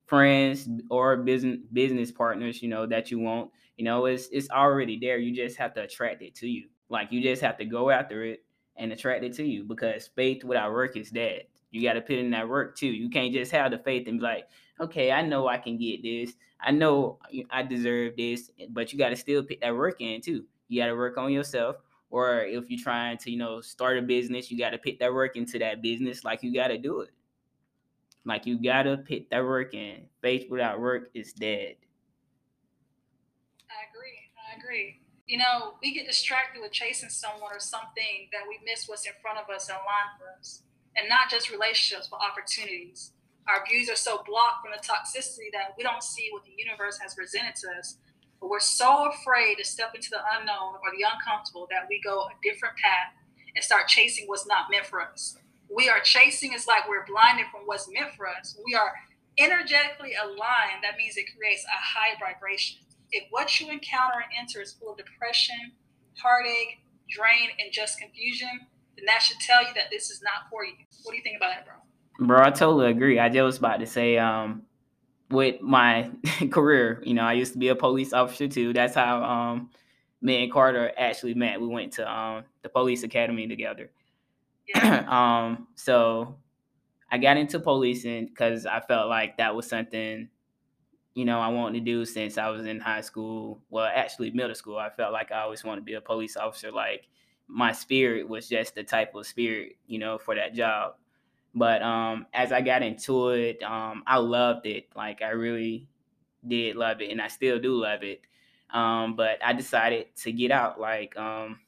friends 0.06 0.68
or 0.90 1.16
business 1.16 1.58
business 1.72 2.12
partners, 2.12 2.62
you 2.62 2.68
know, 2.68 2.86
that 2.86 3.10
you 3.10 3.18
want. 3.18 3.50
You 3.76 3.84
know, 3.84 4.06
it's 4.06 4.28
it's 4.30 4.48
already 4.50 4.98
there. 5.00 5.18
You 5.18 5.34
just 5.34 5.56
have 5.56 5.74
to 5.74 5.82
attract 5.82 6.22
it 6.22 6.36
to 6.36 6.48
you. 6.48 6.68
Like 6.88 7.10
you 7.10 7.20
just 7.20 7.42
have 7.42 7.58
to 7.58 7.64
go 7.64 7.90
after 7.90 8.24
it 8.24 8.43
and 8.76 8.92
attract 8.92 9.24
it 9.24 9.34
to 9.36 9.44
you 9.44 9.64
because 9.64 10.08
faith 10.14 10.44
without 10.44 10.72
work 10.72 10.96
is 10.96 11.10
dead. 11.10 11.44
You 11.70 11.82
got 11.82 11.94
to 11.94 12.00
put 12.00 12.16
in 12.16 12.30
that 12.30 12.48
work 12.48 12.76
too. 12.76 12.86
You 12.86 13.08
can't 13.10 13.32
just 13.32 13.50
have 13.52 13.70
the 13.70 13.78
faith 13.78 14.06
and 14.06 14.18
be 14.18 14.24
like, 14.24 14.48
okay, 14.80 15.10
I 15.10 15.22
know 15.22 15.48
I 15.48 15.58
can 15.58 15.76
get 15.76 16.02
this. 16.02 16.34
I 16.60 16.70
know 16.70 17.18
I 17.50 17.62
deserve 17.62 18.16
this, 18.16 18.50
but 18.70 18.92
you 18.92 18.98
got 18.98 19.10
to 19.10 19.16
still 19.16 19.42
put 19.42 19.60
that 19.60 19.74
work 19.74 20.00
in 20.00 20.20
too. 20.20 20.44
You 20.68 20.80
got 20.80 20.86
to 20.86 20.94
work 20.94 21.18
on 21.18 21.32
yourself. 21.32 21.76
Or 22.10 22.42
if 22.42 22.70
you're 22.70 22.80
trying 22.80 23.18
to, 23.18 23.30
you 23.30 23.36
know, 23.36 23.60
start 23.60 23.98
a 23.98 24.02
business, 24.02 24.50
you 24.50 24.58
got 24.58 24.70
to 24.70 24.78
put 24.78 25.00
that 25.00 25.12
work 25.12 25.36
into 25.36 25.58
that 25.58 25.82
business 25.82 26.22
like 26.22 26.42
you 26.44 26.54
got 26.54 26.68
to 26.68 26.78
do 26.78 27.00
it. 27.00 27.10
Like 28.24 28.46
you 28.46 28.62
got 28.62 28.84
to 28.84 28.98
put 28.98 29.28
that 29.30 29.42
work 29.42 29.74
in. 29.74 30.02
Faith 30.22 30.48
without 30.48 30.80
work 30.80 31.10
is 31.12 31.32
dead. 31.32 31.74
I 33.68 33.90
agree. 33.90 34.30
I 34.38 34.56
agree. 34.58 35.00
You 35.26 35.38
know, 35.38 35.74
we 35.82 35.94
get 35.94 36.06
distracted 36.06 36.60
with 36.60 36.72
chasing 36.72 37.08
someone 37.08 37.50
or 37.52 37.60
something 37.60 38.28
that 38.32 38.42
we 38.48 38.58
miss 38.64 38.88
what's 38.88 39.06
in 39.06 39.12
front 39.22 39.38
of 39.38 39.48
us 39.48 39.68
and 39.68 39.78
line 39.78 40.12
for 40.18 40.26
us. 40.38 40.62
And 40.96 41.08
not 41.08 41.30
just 41.30 41.50
relationships, 41.50 42.08
but 42.10 42.20
opportunities. 42.20 43.12
Our 43.48 43.64
views 43.66 43.88
are 43.90 43.96
so 43.96 44.22
blocked 44.26 44.62
from 44.62 44.72
the 44.72 44.84
toxicity 44.84 45.50
that 45.52 45.74
we 45.76 45.82
don't 45.82 46.02
see 46.02 46.28
what 46.32 46.44
the 46.44 46.52
universe 46.56 46.98
has 46.98 47.14
presented 47.14 47.56
to 47.56 47.68
us 47.78 47.96
but 48.44 48.50
we're 48.50 48.60
so 48.60 49.10
afraid 49.10 49.56
to 49.56 49.64
step 49.64 49.94
into 49.94 50.10
the 50.10 50.20
unknown 50.38 50.74
or 50.74 50.92
the 50.92 51.02
uncomfortable 51.02 51.66
that 51.70 51.86
we 51.88 51.98
go 52.04 52.24
a 52.28 52.32
different 52.42 52.76
path 52.76 53.16
and 53.56 53.64
start 53.64 53.88
chasing 53.88 54.26
what's 54.26 54.46
not 54.46 54.66
meant 54.70 54.84
for 54.84 55.00
us. 55.00 55.38
We 55.74 55.88
are 55.88 56.00
chasing 56.00 56.52
is 56.52 56.66
like 56.66 56.86
we're 56.86 57.06
blinded 57.06 57.46
from 57.50 57.62
what's 57.64 57.88
meant 57.90 58.12
for 58.14 58.28
us. 58.28 58.54
We 58.66 58.74
are 58.74 58.92
energetically 59.38 60.12
aligned. 60.22 60.84
That 60.84 60.98
means 60.98 61.16
it 61.16 61.24
creates 61.34 61.64
a 61.64 61.80
high 61.80 62.20
vibration. 62.20 62.83
If 63.14 63.24
what 63.30 63.60
you 63.60 63.70
encounter 63.70 64.18
and 64.18 64.30
enter 64.38 64.60
is 64.60 64.72
full 64.72 64.92
of 64.92 64.96
depression, 64.98 65.72
heartache, 66.20 66.80
drain, 67.08 67.50
and 67.62 67.72
just 67.72 67.98
confusion, 67.98 68.48
then 68.96 69.06
that 69.06 69.22
should 69.22 69.38
tell 69.38 69.62
you 69.62 69.72
that 69.74 69.84
this 69.90 70.10
is 70.10 70.20
not 70.20 70.50
for 70.50 70.64
you. 70.64 70.72
What 71.04 71.12
do 71.12 71.16
you 71.16 71.22
think 71.22 71.36
about 71.36 71.52
that, 71.54 71.64
bro? 71.64 72.26
Bro, 72.26 72.44
I 72.44 72.50
totally 72.50 72.90
agree. 72.90 73.18
I 73.18 73.28
just 73.28 73.42
was 73.42 73.58
about 73.58 73.80
to 73.80 73.86
say, 73.86 74.18
um, 74.18 74.62
with 75.30 75.60
my 75.60 76.10
career. 76.50 77.02
You 77.04 77.14
know, 77.14 77.22
I 77.22 77.34
used 77.34 77.52
to 77.52 77.58
be 77.58 77.68
a 77.68 77.74
police 77.74 78.12
officer 78.12 78.48
too. 78.48 78.72
That's 78.72 78.94
how 78.94 79.22
um, 79.22 79.70
me 80.20 80.42
and 80.42 80.52
Carter 80.52 80.92
actually 80.96 81.34
met. 81.34 81.60
We 81.60 81.66
went 81.66 81.92
to 81.94 82.10
um, 82.10 82.44
the 82.62 82.68
police 82.68 83.02
academy 83.02 83.46
together. 83.46 83.90
Yeah. 84.66 85.04
um, 85.46 85.68
so 85.74 86.36
I 87.10 87.18
got 87.18 87.36
into 87.36 87.60
policing 87.60 88.26
because 88.26 88.66
I 88.66 88.80
felt 88.80 89.08
like 89.08 89.36
that 89.36 89.54
was 89.54 89.68
something, 89.68 90.28
you 91.14 91.24
know, 91.24 91.40
I 91.40 91.48
wanted 91.48 91.78
to 91.78 91.84
do 91.84 92.04
since 92.04 92.38
I 92.38 92.48
was 92.48 92.66
in 92.66 92.80
high 92.80 93.00
school. 93.00 93.60
Well, 93.70 93.88
actually 93.92 94.32
middle 94.32 94.54
school. 94.54 94.78
I 94.78 94.90
felt 94.90 95.12
like 95.12 95.30
I 95.30 95.42
always 95.42 95.64
wanted 95.64 95.82
to 95.82 95.84
be 95.84 95.94
a 95.94 96.00
police 96.00 96.36
officer. 96.36 96.72
Like 96.72 97.06
my 97.46 97.72
spirit 97.72 98.28
was 98.28 98.48
just 98.48 98.74
the 98.74 98.82
type 98.82 99.14
of 99.14 99.26
spirit, 99.26 99.76
you 99.86 99.98
know, 99.98 100.18
for 100.18 100.34
that 100.34 100.54
job. 100.54 100.94
But 101.54 101.82
um, 101.82 102.26
as 102.34 102.50
I 102.50 102.62
got 102.62 102.82
into 102.82 103.28
it, 103.28 103.62
um, 103.62 104.02
I 104.06 104.16
loved 104.16 104.66
it. 104.66 104.88
Like 104.96 105.22
I 105.22 105.30
really 105.30 105.88
did 106.46 106.74
love 106.74 107.00
it, 107.00 107.10
and 107.10 107.22
I 107.22 107.28
still 107.28 107.60
do 107.60 107.80
love 107.80 108.02
it. 108.02 108.22
Um, 108.70 109.14
but 109.14 109.38
I 109.42 109.52
decided 109.52 110.06
to 110.16 110.32
get 110.32 110.50
out. 110.50 110.80
Like, 110.80 111.16
um, 111.16 111.60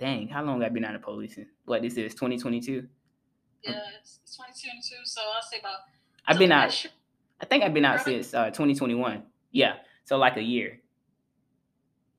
dang, 0.00 0.28
how 0.28 0.42
long 0.42 0.62
have 0.62 0.70
I 0.70 0.74
been 0.74 0.84
out 0.84 0.94
of 0.94 1.02
policing? 1.02 1.46
What 1.66 1.82
this 1.82 1.98
is, 1.98 2.14
2022? 2.14 2.88
Yeah, 3.62 3.80
it's 4.00 4.18
2022. 4.34 5.04
So 5.04 5.20
I'll 5.34 5.42
say 5.42 5.58
about. 5.58 5.80
I've 6.26 6.38
been 6.38 6.52
out. 6.52 6.86
I 7.40 7.44
think 7.44 7.62
I've 7.64 7.74
been 7.74 7.84
out 7.84 8.02
since 8.02 8.32
uh, 8.34 8.46
2021. 8.46 9.22
Yeah, 9.52 9.74
so 10.04 10.16
like 10.16 10.36
a 10.36 10.42
year. 10.42 10.80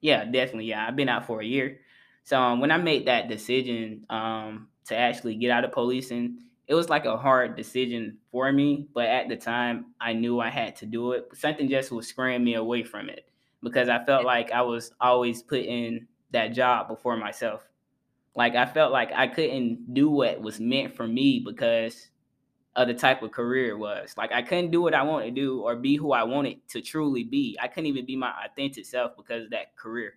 Yeah, 0.01 0.25
definitely. 0.25 0.65
Yeah, 0.65 0.87
I've 0.87 0.95
been 0.95 1.09
out 1.09 1.25
for 1.25 1.41
a 1.41 1.45
year. 1.45 1.79
So 2.23 2.39
um, 2.39 2.59
when 2.59 2.71
I 2.71 2.77
made 2.77 3.07
that 3.07 3.29
decision 3.29 4.05
um, 4.09 4.67
to 4.85 4.95
actually 4.95 5.35
get 5.35 5.49
out 5.49 5.63
of 5.63 5.71
policing, 5.71 6.39
it 6.67 6.75
was 6.75 6.89
like 6.89 7.05
a 7.05 7.17
hard 7.17 7.55
decision 7.55 8.17
for 8.31 8.51
me, 8.51 8.87
but 8.93 9.05
at 9.05 9.29
the 9.29 9.37
time 9.37 9.93
I 10.01 10.13
knew 10.13 10.39
I 10.39 10.49
had 10.49 10.75
to 10.77 10.85
do 10.85 11.13
it. 11.13 11.29
Something 11.33 11.69
just 11.69 11.91
was 11.91 12.07
scaring 12.07 12.43
me 12.43 12.55
away 12.55 12.83
from 12.83 13.09
it 13.09 13.29
because 13.63 13.87
I 13.89 14.03
felt 14.03 14.25
like 14.25 14.51
I 14.51 14.61
was 14.61 14.91
always 14.99 15.41
putting 15.41 16.07
that 16.31 16.49
job 16.49 16.89
before 16.89 17.15
myself. 17.15 17.65
Like 18.35 18.55
I 18.55 18.65
felt 18.65 18.91
like 18.91 19.11
I 19.13 19.27
couldn't 19.27 19.93
do 19.93 20.09
what 20.09 20.41
was 20.41 20.59
meant 20.59 20.95
for 20.95 21.07
me 21.07 21.39
because 21.39 22.09
of 22.77 22.87
the 22.87 22.93
type 22.93 23.23
of 23.23 23.31
career 23.31 23.71
it 23.71 23.77
was. 23.77 24.13
Like 24.15 24.31
I 24.31 24.43
couldn't 24.43 24.69
do 24.69 24.81
what 24.81 24.93
I 24.93 25.01
wanted 25.01 25.25
to 25.25 25.41
do 25.41 25.61
or 25.61 25.75
be 25.75 25.95
who 25.95 26.13
I 26.13 26.23
wanted 26.23 26.65
to 26.69 26.81
truly 26.81 27.23
be. 27.23 27.57
I 27.59 27.67
couldn't 27.67 27.87
even 27.87 28.05
be 28.05 28.15
my 28.15 28.31
authentic 28.45 28.85
self 28.85 29.17
because 29.17 29.45
of 29.45 29.49
that 29.49 29.75
career. 29.75 30.13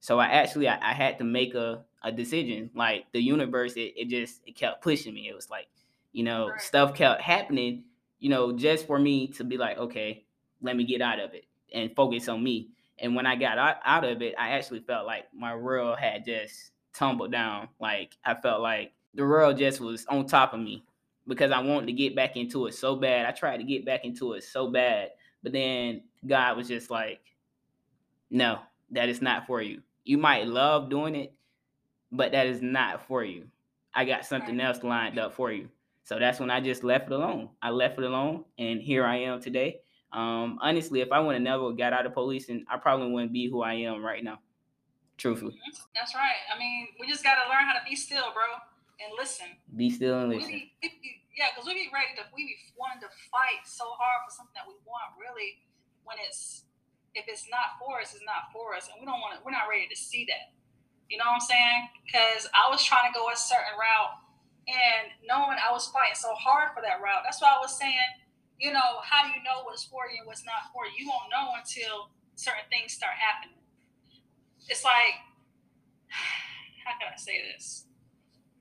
So 0.00 0.18
I 0.18 0.26
actually 0.26 0.68
I, 0.68 0.76
I 0.90 0.92
had 0.92 1.18
to 1.18 1.24
make 1.24 1.54
a, 1.54 1.84
a 2.02 2.10
decision. 2.10 2.68
Like 2.74 3.06
the 3.12 3.22
universe, 3.22 3.74
it, 3.74 3.94
it 3.96 4.08
just 4.08 4.42
it 4.44 4.56
kept 4.56 4.82
pushing 4.82 5.14
me. 5.14 5.28
It 5.28 5.36
was 5.36 5.48
like, 5.48 5.68
you 6.12 6.24
know, 6.24 6.48
right. 6.50 6.60
stuff 6.60 6.94
kept 6.94 7.22
happening, 7.22 7.84
you 8.18 8.28
know, 8.28 8.52
just 8.52 8.88
for 8.88 8.98
me 8.98 9.28
to 9.28 9.44
be 9.44 9.56
like, 9.56 9.78
okay, 9.78 10.24
let 10.62 10.76
me 10.76 10.84
get 10.84 11.00
out 11.00 11.20
of 11.20 11.32
it 11.32 11.44
and 11.72 11.94
focus 11.94 12.28
on 12.28 12.42
me. 12.42 12.70
And 12.98 13.14
when 13.14 13.24
I 13.24 13.36
got 13.36 13.56
out, 13.56 13.76
out 13.84 14.04
of 14.04 14.20
it, 14.20 14.34
I 14.36 14.50
actually 14.50 14.80
felt 14.80 15.06
like 15.06 15.26
my 15.32 15.54
world 15.54 15.98
had 15.98 16.24
just 16.24 16.72
tumbled 16.92 17.30
down. 17.30 17.68
Like 17.80 18.16
I 18.24 18.34
felt 18.34 18.62
like 18.62 18.92
the 19.14 19.22
world 19.22 19.58
just 19.58 19.80
was 19.80 20.04
on 20.06 20.26
top 20.26 20.54
of 20.54 20.60
me 20.60 20.82
because 21.26 21.50
I 21.50 21.60
wanted 21.60 21.86
to 21.86 21.92
get 21.92 22.14
back 22.14 22.36
into 22.36 22.66
it 22.66 22.74
so 22.74 22.96
bad. 22.96 23.26
I 23.26 23.32
tried 23.32 23.58
to 23.58 23.64
get 23.64 23.84
back 23.84 24.04
into 24.04 24.34
it 24.34 24.44
so 24.44 24.70
bad, 24.70 25.10
but 25.42 25.52
then 25.52 26.02
God 26.26 26.56
was 26.56 26.68
just 26.68 26.90
like, 26.90 27.20
no, 28.30 28.58
that 28.90 29.08
is 29.08 29.22
not 29.22 29.46
for 29.46 29.62
you. 29.62 29.82
You 30.04 30.18
might 30.18 30.46
love 30.46 30.90
doing 30.90 31.14
it, 31.14 31.32
but 32.12 32.32
that 32.32 32.46
is 32.46 32.60
not 32.60 33.06
for 33.06 33.24
you. 33.24 33.46
I 33.94 34.04
got 34.04 34.26
something 34.26 34.60
else 34.60 34.82
lined 34.82 35.18
up 35.18 35.34
for 35.34 35.52
you. 35.52 35.68
So 36.02 36.18
that's 36.18 36.38
when 36.38 36.50
I 36.50 36.60
just 36.60 36.84
left 36.84 37.06
it 37.06 37.12
alone. 37.12 37.48
I 37.62 37.70
left 37.70 37.98
it 37.98 38.04
alone, 38.04 38.44
and 38.58 38.82
here 38.82 39.04
I 39.04 39.16
am 39.16 39.40
today. 39.40 39.80
Um, 40.12 40.58
honestly, 40.60 41.00
if 41.00 41.10
I 41.10 41.18
would 41.18 41.34
have 41.34 41.42
never 41.42 41.72
got 41.72 41.92
out 41.92 42.06
of 42.06 42.12
policing, 42.12 42.64
I 42.70 42.76
probably 42.76 43.10
wouldn't 43.10 43.32
be 43.32 43.48
who 43.48 43.62
I 43.62 43.74
am 43.74 44.04
right 44.04 44.22
now. 44.22 44.38
Truthfully. 45.16 45.52
Mm-hmm. 45.52 45.82
That's 45.94 46.14
right. 46.14 46.36
I 46.54 46.58
mean, 46.58 46.88
we 47.00 47.08
just 47.08 47.24
got 47.24 47.42
to 47.42 47.48
learn 47.48 47.64
how 47.66 47.72
to 47.72 47.84
be 47.88 47.96
still, 47.96 48.32
bro, 48.32 48.44
and 49.02 49.10
listen. 49.18 49.46
Be 49.74 49.90
still 49.90 50.20
and 50.22 50.30
listen. 50.30 50.50
Be, 50.50 50.72
be, 50.80 50.90
yeah, 51.34 51.50
because 51.50 51.66
we 51.66 51.74
be 51.74 51.90
ready 51.90 52.14
to, 52.18 52.22
we 52.30 52.46
be 52.46 52.56
wanting 52.78 53.02
to 53.02 53.10
fight 53.30 53.66
so 53.66 53.90
hard 53.98 54.22
for 54.26 54.32
something 54.32 54.54
that 54.54 54.66
we 54.66 54.78
want, 54.86 55.18
really, 55.18 55.58
when 56.06 56.20
it's 56.22 56.64
if 57.14 57.30
it's 57.30 57.46
not 57.46 57.78
for 57.78 58.02
us, 58.02 58.10
it's 58.10 58.26
not 58.26 58.50
for 58.50 58.74
us, 58.74 58.90
and 58.90 58.98
we 58.98 59.06
don't 59.06 59.22
want 59.22 59.38
to. 59.38 59.40
We're 59.46 59.54
not 59.54 59.70
ready 59.70 59.86
to 59.86 59.94
see 59.94 60.26
that. 60.26 60.50
You 61.06 61.18
know 61.18 61.30
what 61.30 61.38
I'm 61.38 61.46
saying? 61.46 61.80
Because 62.02 62.50
I 62.50 62.66
was 62.66 62.82
trying 62.82 63.06
to 63.06 63.14
go 63.14 63.30
a 63.30 63.38
certain 63.38 63.78
route, 63.78 64.14
and 64.66 65.14
knowing 65.22 65.58
I 65.62 65.70
was 65.70 65.86
fighting 65.94 66.18
so 66.18 66.34
hard 66.34 66.74
for 66.74 66.82
that 66.82 66.98
route. 66.98 67.22
That's 67.22 67.38
why 67.38 67.54
I 67.54 67.62
was 67.62 67.74
saying, 67.78 68.10
you 68.58 68.74
know, 68.74 69.02
how 69.06 69.22
do 69.22 69.30
you 69.30 69.42
know 69.46 69.62
what's 69.62 69.86
for 69.86 70.10
you 70.10 70.22
and 70.22 70.26
what's 70.26 70.42
not 70.42 70.74
for 70.74 70.86
you? 70.90 71.06
You 71.06 71.06
won't 71.06 71.30
know 71.30 71.54
until 71.54 72.10
certain 72.34 72.66
things 72.70 72.94
start 72.94 73.14
happening. 73.14 73.62
It's 74.66 74.82
like, 74.82 75.22
how 76.84 76.98
can 76.98 77.14
I 77.14 77.18
say 77.18 77.42
this? 77.52 77.86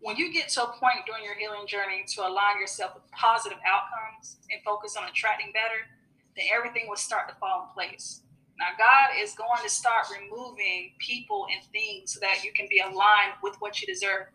When 0.03 0.17
you 0.17 0.33
get 0.33 0.49
to 0.49 0.63
a 0.63 0.67
point 0.67 1.07
during 1.07 1.23
your 1.23 1.35
healing 1.35 1.65
journey 1.65 2.03
to 2.15 2.27
align 2.27 2.59
yourself 2.59 2.93
with 2.93 3.09
positive 3.11 3.57
outcomes 3.63 4.35
and 4.51 4.61
focus 4.61 4.97
on 4.99 5.07
attracting 5.07 5.53
better, 5.53 5.87
then 6.35 6.45
everything 6.53 6.89
will 6.89 6.99
start 6.99 7.29
to 7.29 7.35
fall 7.35 7.63
in 7.63 7.73
place. 7.73 8.19
Now, 8.59 8.75
God 8.77 9.15
is 9.17 9.33
going 9.33 9.63
to 9.63 9.69
start 9.69 10.07
removing 10.11 10.91
people 10.99 11.47
and 11.47 11.63
things 11.71 12.13
so 12.13 12.19
that 12.19 12.43
you 12.43 12.51
can 12.51 12.67
be 12.69 12.79
aligned 12.79 13.39
with 13.41 13.55
what 13.59 13.79
you 13.79 13.87
deserve. 13.87 14.27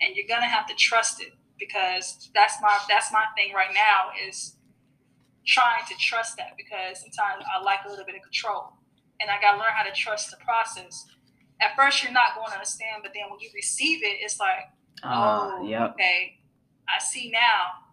And 0.00 0.14
you're 0.14 0.30
gonna 0.30 0.46
have 0.46 0.66
to 0.68 0.74
trust 0.74 1.20
it 1.20 1.34
because 1.58 2.30
that's 2.32 2.54
my 2.62 2.78
that's 2.88 3.10
my 3.12 3.24
thing 3.36 3.52
right 3.52 3.74
now 3.74 4.14
is 4.28 4.54
trying 5.44 5.82
to 5.88 5.94
trust 5.98 6.36
that 6.36 6.54
because 6.56 7.02
sometimes 7.02 7.44
I 7.50 7.60
like 7.62 7.80
a 7.84 7.90
little 7.90 8.04
bit 8.04 8.14
of 8.14 8.22
control. 8.22 8.74
And 9.20 9.28
I 9.28 9.40
gotta 9.40 9.58
learn 9.58 9.74
how 9.74 9.82
to 9.82 9.92
trust 9.92 10.30
the 10.30 10.36
process. 10.38 11.04
At 11.60 11.74
first 11.74 12.02
you're 12.02 12.12
not 12.12 12.34
going 12.36 12.48
to 12.48 12.54
understand, 12.54 13.02
but 13.02 13.12
then 13.14 13.30
when 13.30 13.40
you 13.40 13.50
receive 13.54 14.02
it, 14.02 14.18
it's 14.20 14.38
like, 14.38 14.70
uh, 15.04 15.60
oh, 15.60 15.66
yep. 15.66 15.92
okay, 15.92 16.40
I 16.88 16.98
see 16.98 17.30
now. 17.30 17.84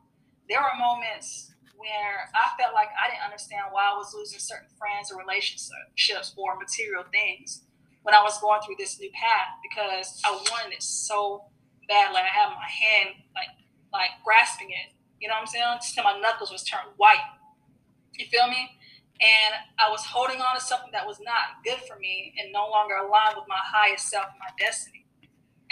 There 0.50 0.60
are 0.60 0.76
moments 0.80 1.52
where 1.76 2.30
I 2.38 2.54
felt 2.62 2.74
like 2.74 2.90
I 2.94 3.10
didn't 3.10 3.26
understand 3.26 3.72
why 3.72 3.90
I 3.90 3.98
was 3.98 4.14
losing 4.14 4.40
certain 4.40 4.70
friends 4.78 5.12
or 5.12 5.18
relationships 5.18 6.34
or 6.38 6.56
material 6.56 7.04
things 7.10 7.66
when 8.04 8.14
I 8.14 8.22
was 8.22 8.40
going 8.40 8.62
through 8.62 8.78
this 8.78 9.00
new 9.00 9.10
path 9.12 9.58
because 9.66 10.22
I 10.26 10.32
wanted 10.32 10.74
it 10.78 10.84
so 10.84 11.50
bad. 11.90 12.14
Like 12.14 12.26
I 12.26 12.34
had 12.34 12.54
my 12.54 12.70
hand 12.70 13.16
like 13.36 13.50
like 13.92 14.12
grasping 14.24 14.70
it. 14.70 14.94
You 15.20 15.28
know 15.28 15.36
what 15.36 15.42
I'm 15.42 15.48
saying? 15.48 15.78
Just 15.82 15.94
till 15.94 16.04
my 16.04 16.18
knuckles 16.18 16.52
was 16.52 16.64
turned 16.64 16.90
white. 16.98 17.26
You 18.18 18.26
feel 18.30 18.48
me? 18.48 18.78
And 19.22 19.54
I 19.78 19.90
was 19.90 20.02
holding 20.06 20.42
on 20.42 20.56
to 20.56 20.62
something 20.62 20.90
that 20.94 21.06
was 21.06 21.22
not 21.22 21.62
good 21.64 21.78
for 21.86 21.98
me 22.00 22.34
and 22.42 22.52
no 22.52 22.70
longer 22.70 22.96
aligned 22.96 23.38
with 23.38 23.46
my 23.48 23.62
highest 23.62 24.10
self 24.10 24.26
and 24.34 24.40
my 24.40 24.50
destiny. 24.58 25.06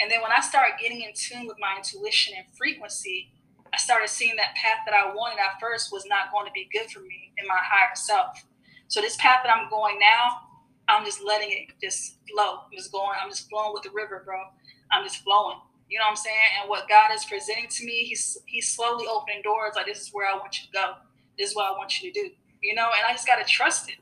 And 0.00 0.10
then 0.10 0.22
when 0.22 0.32
I 0.32 0.40
started 0.40 0.80
getting 0.80 1.02
in 1.02 1.12
tune 1.14 1.46
with 1.46 1.58
my 1.60 1.76
intuition 1.76 2.34
and 2.36 2.46
frequency, 2.56 3.32
I 3.72 3.76
started 3.76 4.08
seeing 4.08 4.34
that 4.36 4.54
path 4.56 4.78
that 4.86 4.94
I 4.94 5.14
wanted 5.14 5.38
at 5.38 5.60
first 5.60 5.92
was 5.92 6.04
not 6.06 6.32
going 6.32 6.46
to 6.46 6.52
be 6.52 6.68
good 6.72 6.90
for 6.90 7.00
me 7.00 7.32
in 7.38 7.46
my 7.46 7.58
higher 7.60 7.94
self. 7.94 8.44
So 8.88 9.00
this 9.00 9.16
path 9.16 9.40
that 9.44 9.54
I'm 9.54 9.70
going 9.70 9.98
now, 10.00 10.40
I'm 10.88 11.04
just 11.04 11.22
letting 11.22 11.50
it 11.52 11.74
just 11.80 12.16
flow. 12.28 12.66
I'm 12.66 12.76
just 12.76 12.90
going, 12.90 13.16
I'm 13.22 13.30
just 13.30 13.48
flowing 13.48 13.72
with 13.72 13.84
the 13.84 13.90
river, 13.90 14.22
bro. 14.24 14.42
I'm 14.90 15.04
just 15.04 15.22
flowing. 15.22 15.58
You 15.88 15.98
know 15.98 16.04
what 16.04 16.10
I'm 16.10 16.16
saying? 16.16 16.50
And 16.60 16.68
what 16.68 16.88
God 16.88 17.10
is 17.14 17.24
presenting 17.24 17.68
to 17.68 17.84
me, 17.84 18.04
He's 18.04 18.38
He's 18.46 18.68
slowly 18.68 19.06
opening 19.06 19.42
doors. 19.42 19.74
Like 19.76 19.86
this 19.86 20.00
is 20.00 20.10
where 20.12 20.28
I 20.28 20.36
want 20.36 20.58
you 20.58 20.66
to 20.66 20.72
go. 20.72 20.92
This 21.38 21.50
is 21.50 21.56
what 21.56 21.66
I 21.66 21.76
want 21.76 22.00
you 22.00 22.12
to 22.12 22.20
do. 22.20 22.30
You 22.62 22.74
know, 22.74 22.86
and 22.96 23.04
I 23.08 23.12
just 23.12 23.26
gotta 23.26 23.44
trust 23.44 23.88
it. 23.88 23.96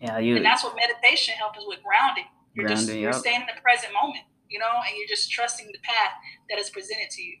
Yeah, 0.00 0.18
you. 0.18 0.36
And 0.36 0.44
that's 0.44 0.62
what 0.62 0.76
meditation 0.76 1.34
helps 1.34 1.58
us 1.58 1.64
with 1.66 1.80
grounding. 1.82 2.24
You're 2.54 2.66
Grounding, 2.66 2.86
just 2.86 2.98
you're 2.98 3.12
yep. 3.12 3.20
staying 3.20 3.40
in 3.42 3.46
the 3.54 3.60
present 3.60 3.92
moment. 3.92 4.24
You 4.48 4.58
know, 4.58 4.66
and 4.86 4.96
you're 4.96 5.08
just 5.08 5.30
trusting 5.30 5.66
the 5.66 5.78
path 5.82 6.12
that 6.48 6.58
is 6.58 6.70
presented 6.70 7.10
to 7.10 7.22
you. 7.22 7.36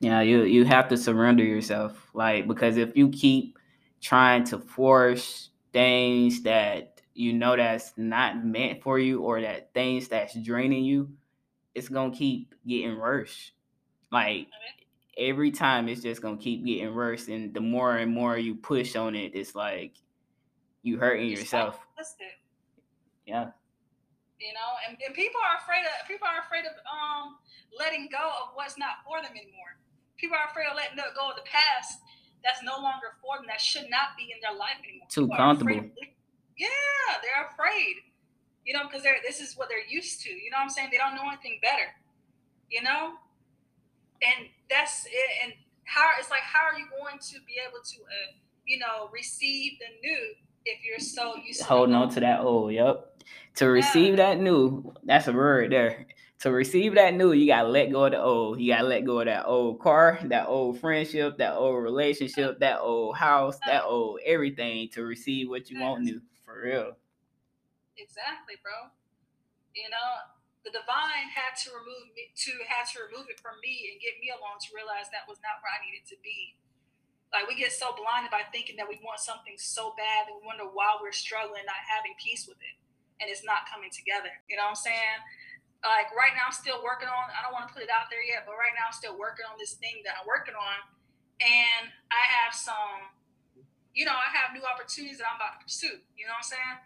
Yeah, 0.00 0.20
you 0.20 0.42
you 0.42 0.64
have 0.64 0.88
to 0.88 0.96
surrender 0.96 1.44
yourself, 1.44 2.10
like 2.12 2.46
because 2.46 2.76
if 2.76 2.96
you 2.96 3.08
keep 3.08 3.58
trying 4.00 4.44
to 4.44 4.58
force 4.58 5.50
things 5.72 6.42
that 6.42 7.00
you 7.14 7.32
know 7.32 7.56
that's 7.56 7.92
not 7.96 8.44
meant 8.44 8.82
for 8.82 8.98
you 8.98 9.22
or 9.22 9.40
that 9.40 9.72
things 9.72 10.08
that's 10.08 10.34
draining 10.34 10.84
you, 10.84 11.10
it's 11.74 11.88
gonna 11.88 12.14
keep 12.14 12.54
getting 12.66 12.98
worse. 12.98 13.52
Like 14.12 14.48
every 15.16 15.50
time, 15.50 15.88
it's 15.88 16.02
just 16.02 16.20
gonna 16.20 16.36
keep 16.36 16.64
getting 16.66 16.94
worse, 16.94 17.28
and 17.28 17.54
the 17.54 17.60
more 17.60 17.96
and 17.96 18.12
more 18.12 18.36
you 18.36 18.54
push 18.54 18.96
on 18.96 19.14
it, 19.14 19.32
it's 19.34 19.54
like 19.54 19.94
you 20.82 20.98
hurting 20.98 21.30
yourself. 21.30 21.78
Yeah, 23.26 23.50
you 24.40 24.52
know 24.52 24.70
and, 24.84 24.96
and 25.00 25.14
people 25.14 25.40
are 25.40 25.56
afraid 25.60 25.84
of 25.84 25.92
people 26.08 26.28
are 26.28 26.44
afraid 26.44 26.64
of 26.68 26.74
um 26.84 27.36
letting 27.72 28.08
go 28.12 28.20
of 28.44 28.52
what's 28.54 28.76
not 28.76 29.00
for 29.04 29.20
them 29.24 29.32
anymore 29.32 29.76
people 30.16 30.36
are 30.36 30.48
afraid 30.48 30.68
of 30.68 30.76
letting 30.76 30.96
go 30.96 31.32
of 31.32 31.36
the 31.36 31.46
past 31.48 32.00
that's 32.44 32.62
no 32.62 32.78
longer 32.78 33.16
for 33.20 33.40
them 33.40 33.48
that 33.48 33.60
should 33.60 33.88
not 33.88 34.14
be 34.16 34.30
in 34.30 34.38
their 34.44 34.54
life 34.54 34.78
anymore 34.84 35.08
Too 35.08 35.26
People 35.28 35.36
comfortable. 35.36 35.88
yeah 36.56 37.08
they're 37.24 37.48
afraid 37.48 38.04
you 38.64 38.76
know 38.76 38.84
because 38.84 39.02
they're 39.02 39.20
this 39.24 39.40
is 39.40 39.56
what 39.56 39.68
they're 39.68 39.88
used 39.88 40.20
to 40.24 40.30
you 40.30 40.52
know 40.52 40.60
what 40.60 40.68
i'm 40.68 40.72
saying 40.72 40.88
they 40.92 41.00
don't 41.00 41.16
know 41.16 41.26
anything 41.28 41.58
better 41.64 41.92
you 42.68 42.82
know 42.84 43.16
and 44.20 44.48
that's 44.68 45.06
it 45.06 45.30
and 45.44 45.52
how 45.84 46.10
it's 46.18 46.30
like 46.30 46.44
how 46.44 46.64
are 46.64 46.76
you 46.78 46.86
going 46.92 47.18
to 47.18 47.38
be 47.46 47.56
able 47.62 47.80
to 47.84 48.00
uh, 48.04 48.32
you 48.64 48.78
know 48.78 49.08
receive 49.12 49.78
the 49.80 49.90
new 50.02 50.34
if 50.66 50.84
you're 50.84 50.98
so 50.98 51.36
used 51.36 51.62
holding 51.62 51.94
on 51.94 52.10
to 52.10 52.20
that 52.20 52.40
old. 52.40 52.72
Yep. 52.72 53.15
To 53.56 53.66
receive 53.66 54.16
that 54.18 54.38
new, 54.38 54.94
that's 55.04 55.28
a 55.28 55.32
word 55.32 55.72
there. 55.72 56.06
To 56.40 56.52
receive 56.52 56.94
that 56.94 57.14
new, 57.14 57.32
you 57.32 57.46
gotta 57.46 57.68
let 57.68 57.90
go 57.90 58.04
of 58.04 58.12
the 58.12 58.20
old. 58.20 58.60
You 58.60 58.74
gotta 58.74 58.86
let 58.86 59.04
go 59.04 59.20
of 59.20 59.26
that 59.26 59.46
old 59.46 59.80
car, 59.80 60.20
that 60.24 60.46
old 60.46 60.78
friendship, 60.80 61.38
that 61.38 61.54
old 61.54 61.82
relationship, 61.82 62.60
that 62.60 62.80
old 62.80 63.16
house, 63.16 63.58
that 63.66 63.84
old 63.84 64.20
everything 64.24 64.90
to 64.92 65.02
receive 65.04 65.48
what 65.48 65.70
you 65.70 65.80
want 65.80 66.02
new. 66.02 66.20
For 66.44 66.60
real. 66.62 66.92
Exactly, 67.96 68.60
bro. 68.62 68.92
You 69.72 69.88
know, 69.88 70.10
the 70.64 70.76
divine 70.76 71.32
had 71.32 71.56
to 71.64 71.72
remove 71.72 72.12
me 72.12 72.28
to 72.34 72.52
had 72.68 72.84
to 72.92 73.08
remove 73.08 73.32
it 73.32 73.40
from 73.40 73.56
me 73.64 73.88
and 73.88 74.02
get 74.02 74.20
me 74.20 74.28
alone 74.28 74.60
to 74.60 74.68
realize 74.76 75.08
that 75.14 75.24
was 75.24 75.40
not 75.40 75.64
where 75.64 75.72
I 75.72 75.80
needed 75.80 76.04
to 76.12 76.18
be. 76.20 76.60
Like 77.32 77.48
we 77.48 77.56
get 77.56 77.72
so 77.72 77.96
blinded 77.96 78.30
by 78.30 78.44
thinking 78.52 78.76
that 78.76 78.86
we 78.86 79.00
want 79.00 79.24
something 79.24 79.56
so 79.56 79.96
bad 79.96 80.28
and 80.28 80.36
we 80.36 80.44
wonder 80.44 80.68
why 80.68 81.00
we're 81.00 81.16
struggling, 81.16 81.64
not 81.64 81.80
having 81.88 82.12
peace 82.20 82.44
with 82.44 82.60
it. 82.60 82.76
And 83.20 83.30
it's 83.32 83.44
not 83.44 83.64
coming 83.70 83.88
together. 83.88 84.28
You 84.48 84.56
know 84.60 84.68
what 84.68 84.76
I'm 84.76 84.84
saying? 84.88 85.18
Like 85.84 86.10
right 86.12 86.34
now 86.34 86.50
I'm 86.50 86.56
still 86.56 86.82
working 86.82 87.06
on 87.08 87.30
I 87.30 87.40
don't 87.46 87.54
want 87.54 87.68
to 87.68 87.72
put 87.72 87.80
it 87.84 87.92
out 87.92 88.10
there 88.10 88.20
yet, 88.24 88.44
but 88.44 88.58
right 88.58 88.74
now 88.74 88.90
I'm 88.90 88.96
still 88.96 89.14
working 89.16 89.46
on 89.48 89.56
this 89.56 89.78
thing 89.78 90.02
that 90.04 90.18
I'm 90.20 90.26
working 90.26 90.56
on. 90.56 90.78
And 91.40 91.92
I 92.10 92.22
have 92.40 92.52
some, 92.56 93.12
you 93.92 94.04
know, 94.08 94.16
I 94.16 94.28
have 94.32 94.56
new 94.56 94.64
opportunities 94.64 95.20
that 95.20 95.28
I'm 95.28 95.36
about 95.36 95.60
to 95.60 95.68
pursue. 95.68 96.00
You 96.16 96.24
know 96.26 96.32
what 96.36 96.48
I'm 96.48 96.52
saying? 96.56 96.76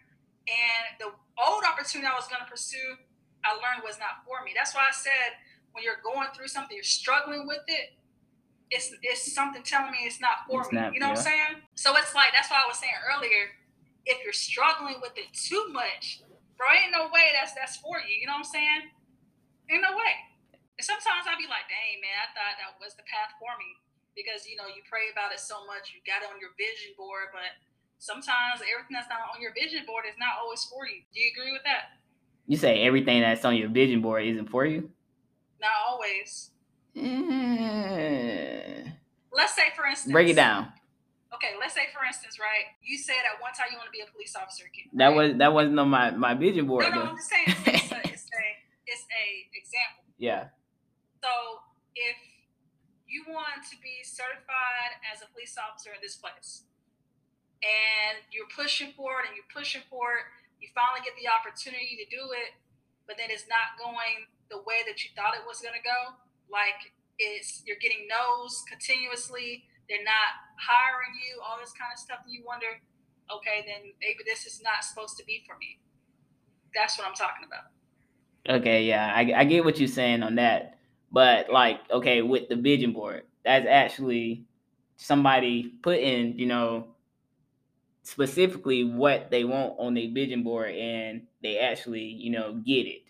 And 0.51 0.85
the 0.99 1.09
old 1.39 1.63
opportunity 1.65 2.07
I 2.11 2.19
was 2.19 2.27
going 2.27 2.43
to 2.43 2.51
pursue, 2.51 2.99
I 3.47 3.55
learned 3.57 3.87
was 3.87 3.97
not 4.03 4.27
for 4.27 4.43
me. 4.43 4.53
That's 4.55 4.75
why 4.75 4.85
I 4.91 4.95
said 4.95 5.39
when 5.73 5.87
you're 5.87 6.03
going 6.03 6.29
through 6.35 6.51
something, 6.51 6.75
you're 6.75 6.85
struggling 6.85 7.47
with 7.47 7.63
it. 7.71 7.95
It's 8.71 8.95
it's 9.03 9.27
something 9.35 9.63
telling 9.63 9.91
me 9.91 10.07
it's 10.07 10.21
not 10.21 10.47
for 10.47 10.63
It's 10.63 10.71
me. 10.73 10.79
not- 10.79 10.95
you 10.95 11.01
know 11.01 11.11
what 11.11 11.19
I'm 11.19 11.31
saying? 11.31 11.55
So 11.75 11.97
it's 11.97 12.15
like 12.15 12.31
that's 12.35 12.51
why 12.51 12.63
I 12.63 12.69
was 12.69 12.79
saying 12.79 12.95
earlier. 13.03 13.51
If 14.07 14.25
you're 14.25 14.37
struggling 14.37 14.99
with 15.05 15.15
it 15.17 15.31
too 15.37 15.69
much, 15.71 16.25
bro, 16.57 16.69
ain't 16.73 16.93
no 16.93 17.13
way 17.13 17.33
that's 17.37 17.53
that's 17.53 17.77
for 17.79 18.01
you. 18.01 18.17
You 18.17 18.27
know 18.27 18.41
what 18.41 18.49
I'm 18.49 18.53
saying? 18.53 18.83
Ain't 19.71 19.85
no 19.85 19.95
way. 19.95 20.15
And 20.81 20.85
sometimes 20.85 21.29
I'd 21.29 21.37
be 21.37 21.47
like, 21.47 21.69
dang 21.69 22.01
man, 22.01 22.17
I 22.17 22.29
thought 22.33 22.57
that 22.57 22.81
was 22.81 22.97
the 22.97 23.05
path 23.05 23.37
for 23.37 23.53
me 23.61 23.77
because 24.17 24.49
you 24.49 24.57
know 24.57 24.67
you 24.67 24.83
pray 24.89 25.13
about 25.13 25.31
it 25.31 25.41
so 25.41 25.63
much, 25.69 25.93
you 25.93 26.01
got 26.09 26.25
it 26.25 26.29
on 26.33 26.41
your 26.41 26.57
vision 26.57 26.97
board, 26.97 27.31
but 27.31 27.53
sometimes 28.01 28.65
everything 28.65 28.97
that's 28.97 29.09
not 29.09 29.29
on 29.31 29.39
your 29.41 29.53
vision 29.53 29.85
board 29.87 30.05
is 30.09 30.17
not 30.19 30.41
always 30.41 30.65
for 30.65 30.89
you. 30.89 31.05
Do 31.13 31.21
you 31.21 31.31
agree 31.37 31.53
with 31.53 31.63
that? 31.69 32.01
You 32.49 32.57
say 32.57 32.83
everything 32.83 33.21
that's 33.21 33.45
on 33.45 33.57
your 33.57 33.69
vision 33.69 34.01
board 34.01 34.25
isn't 34.25 34.49
for 34.49 34.67
you? 34.67 34.91
Not 35.61 35.71
always. 35.87 36.51
Mm. 36.97 38.93
Let's 39.33 39.55
say, 39.55 39.71
for 39.77 39.87
instance, 39.87 40.13
Break 40.13 40.29
it 40.29 40.35
down. 40.35 40.73
Okay, 41.31 41.55
let's 41.63 41.75
say, 41.75 41.87
for 41.95 42.05
instance, 42.05 42.39
right? 42.43 42.75
You 42.83 42.99
said 42.99 43.23
at 43.23 43.39
one 43.39 43.55
time 43.55 43.71
you 43.71 43.79
want 43.79 43.87
to 43.87 43.95
be 43.95 44.03
a 44.03 44.11
police 44.11 44.35
officer. 44.35 44.67
Kim, 44.75 44.91
That 44.99 45.15
was 45.15 45.39
that 45.39 45.55
wasn't 45.55 45.79
on 45.79 45.89
my, 45.89 46.11
my 46.11 46.35
vision 46.35 46.67
board 46.67 46.85
No, 46.85 46.91
no, 46.91 46.97
though. 46.97 47.11
I'm 47.15 47.17
just 47.17 47.31
saying. 47.31 47.47
It's 47.71 47.93
a, 47.93 47.99
it's 48.03 48.27
a, 48.35 48.45
it's 48.87 49.07
a 49.07 49.25
example. 49.55 50.03
Yeah. 50.21 50.53
So 51.25 51.33
if 51.97 52.19
you 53.09 53.25
want 53.25 53.65
to 53.73 53.77
be 53.81 54.05
certified 54.05 55.01
as 55.09 55.25
a 55.25 55.33
police 55.33 55.57
officer 55.57 55.97
in 55.97 56.01
this 56.05 56.21
place, 56.21 56.69
and 57.65 58.21
you're 58.29 58.51
pushing 58.53 58.93
for 58.93 59.25
it 59.25 59.29
and 59.29 59.35
you're 59.37 59.49
pushing 59.49 59.81
for 59.89 60.21
it, 60.21 60.25
you 60.61 60.69
finally 60.77 61.01
get 61.01 61.17
the 61.17 61.25
opportunity 61.25 61.97
to 62.05 62.07
do 62.13 62.37
it, 62.37 62.53
but 63.09 63.17
then 63.17 63.33
it's 63.33 63.49
not 63.49 63.81
going 63.81 64.29
the 64.53 64.61
way 64.61 64.85
that 64.85 65.01
you 65.01 65.09
thought 65.17 65.33
it 65.33 65.45
was 65.49 65.65
going 65.65 65.77
to 65.77 65.85
go. 65.85 66.21
Like 66.53 66.93
it's 67.17 67.65
you're 67.65 67.81
getting 67.81 68.05
no's 68.09 68.61
continuously. 68.69 69.65
They're 69.91 70.05
not 70.05 70.39
hiring 70.55 71.19
you. 71.19 71.43
All 71.43 71.59
this 71.59 71.73
kind 71.73 71.91
of 71.93 71.99
stuff. 71.99 72.21
And 72.25 72.33
you 72.33 72.45
wonder, 72.47 72.79
okay, 73.35 73.67
then 73.67 73.91
maybe 74.01 74.23
this 74.25 74.47
is 74.47 74.63
not 74.63 74.85
supposed 74.85 75.19
to 75.19 75.25
be 75.25 75.43
for 75.45 75.59
me. 75.59 75.81
That's 76.73 76.97
what 76.97 77.09
I'm 77.09 77.15
talking 77.15 77.45
about. 77.45 78.61
Okay, 78.61 78.85
yeah, 78.85 79.13
I, 79.13 79.33
I 79.37 79.45
get 79.45 79.65
what 79.65 79.81
you're 79.81 79.89
saying 79.89 80.23
on 80.23 80.37
that. 80.37 80.79
But 81.11 81.51
like, 81.51 81.81
okay, 81.91 82.23
with 82.23 82.49
the 82.49 82.55
vision 82.55 82.93
board, 82.93 83.25
that's 83.45 83.67
actually 83.67 84.45
somebody 84.97 85.73
putting, 85.83 86.39
you 86.39 86.47
know, 86.47 86.95
specifically 88.03 88.85
what 88.85 89.31
they 89.31 89.45
want 89.45 89.75
on 89.79 89.95
their 89.95 90.11
vision 90.11 90.45
board 90.45 90.75
and 90.75 91.23
they 91.43 91.59
actually, 91.59 92.03
you 92.05 92.31
know, 92.31 92.55
get 92.65 92.87
it. 92.87 93.03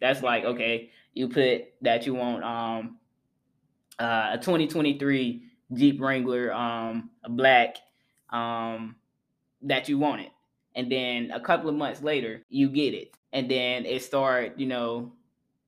That's 0.00 0.22
like, 0.22 0.44
okay, 0.44 0.90
you 1.14 1.28
put 1.28 1.66
that 1.82 2.06
you 2.06 2.14
want 2.14 2.44
um 2.44 2.98
uh, 3.98 4.30
a 4.32 4.38
2023 4.38 5.45
Jeep 5.72 6.00
Wrangler, 6.00 6.52
um, 6.52 7.10
a 7.24 7.30
black, 7.30 7.76
um, 8.30 8.96
that 9.62 9.88
you 9.88 9.98
wanted. 9.98 10.30
And 10.74 10.90
then 10.92 11.30
a 11.32 11.40
couple 11.40 11.68
of 11.68 11.74
months 11.76 12.02
later, 12.02 12.42
you 12.48 12.68
get 12.68 12.94
it. 12.94 13.14
And 13.32 13.50
then 13.50 13.86
it 13.86 14.02
started, 14.02 14.54
you 14.56 14.66
know, 14.66 15.12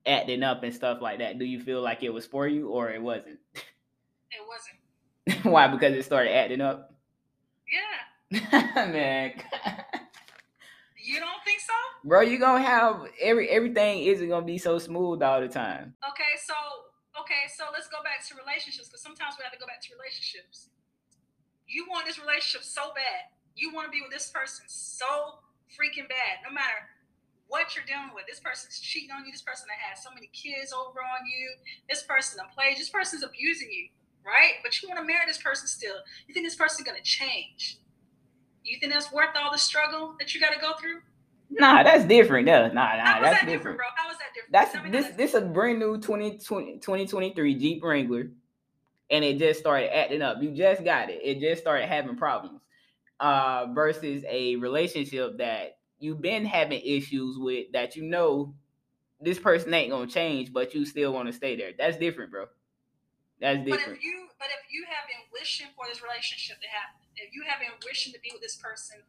acting 0.05 0.43
up 0.43 0.63
and 0.63 0.73
stuff 0.73 1.01
like 1.01 1.19
that. 1.19 1.39
Do 1.39 1.45
you 1.45 1.59
feel 1.59 1.81
like 1.81 2.03
it 2.03 2.13
was 2.13 2.25
for 2.25 2.47
you 2.47 2.69
or 2.69 2.89
it 2.91 3.01
wasn't? 3.01 3.39
It 4.31 4.45
wasn't. 4.47 5.45
Why? 5.51 5.67
Because 5.67 5.93
it 5.93 6.05
started 6.05 6.35
acting 6.35 6.61
up? 6.61 6.93
Yeah. 8.31 8.85
Man. 8.91 9.33
You 11.01 11.19
don't 11.19 11.43
think 11.43 11.59
so? 11.61 11.73
Bro, 12.03 12.21
you're 12.21 12.39
gonna 12.39 12.63
have 12.63 13.07
every 13.19 13.49
everything 13.49 14.03
isn't 14.03 14.29
gonna 14.29 14.45
be 14.45 14.57
so 14.59 14.77
smooth 14.77 15.23
all 15.23 15.41
the 15.41 15.47
time. 15.47 15.95
Okay, 16.07 16.37
so 16.45 16.53
okay, 17.29 17.45
so 17.45 17.69
let's 17.69 17.85
go 17.85 18.01
back 18.01 18.25
to 18.25 18.33
relationships 18.33 18.89
because 18.89 19.05
sometimes 19.05 19.37
we 19.37 19.45
have 19.45 19.53
to 19.53 19.61
go 19.61 19.69
back 19.69 19.85
to 19.85 19.93
relationships. 19.93 20.73
You 21.69 21.85
want 21.85 22.09
this 22.09 22.17
relationship 22.17 22.65
so 22.65 22.89
bad. 22.97 23.29
You 23.53 23.69
want 23.69 23.85
to 23.85 23.93
be 23.93 24.01
with 24.01 24.09
this 24.09 24.33
person 24.33 24.65
so 24.65 25.37
freaking 25.69 26.09
bad. 26.09 26.41
No 26.41 26.49
matter 26.49 26.89
what 27.45 27.77
you're 27.77 27.85
dealing 27.85 28.17
with, 28.17 28.25
this 28.25 28.41
person's 28.41 28.81
cheating 28.81 29.13
on 29.13 29.29
you. 29.29 29.31
This 29.31 29.45
person 29.45 29.69
that 29.69 29.77
has 29.77 30.01
so 30.01 30.09
many 30.09 30.33
kids 30.33 30.73
over 30.73 30.97
on 31.05 31.21
you. 31.29 31.53
This 31.85 32.01
person 32.01 32.41
that 32.41 32.49
plays. 32.49 32.81
This 32.81 32.89
person's 32.89 33.21
abusing 33.21 33.69
you, 33.69 33.93
right? 34.25 34.57
But 34.65 34.73
you 34.81 34.89
want 34.89 34.97
to 34.97 35.05
marry 35.05 35.29
this 35.29 35.37
person 35.37 35.69
still. 35.69 36.01
You 36.25 36.33
think 36.33 36.49
this 36.49 36.57
person's 36.57 36.89
gonna 36.89 37.05
change? 37.05 37.77
You 38.65 38.81
think 38.81 38.91
that's 38.91 39.13
worth 39.13 39.37
all 39.37 39.53
the 39.53 39.61
struggle 39.61 40.17
that 40.17 40.33
you 40.33 40.41
got 40.41 40.53
to 40.53 40.59
go 40.59 40.73
through? 40.81 41.05
Nah, 41.49 41.81
that's 41.81 42.05
different. 42.05 42.47
Yeah, 42.47 42.67
nah, 42.67 42.97
nah, 42.97 43.21
that's 43.21 43.41
that 43.41 43.49
different. 43.49 43.77
bro? 43.77 43.87
That's 44.51 44.75
this 44.89 45.07
this 45.15 45.33
a 45.33 45.41
brand 45.41 45.79
new 45.79 45.97
2020, 45.97 46.79
2023 46.79 47.55
Jeep 47.55 47.83
Wrangler, 47.83 48.31
and 49.09 49.23
it 49.23 49.37
just 49.37 49.59
started 49.59 49.95
acting 49.95 50.21
up. 50.21 50.41
You 50.41 50.51
just 50.51 50.83
got 50.83 51.09
it. 51.09 51.19
It 51.23 51.39
just 51.39 51.61
started 51.61 51.87
having 51.87 52.15
problems. 52.15 52.61
Uh, 53.19 53.67
versus 53.73 54.23
a 54.29 54.55
relationship 54.55 55.37
that 55.39 55.77
you've 55.99 56.21
been 56.21 56.45
having 56.45 56.79
issues 56.79 57.37
with 57.37 57.69
that 57.73 57.97
you 57.97 58.03
know 58.03 58.55
this 59.19 59.37
person 59.37 59.73
ain't 59.73 59.91
gonna 59.91 60.07
change, 60.07 60.53
but 60.53 60.73
you 60.73 60.85
still 60.85 61.11
want 61.11 61.27
to 61.27 61.33
stay 61.33 61.57
there. 61.57 61.71
That's 61.77 61.97
different, 61.97 62.31
bro. 62.31 62.45
That's 63.41 63.59
different. 63.59 63.85
But 63.85 63.97
if 63.97 64.03
you 64.03 64.27
but 64.39 64.47
if 64.47 64.71
you 64.71 64.85
have 64.87 65.03
been 65.07 65.27
wishing 65.35 65.67
for 65.75 65.85
this 65.87 66.01
relationship 66.01 66.61
to 66.61 66.67
happen, 66.67 67.03
if 67.15 67.35
you 67.35 67.43
have 67.47 67.59
been 67.59 67.75
wishing 67.83 68.13
to 68.13 68.19
be 68.23 68.31
with 68.31 68.41
this 68.41 68.55
person, 68.55 69.03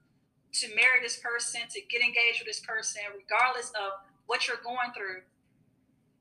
to 0.52 0.66
marry 0.74 0.98
this 1.02 1.18
person, 1.22 1.62
to 1.70 1.80
get 1.86 2.02
engaged 2.02 2.42
with 2.42 2.50
this 2.50 2.60
person, 2.60 3.02
regardless 3.14 3.70
of 3.78 4.02
what 4.30 4.46
you're 4.46 4.58
going 4.62 4.92
through, 4.96 5.22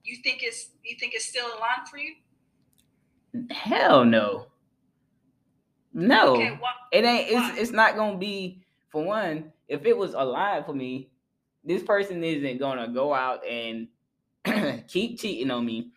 you 0.03 0.17
think 0.23 0.39
it's 0.41 0.69
you 0.83 0.97
think 0.99 1.13
it's 1.13 1.25
still 1.25 1.45
aligned 1.45 1.87
for 1.87 1.99
you? 1.99 2.15
Hell 3.51 4.03
no. 4.03 4.47
No. 5.93 6.33
Okay, 6.33 6.57
why, 6.59 6.71
It 6.91 7.05
ain't 7.05 7.31
Why? 7.31 7.51
it's 7.51 7.59
it's 7.59 7.71
not 7.71 7.95
gonna 7.95 8.17
be 8.17 8.63
for 8.89 9.05
one, 9.05 9.53
if 9.67 9.85
it 9.85 9.95
was 9.95 10.15
alive 10.15 10.65
for 10.65 10.73
me, 10.73 11.11
this 11.63 11.83
person 11.83 12.23
isn't 12.23 12.57
gonna 12.57 12.87
go 12.87 13.13
out 13.13 13.45
and 13.45 13.87
keep 14.87 15.19
cheating 15.19 15.51
on 15.51 15.63
me 15.63 15.91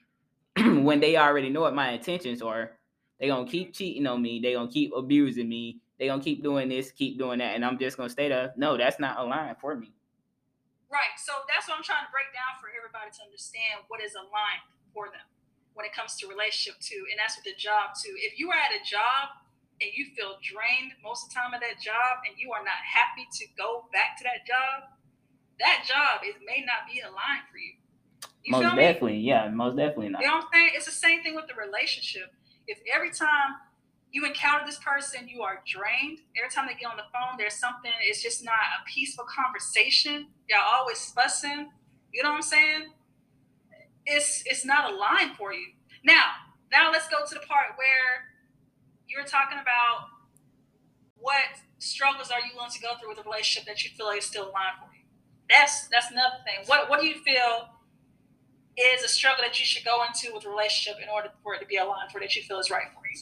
when 0.59 1.01
they 1.01 1.17
already 1.17 1.49
know 1.49 1.63
what 1.63 1.75
my 1.75 1.93
intentions 1.93 2.43
are. 2.43 2.73
They 3.19 3.29
gonna 3.29 3.49
keep 3.49 3.73
cheating 3.73 4.07
on 4.07 4.21
me, 4.21 4.39
they 4.39 4.53
gonna 4.53 4.71
keep 4.71 4.93
abusing 4.95 5.49
me, 5.49 5.81
they 5.99 6.09
gonna 6.09 6.23
keep 6.23 6.43
doing 6.43 6.69
this, 6.69 6.91
keep 6.91 7.17
doing 7.17 7.39
that, 7.39 7.55
and 7.55 7.65
I'm 7.65 7.79
just 7.79 7.97
gonna 7.97 8.11
stay 8.11 8.29
there. 8.29 8.53
No, 8.59 8.77
that's 8.77 9.01
not 9.01 9.19
aligned 9.19 9.57
for 9.59 9.77
me. 9.77 9.95
Right. 10.93 11.17
So 11.17 11.33
that's 11.49 11.67
what 11.67 11.81
I'm 11.81 11.87
trying 11.87 12.05
to 12.05 12.13
break 12.13 12.31
down 12.37 12.61
for 12.61 12.69
everybody 12.69 13.09
to 13.09 13.21
understand 13.25 13.89
what 13.89 14.05
is 14.05 14.13
aligned 14.15 14.63
for 14.93 15.09
them 15.09 15.25
when 15.73 15.89
it 15.89 15.97
comes 15.97 16.21
to 16.21 16.29
relationship 16.29 16.77
too, 16.85 17.09
and 17.09 17.17
that's 17.17 17.41
with 17.41 17.49
the 17.49 17.57
job 17.57 17.97
too. 17.97 18.13
If 18.21 18.37
you 18.37 18.53
are 18.53 18.61
at 18.61 18.77
a 18.77 18.85
job 18.85 19.41
and 19.81 19.89
you 19.97 20.13
feel 20.13 20.37
drained 20.45 20.93
most 21.01 21.25
of 21.25 21.33
the 21.33 21.35
time 21.41 21.57
at 21.57 21.65
that 21.65 21.81
job 21.81 22.23
and 22.29 22.37
you 22.37 22.53
are 22.53 22.61
not 22.61 22.77
happy 22.85 23.25
to 23.25 23.45
go 23.57 23.89
back 23.89 24.21
to 24.21 24.23
that 24.29 24.45
job, 24.45 24.93
that 25.59 25.89
job 25.89 26.21
is 26.29 26.37
may 26.45 26.61
not 26.61 26.85
be 26.85 27.01
aligned 27.01 27.49
for 27.49 27.57
you. 27.57 27.81
You 28.45 28.53
most 28.53 28.69
feel 28.69 28.77
me? 28.77 28.83
definitely, 28.85 29.19
yeah, 29.25 29.49
most 29.49 29.77
definitely 29.81 30.13
not. 30.13 30.21
You 30.21 30.29
know 30.29 30.45
what 30.45 30.53
I'm 30.53 30.53
saying? 30.53 30.71
It's 30.77 30.87
the 30.87 30.93
same 30.93 31.23
thing 31.23 31.35
with 31.35 31.49
the 31.49 31.57
relationship. 31.57 32.37
If 32.69 32.79
every 32.93 33.11
time 33.11 33.57
you 34.13 34.27
encounter 34.27 34.65
this 34.67 34.79
person, 34.79 35.27
you 35.27 35.43
are 35.43 35.63
drained. 35.67 36.19
Every 36.37 36.51
time 36.55 36.67
they 36.67 36.75
get 36.75 36.91
on 36.91 36.99
the 36.99 37.09
phone, 37.13 37.39
there's 37.39 37.55
something, 37.55 37.91
it's 38.03 38.23
just 38.23 38.45
not 38.45 38.61
a 38.79 38.85
peaceful 38.87 39.25
conversation. 39.25 40.29
Y'all 40.49 40.61
always 40.79 41.11
fussing. 41.11 41.71
You 42.13 42.23
know 42.23 42.31
what 42.31 42.37
I'm 42.37 42.43
saying? 42.43 42.93
It's 44.05 44.43
it's 44.45 44.67
not 44.67 44.93
aligned 44.93 45.37
for 45.37 45.55
you. 45.55 45.67
Now, 46.05 46.25
now 46.71 46.91
let's 46.93 47.09
go 47.09 47.25
to 47.25 47.35
the 47.35 47.41
part 47.41 47.73
where 47.77 48.29
you're 49.09 49.25
talking 49.25 49.59
about 49.63 50.09
what 51.17 51.63
struggles 51.79 52.31
are 52.31 52.41
you 52.41 52.53
willing 52.55 52.71
to 52.71 52.81
go 52.81 52.93
through 53.01 53.11
with 53.11 53.19
a 53.19 53.23
relationship 53.23 53.67
that 53.67 53.83
you 53.83 53.91
feel 53.97 54.07
like 54.07 54.19
is 54.19 54.27
still 54.27 54.45
aligned 54.45 54.77
for 54.79 54.93
you. 54.93 55.05
That's 55.49 55.89
that's 55.89 56.11
another 56.11 56.37
thing. 56.45 56.67
What 56.67 56.91
what 56.91 57.01
do 57.01 57.07
you 57.07 57.23
feel 57.25 57.71
is 58.77 59.05
a 59.05 59.09
struggle 59.09 59.45
that 59.45 59.59
you 59.59 59.65
should 59.65 59.85
go 59.85 60.05
into 60.05 60.35
with 60.35 60.45
a 60.45 60.51
relationship 60.51 61.01
in 61.03 61.09
order 61.09 61.29
for 61.43 61.55
it 61.55 61.61
to 61.61 61.67
be 61.67 61.77
aligned 61.77 62.11
for 62.13 62.21
that 62.21 62.35
you 62.37 62.43
feel 62.43 62.59
is 62.59 62.71
right 62.71 62.89
for 62.93 63.01
you? 63.09 63.21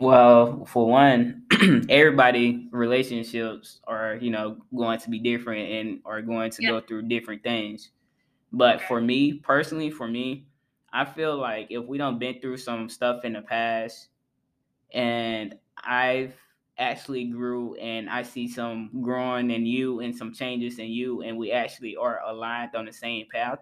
Well, 0.00 0.64
for 0.66 0.86
one, 0.86 1.42
everybody 1.88 2.68
relationships 2.70 3.80
are, 3.86 4.16
you 4.20 4.30
know, 4.30 4.58
going 4.76 5.00
to 5.00 5.10
be 5.10 5.18
different 5.18 5.70
and 5.70 6.00
are 6.04 6.22
going 6.22 6.50
to 6.52 6.62
Yeah. 6.62 6.70
go 6.70 6.80
through 6.80 7.08
different 7.08 7.42
things. 7.42 7.90
But 8.52 8.76
Okay. 8.76 8.86
for 8.86 9.00
me 9.00 9.34
personally, 9.34 9.90
for 9.90 10.08
me, 10.08 10.46
I 10.92 11.04
feel 11.04 11.36
like 11.36 11.68
if 11.70 11.84
we 11.86 11.98
don't 11.98 12.18
been 12.18 12.40
through 12.40 12.58
some 12.58 12.88
stuff 12.88 13.24
in 13.24 13.34
the 13.34 13.42
past 13.42 14.08
and 14.92 15.54
I've 15.84 16.34
actually 16.78 17.24
grew 17.24 17.74
and 17.76 18.08
I 18.08 18.22
see 18.22 18.48
some 18.48 18.90
growing 19.02 19.50
in 19.50 19.66
you 19.66 20.00
and 20.00 20.14
some 20.16 20.32
changes 20.32 20.78
in 20.78 20.88
you 20.88 21.22
and 21.22 21.36
we 21.36 21.52
actually 21.52 21.96
are 21.96 22.20
aligned 22.26 22.74
on 22.74 22.86
the 22.86 22.92
same 22.92 23.26
path, 23.32 23.58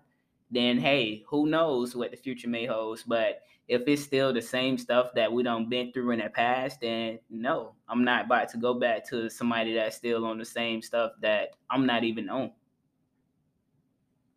then 0.51 0.79
hey, 0.79 1.25
who 1.29 1.47
knows 1.47 1.97
what 1.97 2.11
the 2.11 2.17
future 2.17 2.49
may 2.49 2.67
hold. 2.67 3.03
But 3.07 3.43
if 3.69 3.83
it's 3.87 4.03
still 4.03 4.33
the 4.33 4.43
same 4.43 4.79
stuff 4.79 5.09
that 5.15 5.33
we 5.33 5.43
done 5.43 5.69
been 5.69 5.93
through 5.93 6.11
in 6.13 6.21
the 6.21 6.31
past, 6.31 6.81
then 6.81 7.19
no, 7.29 7.75
I'm 7.89 8.05
not 8.05 8.27
about 8.27 8.49
to 8.51 8.59
go 8.59 8.75
back 8.75 9.09
to 9.09 9.29
somebody 9.29 9.75
that's 9.75 9.97
still 9.97 10.25
on 10.25 10.39
the 10.39 10.45
same 10.45 10.81
stuff 10.83 11.13
that 11.23 11.51
I'm 11.69 11.85
not 11.85 12.05
even 12.05 12.29
on. 12.29 12.53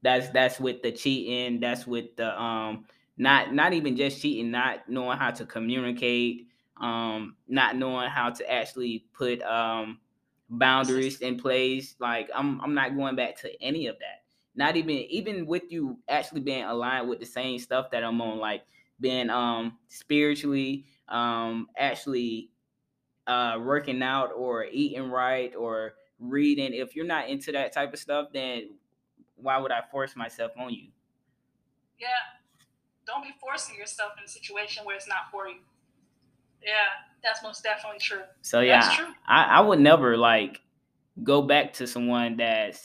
That's 0.02 0.30
that's 0.30 0.60
with 0.60 0.82
the 0.82 0.92
cheating, 0.92 1.60
that's 1.60 1.86
with 1.86 2.16
the 2.16 2.40
um 2.42 2.86
not 3.18 3.54
not 3.54 3.74
even 3.74 3.96
just 3.96 4.22
cheating, 4.22 4.50
not 4.50 4.90
knowing 4.90 5.18
how 5.18 5.30
to 5.32 5.46
communicate, 5.46 6.48
um, 6.82 7.36
not 7.48 7.76
knowing 7.76 8.10
how 8.10 8.32
to 8.32 8.52
actually 8.52 9.06
put 9.14 9.42
um 9.44 10.00
boundaries 10.50 11.22
in 11.22 11.38
place. 11.38 11.96
Like 12.00 12.30
I'm 12.34 12.60
I'm 12.62 12.74
not 12.74 12.96
going 12.96 13.16
back 13.16 13.38
to 13.42 13.62
any 13.62 13.88
of 13.88 14.00
that. 14.00 14.24
Not 14.56 14.76
even 14.76 14.96
even 14.96 15.46
with 15.46 15.64
you 15.70 16.00
actually 16.08 16.42
being 16.42 16.64
aligned 16.64 17.10
with 17.10 17.20
the 17.20 17.26
same 17.26 17.60
stuff 17.60 17.92
that 17.92 18.04
I'm 18.04 18.22
on, 18.22 18.40
like 18.40 18.64
being 19.00 19.30
um 19.30 19.78
spiritually, 19.88 20.86
um 21.08 21.68
actually 21.78 22.52
uh 23.28 23.58
working 23.62 24.02
out 24.04 24.32
or 24.36 24.66
eating 24.72 25.10
right 25.10 25.56
or 25.56 25.93
reading. 26.20 26.74
If 26.74 26.95
you're 26.95 27.06
not 27.06 27.30
into 27.30 27.52
that 27.54 27.74
type 27.74 27.93
of 27.93 28.00
stuff, 28.00 28.28
then 28.34 28.72
why 29.36 29.58
would 29.58 29.72
I 29.72 29.82
force 29.91 30.16
myself 30.16 30.52
on 30.58 30.74
you? 30.74 30.89
Yeah. 32.00 32.08
Don't 33.06 33.24
be 33.24 33.34
forcing 33.39 33.76
yourself 33.76 34.14
in 34.18 34.26
a 34.26 34.28
situation 34.28 34.86
where 34.86 34.95
it's 34.95 35.08
not 35.08 35.32
for 35.32 35.47
you. 35.47 35.60
Yeah, 36.64 36.74
that's 37.24 37.41
most 37.41 37.64
definitely 37.64 38.00
true. 38.00 38.22
So 38.41 38.60
yeah, 38.60 38.93
true. 38.95 39.08
I, 39.28 39.43
I 39.45 39.60
would 39.62 39.80
never 39.80 40.18
like 40.18 40.62
go 41.24 41.41
back 41.41 41.74
to 41.74 41.88
someone 41.88 42.38
that 42.38 42.80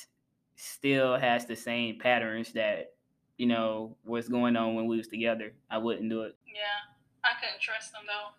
still 0.57 1.19
has 1.19 1.47
the 1.47 1.57
same 1.57 1.99
patterns 1.99 2.53
that 2.53 2.94
you 3.37 3.47
know 3.47 3.97
what's 4.05 4.29
going 4.29 4.57
on 4.57 4.75
when 4.75 4.87
we 4.87 4.97
was 4.97 5.09
together. 5.09 5.53
I 5.71 5.79
wouldn't 5.79 6.09
do 6.09 6.23
it. 6.23 6.37
Yeah. 6.47 6.95
I 7.25 7.41
couldn't 7.41 7.61
trust 7.61 7.93
them 7.93 8.03
though. 8.07 8.35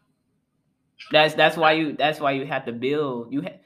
That's 1.12 1.34
that's 1.34 1.58
why 1.58 1.72
you 1.80 1.94
that's 1.94 2.20
why 2.20 2.32
you 2.32 2.46
have 2.46 2.66
to 2.66 2.72
build 2.72 3.34
you 3.34 3.42
ha- 3.42 3.60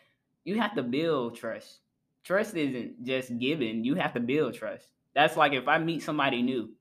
you 0.43 0.59
have 0.59 0.75
to 0.75 0.83
build 0.83 1.35
trust. 1.37 1.79
Trust 2.23 2.55
isn't 2.55 3.03
just 3.03 3.37
given. 3.39 3.83
You 3.83 3.95
have 3.95 4.13
to 4.13 4.19
build 4.19 4.53
trust. 4.53 4.87
That's 5.13 5.35
like 5.37 5.53
if 5.53 5.67
I 5.67 5.77
meet 5.77 6.03
somebody 6.03 6.41
new, 6.41 6.71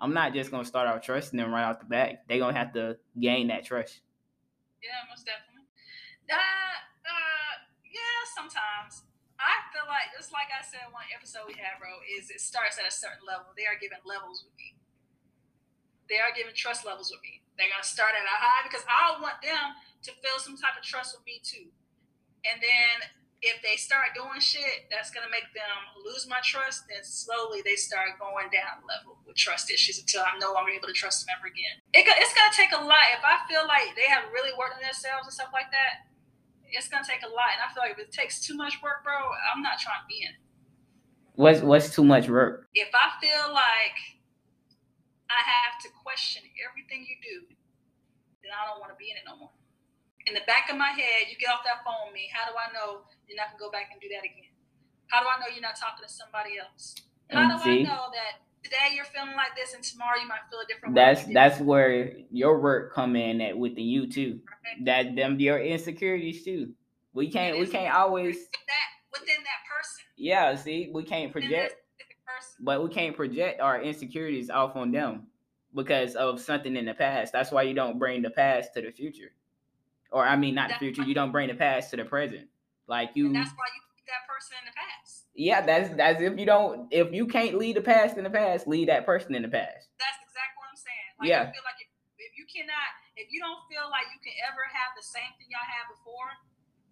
I'm 0.00 0.14
not 0.14 0.34
just 0.34 0.50
gonna 0.50 0.64
start 0.64 0.88
out 0.88 1.02
trusting 1.02 1.38
them 1.38 1.52
right 1.52 1.64
off 1.64 1.80
the 1.80 1.86
bat. 1.86 2.24
They're 2.28 2.38
gonna 2.38 2.56
have 2.56 2.72
to 2.74 2.96
gain 3.18 3.48
that 3.48 3.64
trust. 3.64 4.00
Yeah, 4.82 4.90
most 5.08 5.24
definitely. 5.24 5.66
Uh, 6.30 6.36
uh, 6.36 7.54
yeah, 7.84 8.20
sometimes. 8.34 9.04
I 9.38 9.66
feel 9.74 9.86
like, 9.90 10.14
just 10.14 10.30
like 10.30 10.48
I 10.54 10.62
said 10.62 10.86
one 10.94 11.06
episode 11.10 11.50
we 11.50 11.58
had, 11.58 11.76
bro, 11.82 11.90
is 12.06 12.30
it 12.30 12.38
starts 12.38 12.78
at 12.78 12.86
a 12.86 12.94
certain 12.94 13.26
level. 13.26 13.50
They 13.58 13.66
are 13.66 13.78
given 13.78 13.98
levels 14.06 14.46
with 14.46 14.54
me. 14.54 14.78
They 16.06 16.20
are 16.22 16.30
given 16.36 16.54
trust 16.54 16.86
levels 16.86 17.10
with 17.10 17.24
me. 17.24 17.42
They're 17.56 17.70
gonna 17.70 17.86
start 17.86 18.14
at 18.14 18.26
a 18.26 18.36
high 18.36 18.66
because 18.66 18.84
I 18.86 19.18
want 19.18 19.40
them 19.40 19.78
to 20.06 20.10
feel 20.20 20.38
some 20.38 20.58
type 20.58 20.76
of 20.76 20.84
trust 20.84 21.16
with 21.16 21.24
me 21.24 21.40
too. 21.42 21.70
And 22.44 22.60
then 22.60 23.08
if 23.44 23.60
they 23.60 23.76
start 23.76 24.16
doing 24.16 24.40
shit 24.40 24.88
that's 24.88 25.12
gonna 25.12 25.30
make 25.32 25.48
them 25.52 25.76
lose 26.00 26.28
my 26.28 26.40
trust, 26.44 26.88
then 26.88 27.04
slowly 27.04 27.60
they 27.64 27.76
start 27.76 28.20
going 28.20 28.48
down 28.52 28.84
level 28.84 29.20
with 29.24 29.36
trust 29.36 29.70
issues 29.70 30.00
until 30.00 30.24
I'm 30.24 30.40
no 30.40 30.52
longer 30.52 30.72
able 30.72 30.88
to 30.88 30.96
trust 30.96 31.24
them 31.24 31.36
ever 31.36 31.48
again. 31.48 31.80
It, 31.92 32.04
it's 32.08 32.34
gonna 32.36 32.52
take 32.56 32.72
a 32.72 32.82
lot. 32.84 33.16
If 33.16 33.24
I 33.24 33.44
feel 33.48 33.64
like 33.64 33.96
they 33.96 34.08
have 34.08 34.28
really 34.32 34.52
worked 34.56 34.76
on 34.76 34.84
themselves 34.84 35.28
and 35.28 35.34
stuff 35.34 35.52
like 35.52 35.72
that, 35.72 36.08
it's 36.76 36.88
gonna 36.88 37.06
take 37.06 37.22
a 37.22 37.30
lot. 37.30 37.54
And 37.54 37.62
I 37.62 37.72
feel 37.72 37.82
like 37.82 37.94
if 37.94 38.00
it 38.02 38.12
takes 38.12 38.42
too 38.44 38.54
much 38.54 38.82
work, 38.82 39.02
bro, 39.02 39.14
I'm 39.14 39.62
not 39.62 39.78
trying 39.78 40.02
to 40.02 40.08
be 40.08 40.22
in 40.22 40.34
it. 40.34 40.40
What's 41.34 41.60
what's 41.62 41.90
too 41.94 42.04
much 42.04 42.28
work? 42.28 42.68
If 42.74 42.90
I 42.94 43.14
feel 43.18 43.50
like 43.50 43.98
I 45.30 45.40
have 45.42 45.82
to 45.82 45.88
question 46.02 46.42
everything 46.62 47.06
you 47.06 47.18
do, 47.18 47.36
then 48.42 48.54
I 48.54 48.68
don't 48.70 48.78
want 48.78 48.94
to 48.94 48.98
be 48.98 49.10
in 49.10 49.18
it 49.18 49.26
no 49.26 49.34
more. 49.38 49.54
In 50.26 50.32
the 50.32 50.46
back 50.46 50.70
of 50.70 50.78
my 50.78 50.94
head, 50.94 51.28
you 51.28 51.36
get 51.36 51.50
off 51.50 51.66
that 51.66 51.82
phone 51.82 52.08
with 52.08 52.14
me. 52.14 52.30
How 52.30 52.46
do 52.48 52.54
I 52.56 52.70
know 52.70 53.04
you're 53.26 53.36
not 53.36 53.52
gonna 53.54 53.60
go 53.60 53.70
back 53.70 53.90
and 53.90 53.98
do 53.98 54.08
that 54.14 54.22
again? 54.22 54.54
How 55.10 55.20
do 55.20 55.28
I 55.28 55.36
know 55.42 55.50
you're 55.50 55.64
not 55.64 55.76
talking 55.76 56.06
to 56.06 56.10
somebody 56.10 56.56
else? 56.56 56.94
How 57.28 57.50
do? 57.50 57.58
I 57.60 57.82
know 57.82 58.08
that 58.14 58.44
today 58.64 58.94
you're 58.94 59.04
feeling 59.04 59.36
like 59.36 59.54
this 59.54 59.74
and 59.74 59.84
tomorrow 59.84 60.18
you 60.20 60.26
might 60.26 60.40
feel 60.50 60.60
a 60.60 60.66
different 60.66 60.94
way? 60.94 61.02
That's 61.04 61.24
that's 61.32 61.60
where 61.60 62.12
your 62.30 62.58
work 62.58 62.94
come 62.94 63.14
in 63.14 63.40
at 63.40 63.56
within 63.56 63.84
you 63.84 64.10
too. 64.10 64.40
Right? 64.46 64.84
That 64.86 65.16
them 65.16 65.38
your 65.38 65.58
insecurities 65.58 66.44
too. 66.44 66.72
We 67.12 67.30
can't 67.30 67.58
we 67.58 67.66
can't 67.66 67.94
always 67.94 68.36
that 68.36 69.20
within 69.20 69.36
that 69.36 69.60
person. 69.70 70.04
yeah, 70.16 70.54
see, 70.56 70.90
we 70.92 71.04
can't 71.04 71.30
project 71.30 71.52
that 71.52 71.70
specific 71.94 72.16
person. 72.26 72.64
but 72.64 72.82
we 72.82 72.90
can't 72.90 73.14
project 73.14 73.60
our 73.60 73.80
insecurities 73.80 74.50
off 74.50 74.74
on 74.74 74.90
them 74.90 75.26
because 75.74 76.16
of 76.16 76.40
something 76.40 76.74
in 76.76 76.86
the 76.86 76.94
past. 76.94 77.32
That's 77.32 77.52
why 77.52 77.62
you 77.62 77.74
don't 77.74 77.98
bring 77.98 78.22
the 78.22 78.30
past 78.30 78.74
to 78.74 78.82
the 78.82 78.90
future. 78.90 79.32
Or 80.10 80.24
I 80.24 80.36
mean 80.36 80.54
not 80.54 80.70
the 80.70 80.76
future, 80.76 81.02
you 81.02 81.14
don't 81.14 81.32
bring 81.32 81.48
the 81.48 81.54
past 81.54 81.90
to 81.90 81.96
the 81.96 82.04
present. 82.04 82.48
Like 82.86 83.10
you 83.14 83.26
And 83.26 83.36
that's 83.36 83.50
why 83.50 83.64
you 83.74 83.80
that 84.06 84.22
person 84.28 84.54
in 84.60 84.64
the 84.68 84.76
past. 84.76 85.28
Yeah, 85.34 85.60
that's 85.64 85.88
that's 85.96 86.20
if 86.22 86.38
you 86.38 86.46
don't 86.46 86.88
if 86.92 87.12
you 87.12 87.26
can't 87.26 87.56
leave 87.56 87.74
the 87.74 87.84
past 87.84 88.16
in 88.16 88.24
the 88.24 88.32
past, 88.32 88.66
leave 88.66 88.88
that 88.88 89.06
person 89.06 89.34
in 89.34 89.42
the 89.42 89.52
past. 89.52 89.88
That's 89.98 90.20
exactly 90.22 90.58
what 90.60 90.68
I'm 90.70 90.80
saying. 90.80 91.10
Like, 91.20 91.28
Yeah. 91.28 91.42
I 91.48 91.52
feel 91.52 91.66
like 91.66 91.80
if, 91.80 91.90
if 92.20 92.32
you 92.38 92.44
cannot, 92.46 92.88
if 93.16 93.28
you 93.32 93.40
don't 93.40 93.60
feel 93.68 93.86
like 93.90 94.06
you 94.12 94.20
can 94.20 94.34
ever 94.46 94.62
have 94.68 94.92
the 94.96 95.04
same 95.04 95.30
thing 95.40 95.48
y'all 95.50 95.64
had 95.66 95.88
before, 95.90 96.30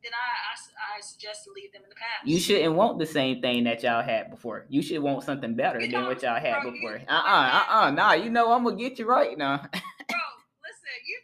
then 0.02 0.12
I 0.16 0.98
I 0.98 1.00
suggest 1.00 1.44
to 1.44 1.54
leave 1.54 1.72
them 1.72 1.82
in 1.84 1.90
the 1.92 2.00
past. 2.00 2.26
You 2.26 2.40
shouldn't 2.40 2.74
want 2.74 2.98
the 2.98 3.06
same 3.06 3.40
thing 3.40 3.64
that 3.64 3.82
y'all 3.82 4.02
had 4.02 4.30
before. 4.30 4.66
You 4.68 4.82
should 4.82 5.00
want 5.00 5.22
something 5.22 5.54
better 5.54 5.80
You 5.80 5.90
than 5.90 6.06
what 6.06 6.22
y'all 6.22 6.40
had 6.40 6.62
before. 6.64 7.00
Uh 7.06 7.12
uh 7.12 7.44
uh 7.52 7.64
uh. 7.68 7.90
Nah, 7.90 8.14
you 8.14 8.30
know 8.30 8.50
I'm 8.52 8.64
gonna 8.64 8.76
get 8.76 8.98
you 8.98 9.06
right 9.06 9.36
now. 9.38 9.58
Bro, 9.70 10.22
listen, 10.66 10.96
you 11.06 11.16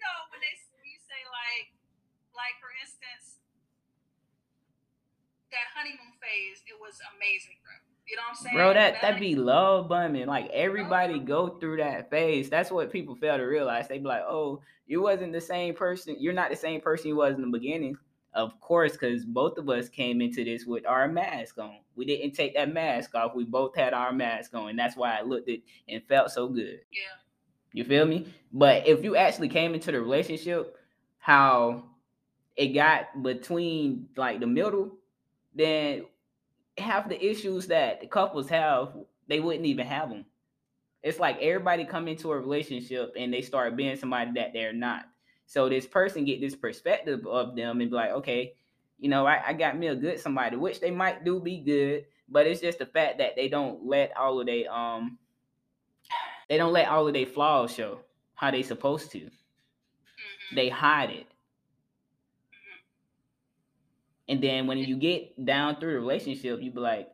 that 5.50 5.66
honeymoon 5.74 6.14
phase, 6.20 6.62
it 6.66 6.78
was 6.80 6.98
amazing, 7.16 7.56
bro. 7.62 7.72
You 8.08 8.16
know 8.16 8.22
what 8.22 8.38
I'm 8.38 8.42
saying? 8.42 8.56
Bro, 8.56 8.74
that 8.74 9.02
that 9.02 9.20
be 9.20 9.36
love 9.36 9.88
bombing. 9.88 10.26
Like 10.26 10.48
everybody 10.50 11.14
oh. 11.14 11.20
go 11.20 11.48
through 11.58 11.76
that 11.78 12.08
phase. 12.10 12.48
That's 12.48 12.70
what 12.70 12.90
people 12.90 13.14
fail 13.14 13.36
to 13.36 13.42
realize. 13.42 13.86
They 13.88 13.98
be 13.98 14.04
like, 14.04 14.22
"Oh, 14.26 14.62
you 14.86 15.02
wasn't 15.02 15.32
the 15.32 15.40
same 15.40 15.74
person. 15.74 16.16
You're 16.18 16.32
not 16.32 16.50
the 16.50 16.56
same 16.56 16.80
person 16.80 17.08
you 17.08 17.16
was 17.16 17.34
in 17.34 17.42
the 17.42 17.58
beginning." 17.58 17.96
Of 18.34 18.58
course, 18.60 18.92
because 18.92 19.24
both 19.24 19.58
of 19.58 19.68
us 19.68 19.88
came 19.88 20.20
into 20.20 20.44
this 20.44 20.64
with 20.64 20.86
our 20.86 21.08
mask 21.08 21.58
on. 21.58 21.78
We 21.96 22.04
didn't 22.06 22.32
take 22.32 22.54
that 22.54 22.72
mask 22.72 23.14
off. 23.14 23.34
We 23.34 23.44
both 23.44 23.74
had 23.74 23.94
our 23.94 24.12
mask 24.12 24.54
on, 24.54 24.70
and 24.70 24.78
that's 24.78 24.96
why 24.96 25.18
I 25.18 25.22
looked 25.22 25.48
it 25.48 25.62
and 25.88 26.02
felt 26.08 26.30
so 26.30 26.48
good. 26.48 26.80
Yeah. 26.92 27.18
You 27.72 27.84
feel 27.84 28.06
me? 28.06 28.32
But 28.52 28.86
if 28.86 29.02
you 29.02 29.16
actually 29.16 29.48
came 29.48 29.74
into 29.74 29.92
the 29.92 30.00
relationship, 30.00 30.76
how 31.18 31.84
it 32.56 32.68
got 32.68 33.22
between 33.22 34.08
like 34.16 34.40
the 34.40 34.46
middle, 34.46 34.96
then 35.58 36.04
half 36.78 37.08
the 37.08 37.22
issues 37.22 37.66
that 37.66 38.00
the 38.00 38.06
couples 38.06 38.48
have, 38.48 38.92
they 39.28 39.40
wouldn't 39.40 39.66
even 39.66 39.86
have 39.86 40.08
them. 40.08 40.24
It's 41.02 41.18
like 41.18 41.40
everybody 41.40 41.84
come 41.84 42.08
into 42.08 42.32
a 42.32 42.38
relationship 42.38 43.14
and 43.16 43.32
they 43.32 43.42
start 43.42 43.76
being 43.76 43.96
somebody 43.96 44.32
that 44.34 44.52
they're 44.52 44.72
not. 44.72 45.04
So 45.46 45.68
this 45.68 45.86
person 45.86 46.24
get 46.24 46.40
this 46.40 46.54
perspective 46.54 47.26
of 47.26 47.56
them 47.56 47.80
and 47.80 47.90
be 47.90 47.96
like, 47.96 48.10
okay, 48.10 48.54
you 48.98 49.08
know, 49.08 49.26
I, 49.26 49.48
I 49.48 49.52
got 49.52 49.78
me 49.78 49.86
a 49.86 49.94
good 49.94 50.18
somebody, 50.18 50.56
which 50.56 50.80
they 50.80 50.90
might 50.90 51.24
do 51.24 51.40
be 51.40 51.60
good, 51.60 52.06
but 52.28 52.46
it's 52.46 52.60
just 52.60 52.78
the 52.78 52.86
fact 52.86 53.18
that 53.18 53.36
they 53.36 53.48
don't 53.48 53.86
let 53.86 54.16
all 54.16 54.40
of 54.40 54.46
their 54.46 54.70
um 54.72 55.18
they 56.48 56.56
don't 56.56 56.72
let 56.72 56.88
all 56.88 57.06
of 57.06 57.14
their 57.14 57.26
flaws 57.26 57.74
show 57.74 58.00
how 58.34 58.50
they 58.50 58.62
supposed 58.62 59.10
to. 59.12 59.18
Mm-hmm. 59.18 60.56
They 60.56 60.68
hide 60.68 61.10
it. 61.10 61.26
And 64.28 64.42
then 64.42 64.66
when 64.66 64.78
you 64.78 64.96
get 64.96 65.44
down 65.44 65.80
through 65.80 65.92
the 65.92 66.00
relationship, 66.00 66.60
you 66.60 66.70
be 66.70 66.80
like, 66.80 67.08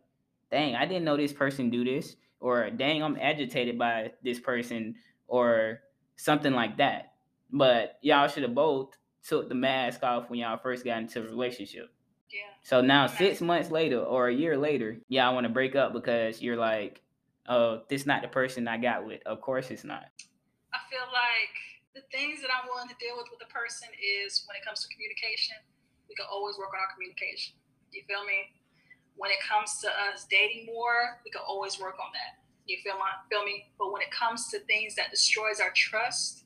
dang, 0.50 0.74
I 0.74 0.86
didn't 0.86 1.04
know 1.04 1.16
this 1.16 1.32
person 1.32 1.70
do 1.70 1.84
this, 1.84 2.16
or 2.40 2.70
dang, 2.70 3.02
I'm 3.02 3.16
agitated 3.20 3.78
by 3.78 4.12
this 4.22 4.40
person, 4.40 4.96
or 5.28 5.80
something 6.16 6.52
like 6.52 6.76
that. 6.78 7.12
But 7.50 7.98
y'all 8.02 8.28
should 8.28 8.42
have 8.42 8.54
both 8.54 8.96
took 9.26 9.48
the 9.48 9.54
mask 9.54 10.02
off 10.02 10.28
when 10.28 10.40
y'all 10.40 10.58
first 10.58 10.84
got 10.84 10.98
into 10.98 11.20
a 11.20 11.24
relationship. 11.24 11.90
Yeah. 12.30 12.40
So 12.62 12.80
now 12.80 13.06
six 13.06 13.40
months 13.40 13.70
later 13.70 14.00
or 14.00 14.28
a 14.28 14.34
year 14.34 14.56
later, 14.56 14.98
y'all 15.08 15.34
want 15.34 15.44
to 15.44 15.52
break 15.52 15.76
up 15.76 15.92
because 15.92 16.42
you're 16.42 16.56
like, 16.56 17.00
oh, 17.48 17.82
this 17.88 18.06
not 18.06 18.22
the 18.22 18.28
person 18.28 18.66
I 18.66 18.76
got 18.78 19.06
with. 19.06 19.22
Of 19.24 19.40
course 19.40 19.70
it's 19.70 19.84
not. 19.84 20.06
I 20.72 20.78
feel 20.90 21.06
like 21.12 21.54
the 21.94 22.02
things 22.10 22.42
that 22.42 22.50
I'm 22.50 22.68
willing 22.68 22.88
to 22.88 22.96
deal 22.98 23.16
with 23.16 23.26
with 23.30 23.40
a 23.48 23.52
person 23.52 23.88
is 24.02 24.44
when 24.48 24.56
it 24.56 24.64
comes 24.66 24.82
to 24.82 24.88
communication, 24.92 25.56
we 26.08 26.14
can 26.14 26.26
always 26.30 26.58
work 26.58 26.70
on 26.72 26.80
our 26.80 26.92
communication. 26.92 27.54
You 27.92 28.02
feel 28.06 28.24
me? 28.24 28.54
When 29.16 29.30
it 29.30 29.38
comes 29.46 29.78
to 29.82 29.88
us 29.88 30.26
dating 30.28 30.66
more, 30.66 31.22
we 31.24 31.30
can 31.30 31.42
always 31.46 31.78
work 31.78 31.94
on 32.02 32.10
that. 32.12 32.42
You 32.66 32.78
feel 32.82 32.98
my 32.98 33.12
feel 33.30 33.44
me? 33.44 33.70
But 33.78 33.92
when 33.92 34.02
it 34.02 34.10
comes 34.10 34.48
to 34.50 34.58
things 34.60 34.94
that 34.96 35.10
destroys 35.10 35.60
our 35.60 35.70
trust 35.74 36.44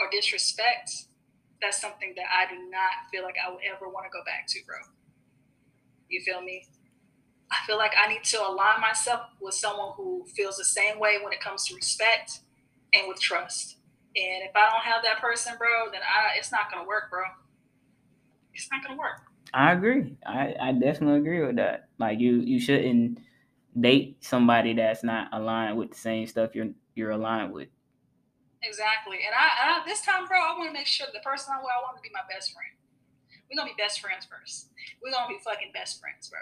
or 0.00 0.08
disrespect, 0.10 1.06
that's 1.60 1.80
something 1.80 2.14
that 2.16 2.26
I 2.26 2.50
do 2.50 2.58
not 2.70 3.06
feel 3.12 3.22
like 3.22 3.36
I 3.38 3.50
would 3.50 3.62
ever 3.62 3.88
want 3.88 4.06
to 4.06 4.10
go 4.10 4.24
back 4.26 4.46
to, 4.48 4.58
bro. 4.66 4.76
You 6.08 6.20
feel 6.22 6.42
me? 6.42 6.66
I 7.52 7.66
feel 7.66 7.76
like 7.76 7.92
I 7.96 8.08
need 8.08 8.24
to 8.24 8.40
align 8.40 8.80
myself 8.80 9.28
with 9.40 9.54
someone 9.54 9.92
who 9.96 10.24
feels 10.34 10.56
the 10.56 10.64
same 10.64 10.98
way 10.98 11.18
when 11.22 11.32
it 11.32 11.40
comes 11.40 11.66
to 11.66 11.74
respect 11.74 12.40
and 12.92 13.06
with 13.06 13.20
trust. 13.20 13.76
And 14.16 14.42
if 14.42 14.56
I 14.56 14.68
don't 14.70 14.84
have 14.84 15.02
that 15.04 15.20
person, 15.20 15.54
bro, 15.58 15.90
then 15.92 16.00
I 16.00 16.36
it's 16.38 16.50
not 16.50 16.70
gonna 16.72 16.86
work, 16.86 17.10
bro. 17.10 17.24
It's 18.54 18.68
not 18.70 18.82
gonna 18.84 18.98
work. 18.98 19.22
I 19.54 19.72
agree. 19.72 20.16
I, 20.26 20.54
I 20.60 20.72
definitely 20.72 21.18
agree 21.20 21.44
with 21.44 21.56
that. 21.56 21.88
Like 21.98 22.20
you 22.20 22.36
you 22.36 22.58
shouldn't 22.60 23.18
date 23.78 24.16
somebody 24.20 24.74
that's 24.74 25.02
not 25.04 25.28
aligned 25.32 25.76
with 25.76 25.90
the 25.90 25.98
same 25.98 26.26
stuff 26.26 26.54
you're 26.54 26.70
you're 26.94 27.10
aligned 27.10 27.52
with. 27.52 27.68
Exactly. 28.62 29.18
And 29.26 29.34
I, 29.34 29.46
and 29.62 29.82
I 29.82 29.86
this 29.86 30.02
time, 30.02 30.26
bro, 30.28 30.38
I 30.38 30.56
want 30.56 30.68
to 30.68 30.72
make 30.72 30.86
sure 30.86 31.06
the 31.12 31.20
person 31.20 31.52
I'm 31.56 31.62
with, 31.62 31.72
I 31.76 31.82
want 31.82 31.96
to 31.96 32.02
be 32.02 32.10
my 32.12 32.22
best 32.32 32.52
friend. 32.52 32.70
We're 33.50 33.56
gonna 33.58 33.74
be 33.74 33.82
best 33.82 34.00
friends 34.00 34.24
first. 34.24 34.68
We're 35.02 35.10
gonna 35.12 35.28
be 35.28 35.38
fucking 35.44 35.72
best 35.74 36.00
friends, 36.00 36.28
bro. 36.28 36.38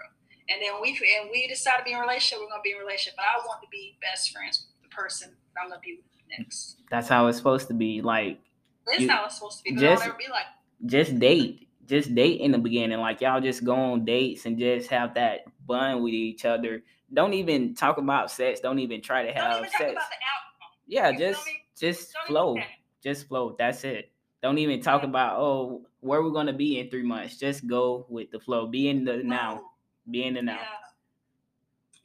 And 0.48 0.61
then 0.62 0.74
we 0.82 0.90
and 1.20 1.30
we 1.32 1.46
decide 1.48 1.78
to 1.78 1.84
be 1.84 1.92
in 1.92 1.98
a 1.98 2.00
relationship, 2.00 2.38
we're 2.44 2.50
gonna 2.50 2.62
be 2.62 2.72
in 2.72 2.76
a 2.76 2.80
relationship. 2.80 3.14
But 3.16 3.24
I 3.24 3.44
want 3.46 3.62
to 3.62 3.68
be 3.70 3.96
best 4.02 4.30
friends 4.32 4.66
with 4.68 4.90
the 4.90 4.94
person 4.94 5.30
that 5.54 5.62
I'm 5.62 5.70
gonna 5.70 5.80
be 5.80 5.96
with 6.02 6.38
next. 6.38 6.76
That's 6.90 7.08
how 7.08 7.26
it's 7.28 7.38
supposed 7.38 7.68
to 7.68 7.74
be. 7.74 8.02
Like 8.02 8.38
This 8.86 8.96
is 8.96 9.02
You- 9.02 9.11
how 9.11 9.24
it's 9.26 9.34
supposed 9.36 9.58
to 9.58 9.64
be. 9.64 9.80
Just- 9.80 10.02
I'll 10.02 10.08
never 10.08 10.18
be 10.18 10.28
like, 10.30 10.46
just 10.86 11.18
date. 11.18 11.68
Just 11.91 12.14
date 12.14 12.38
in 12.41 12.53
the 12.53 12.59
beginning. 12.59 13.01
Like 13.01 13.20
y'all 13.20 13.41
just 13.41 13.64
go 13.64 13.74
on 13.74 14.05
dates 14.05 14.47
and 14.47 14.57
just 14.57 14.88
have 14.91 15.14
that 15.14 15.41
bond 15.66 16.05
with 16.05 16.14
each 16.14 16.45
other. 16.45 16.84
Don't 17.12 17.34
even 17.34 17.74
talk 17.74 17.99
about 17.99 18.30
sex. 18.30 18.61
Don't 18.61 18.78
even 18.78 19.03
try 19.03 19.26
to 19.26 19.34
don't 19.34 19.43
have 19.43 19.59
even 19.59 19.70
talk 19.74 19.80
sex. 19.80 19.93
about 19.99 20.07
the 20.14 20.22
outcome. 20.30 20.70
Yeah, 20.86 21.11
You 21.11 21.18
just 21.18 21.43
just 21.74 22.12
Don't 22.14 22.26
flow. 22.28 22.49
look 22.55 22.62
at 22.62 22.70
it. 22.70 23.03
Just 23.03 23.26
flow. 23.26 23.57
That's 23.59 23.82
it. 23.82 24.12
Don't 24.41 24.59
even 24.62 24.80
talk 24.80 25.03
about 25.03 25.43
oh 25.43 25.82
where 25.99 26.22
we're 26.22 26.30
gonna 26.30 26.55
be 26.55 26.78
in 26.78 26.88
three 26.95 27.03
months. 27.03 27.36
Just 27.36 27.66
go 27.66 28.07
with 28.09 28.30
the 28.30 28.38
flow. 28.38 28.68
Be 28.70 28.86
in 28.88 29.05
the 29.05 29.18
now. 29.26 29.74
Be 30.09 30.22
in 30.22 30.34
the 30.38 30.43
now. 30.47 30.62
Yeah. 30.62 30.86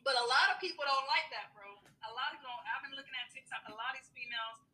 But 0.04 0.18
a 0.18 0.26
lot 0.26 0.50
of 0.50 0.58
people 0.58 0.82
don't 0.82 1.06
like 1.06 1.30
that, 1.30 1.54
bro. 1.54 1.66
A 1.66 2.10
lot 2.10 2.34
of 2.34 2.42
people, 2.42 2.58
I've 2.66 2.82
been 2.82 2.98
looking 2.98 3.14
at 3.22 3.30
TikTok, 3.30 3.66
a 3.70 3.74
lot 3.78 3.94
of 3.94 4.02
these 4.02 4.10
females 4.14 4.66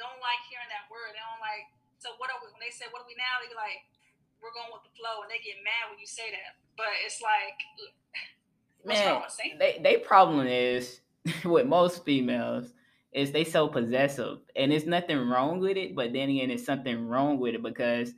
don't 0.00 0.20
like 0.20 0.40
hearing 0.48 0.68
that 0.72 0.88
word. 0.88 1.12
They 1.12 1.20
don't 1.20 1.40
like, 1.44 1.68
so 2.00 2.16
what 2.16 2.32
are 2.32 2.40
we, 2.40 2.48
when 2.56 2.64
they 2.64 2.72
say, 2.72 2.88
what 2.88 3.04
are 3.04 3.08
we 3.08 3.12
now? 3.20 3.36
They 3.44 3.52
be 3.52 3.58
like, 3.60 3.84
we're 4.42 4.52
going 4.56 4.72
with 4.72 4.82
the 4.84 4.92
flow. 4.98 5.22
And 5.22 5.30
they 5.30 5.38
get 5.44 5.60
mad 5.64 5.90
when 5.90 5.98
you 6.00 6.06
say 6.06 6.30
that. 6.32 6.56
But 6.76 6.88
it's 7.04 7.20
like, 7.20 7.56
Man, 8.84 9.06
wrong 9.12 9.22
with 9.22 9.32
saying 9.32 9.56
they 9.58 9.78
they 9.82 9.96
problem 9.98 10.46
is 10.46 11.00
with 11.44 11.66
most 11.66 12.04
females 12.04 12.72
is 13.12 13.30
they 13.32 13.44
so 13.44 13.68
possessive 13.68 14.38
and 14.56 14.72
it's 14.72 14.86
nothing 14.86 15.18
wrong 15.28 15.58
with 15.60 15.76
it 15.76 15.94
but 15.94 16.12
then 16.14 16.30
again 16.30 16.50
it's 16.50 16.64
something 16.64 17.06
wrong 17.08 17.38
with 17.38 17.54
it 17.54 17.62
because 17.62 18.14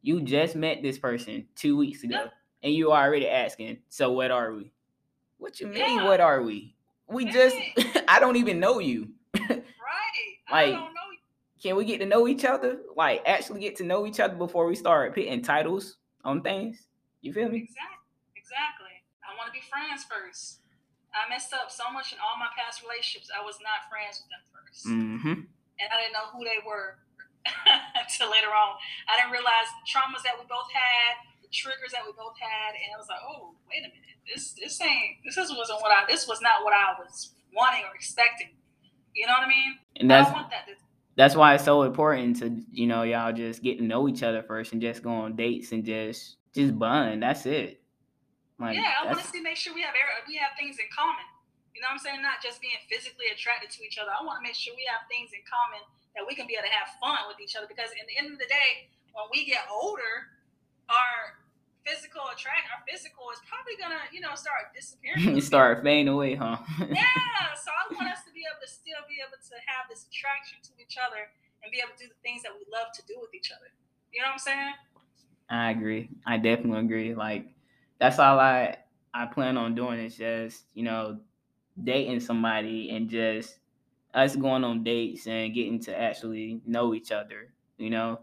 you 0.00 0.22
just 0.22 0.56
met 0.56 0.80
this 0.82 0.98
person 0.98 1.44
two 1.56 1.76
weeks 1.76 2.04
ago 2.04 2.14
Yeah. 2.16 2.28
and 2.62 2.72
you 2.74 2.92
already 2.92 3.28
asking 3.28 3.78
so 3.90 4.12
what 4.12 4.30
are 4.30 4.52
we 4.54 4.72
what 5.38 5.60
you 5.60 5.66
mean 5.66 5.98
Yeah. 5.98 6.04
what 6.04 6.20
are 6.20 6.40
we 6.40 6.74
we 7.08 7.26
just 7.26 7.56
i 8.08 8.18
don't 8.18 8.36
even 8.36 8.60
know 8.60 8.78
you 8.78 9.10
Right. 9.34 9.60
like- 10.50 10.68
I 10.68 10.70
don't 10.70 10.91
know. 10.91 10.91
Can 11.62 11.76
we 11.76 11.84
get 11.84 11.98
to 11.98 12.06
know 12.06 12.26
each 12.26 12.44
other 12.44 12.78
like 12.96 13.22
actually 13.26 13.60
get 13.60 13.76
to 13.76 13.84
know 13.84 14.06
each 14.06 14.20
other 14.20 14.34
before 14.34 14.66
we 14.66 14.74
start 14.74 15.14
putting 15.14 15.42
titles 15.42 15.96
on 16.24 16.42
things 16.42 16.88
you 17.20 17.32
feel 17.32 17.48
me 17.48 17.58
Exactly. 17.58 17.98
Exactly. 18.36 18.94
I 19.24 19.32
want 19.38 19.48
to 19.48 19.54
be 19.54 19.64
friends 19.64 20.04
first. 20.04 20.60
I 21.16 21.24
messed 21.32 21.54
up 21.54 21.70
so 21.70 21.88
much 21.88 22.12
in 22.12 22.18
all 22.20 22.36
my 22.36 22.52
past 22.52 22.82
relationships. 22.84 23.32
I 23.32 23.40
was 23.40 23.56
not 23.64 23.88
friends 23.88 24.20
with 24.20 24.28
them 24.28 24.44
1st 24.52 24.82
mm-hmm 24.92 25.40
and 25.82 25.90
I 25.90 25.98
didn't 25.98 26.14
know 26.14 26.30
who 26.30 26.46
they 26.46 26.62
were 26.62 27.02
until 27.98 28.30
later 28.30 28.54
on. 28.54 28.78
I 29.10 29.18
didn't 29.18 29.34
realize 29.34 29.66
the 29.82 29.86
traumas 29.90 30.22
that 30.22 30.38
we 30.38 30.46
both 30.46 30.70
had, 30.70 31.18
the 31.42 31.50
triggers 31.50 31.90
that 31.90 32.06
we 32.06 32.14
both 32.14 32.38
had, 32.38 32.78
and 32.78 32.94
I 32.94 32.96
was 32.98 33.10
like, 33.10 33.18
oh, 33.26 33.58
wait 33.66 33.82
a 33.82 33.90
minute, 33.90 34.18
this 34.22 34.54
this 34.54 34.78
ain't 34.78 35.18
this 35.26 35.34
is 35.34 35.50
wasn't 35.50 35.82
what 35.82 35.90
I 35.90 36.06
this 36.06 36.30
was 36.30 36.38
not 36.38 36.62
what 36.62 36.70
I 36.70 36.94
was 36.94 37.34
wanting 37.50 37.82
or 37.82 37.94
expecting. 37.98 38.54
You 39.12 39.26
know 39.26 39.34
what 39.34 39.44
I 39.44 39.50
mean? 39.50 39.70
and 39.98 40.06
I 40.08 40.22
that's 40.22 40.30
don't 40.30 40.38
want 40.46 40.50
that. 40.54 40.70
That's 41.14 41.36
why 41.36 41.54
it's 41.54 41.64
so 41.64 41.82
important 41.82 42.38
to 42.40 42.62
you 42.70 42.86
know 42.86 43.02
y'all 43.02 43.32
just 43.32 43.62
get 43.62 43.78
to 43.78 43.84
know 43.84 44.08
each 44.08 44.22
other 44.22 44.42
first 44.42 44.72
and 44.72 44.80
just 44.80 45.02
go 45.02 45.10
on 45.10 45.36
dates 45.36 45.72
and 45.72 45.84
just 45.84 46.36
just 46.54 46.78
bond. 46.78 47.22
That's 47.22 47.44
it. 47.46 47.80
Like 48.58 48.76
yeah, 48.76 49.02
I 49.02 49.06
want 49.06 49.20
to 49.20 49.26
see 49.26 49.40
make 49.40 49.56
sure 49.56 49.74
we 49.74 49.82
have 49.82 49.94
we 50.28 50.36
have 50.36 50.52
things 50.58 50.78
in 50.78 50.86
common. 50.94 51.26
You 51.74 51.80
know 51.80 51.88
what 51.88 51.98
I'm 51.98 52.04
saying? 52.04 52.22
Not 52.22 52.38
just 52.44 52.60
being 52.60 52.78
physically 52.88 53.32
attracted 53.32 53.72
to 53.74 53.80
each 53.82 53.96
other. 53.98 54.12
I 54.12 54.22
want 54.24 54.38
to 54.40 54.44
make 54.44 54.54
sure 54.54 54.76
we 54.76 54.84
have 54.92 55.08
things 55.08 55.32
in 55.32 55.40
common 55.48 55.80
that 56.14 56.22
we 56.22 56.36
can 56.36 56.46
be 56.46 56.54
able 56.54 56.68
to 56.68 56.74
have 56.76 56.94
fun 57.00 57.26
with 57.26 57.40
each 57.40 57.56
other. 57.56 57.66
Because 57.66 57.90
in 57.96 58.04
the 58.06 58.16
end 58.20 58.28
of 58.30 58.38
the 58.38 58.46
day, 58.46 58.92
when 59.16 59.26
we 59.32 59.48
get 59.48 59.64
older, 59.72 60.30
our 60.92 61.41
physical 61.84 62.22
attract, 62.30 62.70
our 62.70 62.82
physical 62.86 63.26
is 63.34 63.42
probably 63.46 63.74
gonna, 63.78 64.02
you 64.14 64.20
know, 64.22 64.34
start 64.34 64.70
disappearing. 64.74 65.34
bit. 65.34 65.44
start 65.52 65.82
fading 65.82 66.08
away, 66.08 66.34
huh? 66.34 66.58
Yeah, 66.78 67.54
so 67.58 67.70
I 67.70 67.82
want 67.94 68.08
us 68.10 68.22
to 68.26 68.32
be 68.32 68.46
able 68.46 68.62
to 68.62 68.70
still 68.70 69.02
be 69.10 69.18
able 69.22 69.38
to 69.38 69.56
have 69.66 69.90
this 69.90 70.06
attraction 70.06 70.58
to 70.62 70.70
each 70.78 70.96
other 70.98 71.30
and 71.62 71.70
be 71.70 71.78
able 71.78 71.94
to 71.98 72.06
do 72.06 72.08
the 72.10 72.20
things 72.22 72.42
that 72.42 72.52
we 72.54 72.64
love 72.70 72.90
to 72.94 73.02
do 73.06 73.18
with 73.20 73.34
each 73.34 73.50
other. 73.50 73.70
You 74.12 74.22
know 74.22 74.34
what 74.34 74.42
I'm 74.42 74.46
saying? 74.46 74.74
I 75.50 75.70
agree. 75.70 76.10
I 76.26 76.38
definitely 76.38 76.80
agree. 76.80 77.14
Like 77.14 77.46
that's 77.98 78.18
all 78.18 78.38
I 78.38 78.76
I 79.14 79.26
plan 79.26 79.56
on 79.56 79.74
doing 79.74 80.00
is 80.00 80.16
just 80.16 80.64
you 80.74 80.82
know 80.82 81.20
dating 81.82 82.20
somebody 82.20 82.90
and 82.90 83.08
just 83.08 83.58
us 84.14 84.36
going 84.36 84.64
on 84.64 84.84
dates 84.84 85.26
and 85.26 85.54
getting 85.54 85.80
to 85.80 85.98
actually 85.98 86.60
know 86.66 86.94
each 86.94 87.12
other. 87.12 87.52
You 87.78 87.90
know, 87.90 88.20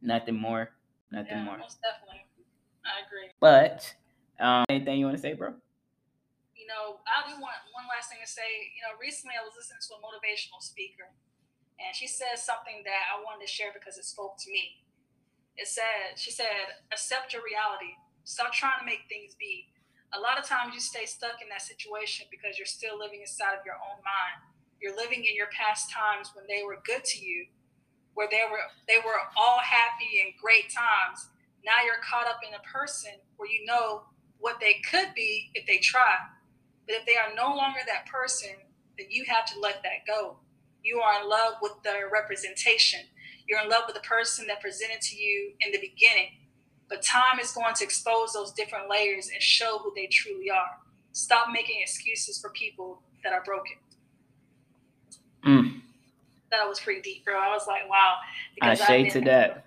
nothing 0.00 0.36
more, 0.36 0.70
nothing 1.10 1.38
yeah, 1.38 1.44
more. 1.44 1.58
most 1.58 1.78
definitely. 1.82 2.23
I 2.84 3.04
agree. 3.06 3.32
But 3.40 3.88
um, 4.40 4.64
anything 4.68 4.98
you 5.00 5.06
want 5.06 5.16
to 5.16 5.22
say, 5.22 5.32
bro? 5.34 5.52
You 6.56 6.66
know, 6.68 7.00
I 7.04 7.28
do 7.28 7.36
want 7.40 7.56
one 7.72 7.84
last 7.88 8.08
thing 8.08 8.20
to 8.24 8.28
say. 8.30 8.72
You 8.76 8.84
know, 8.84 8.96
recently 9.00 9.36
I 9.36 9.44
was 9.44 9.52
listening 9.56 9.80
to 9.84 9.92
a 9.96 10.00
motivational 10.00 10.60
speaker, 10.64 11.08
and 11.80 11.92
she 11.96 12.06
said 12.08 12.36
something 12.40 12.80
that 12.84 13.02
I 13.12 13.20
wanted 13.20 13.44
to 13.44 13.50
share 13.50 13.72
because 13.72 13.98
it 13.98 14.04
spoke 14.04 14.36
to 14.44 14.48
me. 14.50 14.80
It 15.56 15.68
said, 15.68 16.16
she 16.16 16.30
said, 16.30 16.82
accept 16.92 17.32
your 17.32 17.42
reality. 17.46 17.94
Stop 18.24 18.52
trying 18.52 18.80
to 18.80 18.86
make 18.86 19.06
things 19.08 19.36
be. 19.38 19.68
a 20.14 20.20
lot 20.20 20.38
of 20.38 20.44
times 20.46 20.72
you 20.74 20.80
stay 20.80 21.06
stuck 21.06 21.42
in 21.42 21.48
that 21.50 21.62
situation 21.62 22.26
because 22.30 22.58
you're 22.58 22.70
still 22.70 22.98
living 22.98 23.20
inside 23.20 23.58
of 23.58 23.66
your 23.66 23.74
own 23.82 23.98
mind. 24.06 24.38
You're 24.80 24.96
living 24.96 25.24
in 25.24 25.34
your 25.34 25.48
past 25.50 25.90
times 25.90 26.30
when 26.34 26.46
they 26.46 26.62
were 26.62 26.78
good 26.86 27.04
to 27.04 27.18
you, 27.18 27.46
where 28.14 28.28
they 28.30 28.42
were 28.50 28.62
they 28.86 28.98
were 29.04 29.18
all 29.36 29.58
happy 29.58 30.22
and 30.22 30.34
great 30.40 30.70
times. 30.70 31.30
Now 31.64 31.84
you're 31.84 32.02
caught 32.08 32.26
up 32.26 32.40
in 32.46 32.54
a 32.54 32.62
person 32.62 33.12
where 33.36 33.50
you 33.50 33.64
know 33.64 34.02
what 34.38 34.60
they 34.60 34.82
could 34.90 35.14
be 35.14 35.50
if 35.54 35.66
they 35.66 35.78
try. 35.78 36.16
But 36.86 36.96
if 36.96 37.06
they 37.06 37.16
are 37.16 37.34
no 37.34 37.56
longer 37.56 37.80
that 37.86 38.06
person, 38.06 38.50
then 38.98 39.06
you 39.10 39.24
have 39.26 39.46
to 39.46 39.60
let 39.60 39.82
that 39.82 40.06
go. 40.06 40.36
You 40.82 41.00
are 41.00 41.22
in 41.22 41.28
love 41.28 41.54
with 41.62 41.72
the 41.82 41.94
representation. 42.12 43.00
You're 43.48 43.62
in 43.62 43.70
love 43.70 43.84
with 43.86 43.96
the 43.96 44.02
person 44.02 44.46
that 44.48 44.60
presented 44.60 45.00
to 45.00 45.16
you 45.16 45.52
in 45.60 45.72
the 45.72 45.78
beginning. 45.78 46.28
But 46.88 47.02
time 47.02 47.40
is 47.40 47.52
going 47.52 47.74
to 47.74 47.84
expose 47.84 48.34
those 48.34 48.52
different 48.52 48.90
layers 48.90 49.28
and 49.32 49.42
show 49.42 49.78
who 49.78 49.92
they 49.96 50.06
truly 50.06 50.50
are. 50.50 50.78
Stop 51.12 51.48
making 51.52 51.76
excuses 51.80 52.38
for 52.38 52.50
people 52.50 53.00
that 53.22 53.32
are 53.32 53.42
broken. 53.42 53.76
Mm. 55.46 55.80
That 56.50 56.68
was 56.68 56.80
pretty 56.80 57.00
deep, 57.00 57.24
bro. 57.24 57.38
I 57.38 57.48
was 57.48 57.66
like, 57.66 57.88
wow. 57.88 58.16
I 58.60 58.74
say 58.74 59.08
to 59.10 59.20
that. 59.22 59.64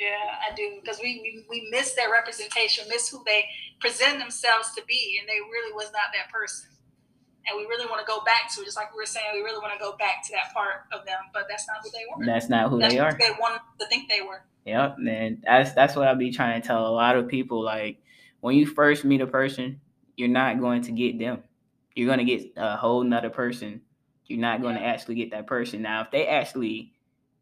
Yeah, 0.00 0.16
I 0.50 0.54
do 0.54 0.80
because 0.80 0.98
we, 1.02 1.20
we 1.20 1.44
we 1.50 1.68
miss 1.70 1.92
their 1.92 2.10
representation, 2.10 2.86
miss 2.88 3.10
who 3.10 3.22
they 3.26 3.44
present 3.80 4.18
themselves 4.18 4.72
to 4.74 4.82
be, 4.88 5.18
and 5.20 5.28
they 5.28 5.38
really 5.52 5.74
was 5.74 5.92
not 5.92 6.08
that 6.14 6.32
person. 6.32 6.70
And 7.46 7.58
we 7.58 7.64
really 7.66 7.86
want 7.86 8.00
to 8.00 8.06
go 8.06 8.22
back 8.24 8.52
to, 8.54 8.62
it, 8.62 8.64
just 8.64 8.76
like 8.76 8.92
we 8.94 8.98
were 8.98 9.06
saying, 9.06 9.26
we 9.34 9.40
really 9.40 9.58
want 9.58 9.72
to 9.72 9.78
go 9.78 9.96
back 9.96 10.24
to 10.26 10.32
that 10.32 10.54
part 10.54 10.84
of 10.92 11.04
them, 11.06 11.18
but 11.32 11.46
that's 11.48 11.66
not 11.66 11.78
who 11.82 11.90
they 11.90 12.04
were. 12.08 12.24
That's 12.24 12.48
not 12.48 12.70
who 12.70 12.78
That's 12.78 12.94
they 12.94 13.00
are. 13.00 13.12
They 13.18 13.30
wanted 13.40 13.60
to 13.78 13.86
think 13.88 14.08
they 14.08 14.20
were. 14.20 14.42
Yep, 14.64 14.96
man. 14.98 15.42
That's 15.44 15.72
that's 15.72 15.96
what 15.96 16.08
I'll 16.08 16.16
be 16.16 16.32
trying 16.32 16.60
to 16.60 16.66
tell 16.66 16.86
a 16.86 16.88
lot 16.88 17.16
of 17.16 17.28
people. 17.28 17.62
Like 17.62 18.02
when 18.40 18.56
you 18.56 18.66
first 18.66 19.04
meet 19.04 19.20
a 19.20 19.26
person, 19.26 19.80
you're 20.16 20.28
not 20.28 20.60
going 20.60 20.82
to 20.82 20.92
get 20.92 21.18
them. 21.18 21.42
You're 21.94 22.08
gonna 22.08 22.24
get 22.24 22.52
a 22.56 22.76
whole 22.76 23.04
nother 23.04 23.30
person. 23.30 23.82
You're 24.26 24.38
not 24.38 24.62
going 24.62 24.76
to 24.76 24.82
actually 24.82 25.16
get 25.16 25.32
that 25.32 25.48
person. 25.48 25.82
Now, 25.82 26.02
if 26.02 26.12
they 26.12 26.28
actually 26.28 26.92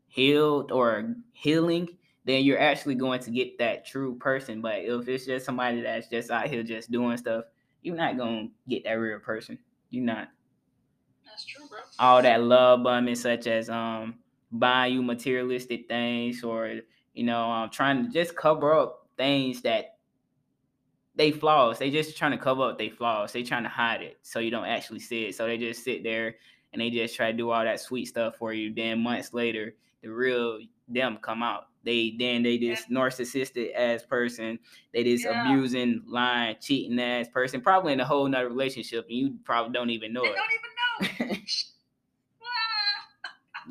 healed 0.07 0.73
or 0.73 1.17
healing, 1.35 1.99
then 2.29 2.45
you're 2.45 2.61
actually 2.61 2.95
going 2.95 3.21
to 3.21 3.31
get 3.31 3.57
that 3.59 3.87
true 3.87 4.15
person. 4.17 4.61
But 4.61 4.81
if 4.81 5.09
it's 5.09 5.25
just 5.25 5.47
somebody 5.47 5.81
that's 5.81 6.09
just 6.09 6.31
out 6.31 6.47
here 6.47 6.63
just 6.63 6.91
doing 6.91 7.17
stuff, 7.17 7.45
you're 7.83 7.97
not 7.97 8.19
gonna 8.19 8.49
get 8.69 8.85
that 8.85 8.93
real 8.93 9.19
person. 9.19 9.59
You're 9.89 10.05
not. 10.05 10.29
That's 11.25 11.47
true, 11.47 11.67
bro. 11.69 11.79
all 11.99 12.21
that 12.21 12.43
love 12.43 12.83
bombing, 12.83 13.15
such 13.15 13.47
as 13.47 13.71
um 13.71 14.17
buying 14.53 14.95
you 14.95 15.03
materialistic 15.03 15.89
things 15.89 16.45
or 16.45 16.81
you 17.15 17.25
know 17.25 17.51
um 17.51 17.71
trying 17.71 18.05
to 18.05 18.13
just 18.13 18.37
cover 18.37 18.75
up 18.75 19.07
things 19.17 19.63
that 19.63 19.97
they 21.15 21.33
flaws. 21.33 21.79
They 21.79 21.91
just 21.91 22.17
trying 22.17 22.33
to 22.33 22.39
cover 22.39 22.65
up 22.65 22.79
their 22.79 22.91
flaws. 22.91 23.33
They 23.33 23.43
trying 23.43 23.63
to 23.63 23.71
hide 23.71 24.03
it 24.03 24.19
so 24.23 24.39
you 24.39 24.51
don't 24.51 24.67
actually 24.67 25.01
see 25.01 25.25
it. 25.25 25.35
So 25.35 25.47
they 25.47 25.57
just 25.57 25.83
sit 25.83 26.03
there 26.03 26.37
and 26.73 26.83
they 26.83 26.91
just 26.91 27.17
try 27.17 27.31
to 27.33 27.37
do 27.37 27.51
all 27.51 27.65
that 27.65 27.81
sweet 27.81 28.07
stuff 28.07 28.37
for 28.37 28.53
you. 28.53 28.73
Then 28.75 29.01
months 29.01 29.33
later, 29.33 29.75
the 30.03 30.09
real 30.09 30.59
them 30.89 31.19
come 31.23 31.43
out. 31.43 31.69
They 31.85 32.15
then 32.19 32.43
they 32.43 32.59
this 32.59 32.85
narcissistic 32.91 33.75
ass 33.75 34.05
person. 34.05 34.59
They 34.93 35.05
this 35.05 35.25
Yeah. 35.25 35.43
abusing, 35.51 36.03
lying, 36.07 36.57
cheating 36.61 36.99
ass 37.01 37.29
person. 37.29 37.61
Probably 37.61 37.93
in 37.93 38.01
a 38.01 38.05
whole 38.05 38.27
nother 38.29 38.49
relationship, 38.49 39.07
and 39.09 39.17
you 39.19 39.39
probably 39.45 39.73
don't 39.73 39.91
even 39.91 40.13
know 40.13 40.23
They 40.23 40.29
it. 40.31 40.37
don't 40.37 41.11
even 41.21 41.29
know. 41.29 41.37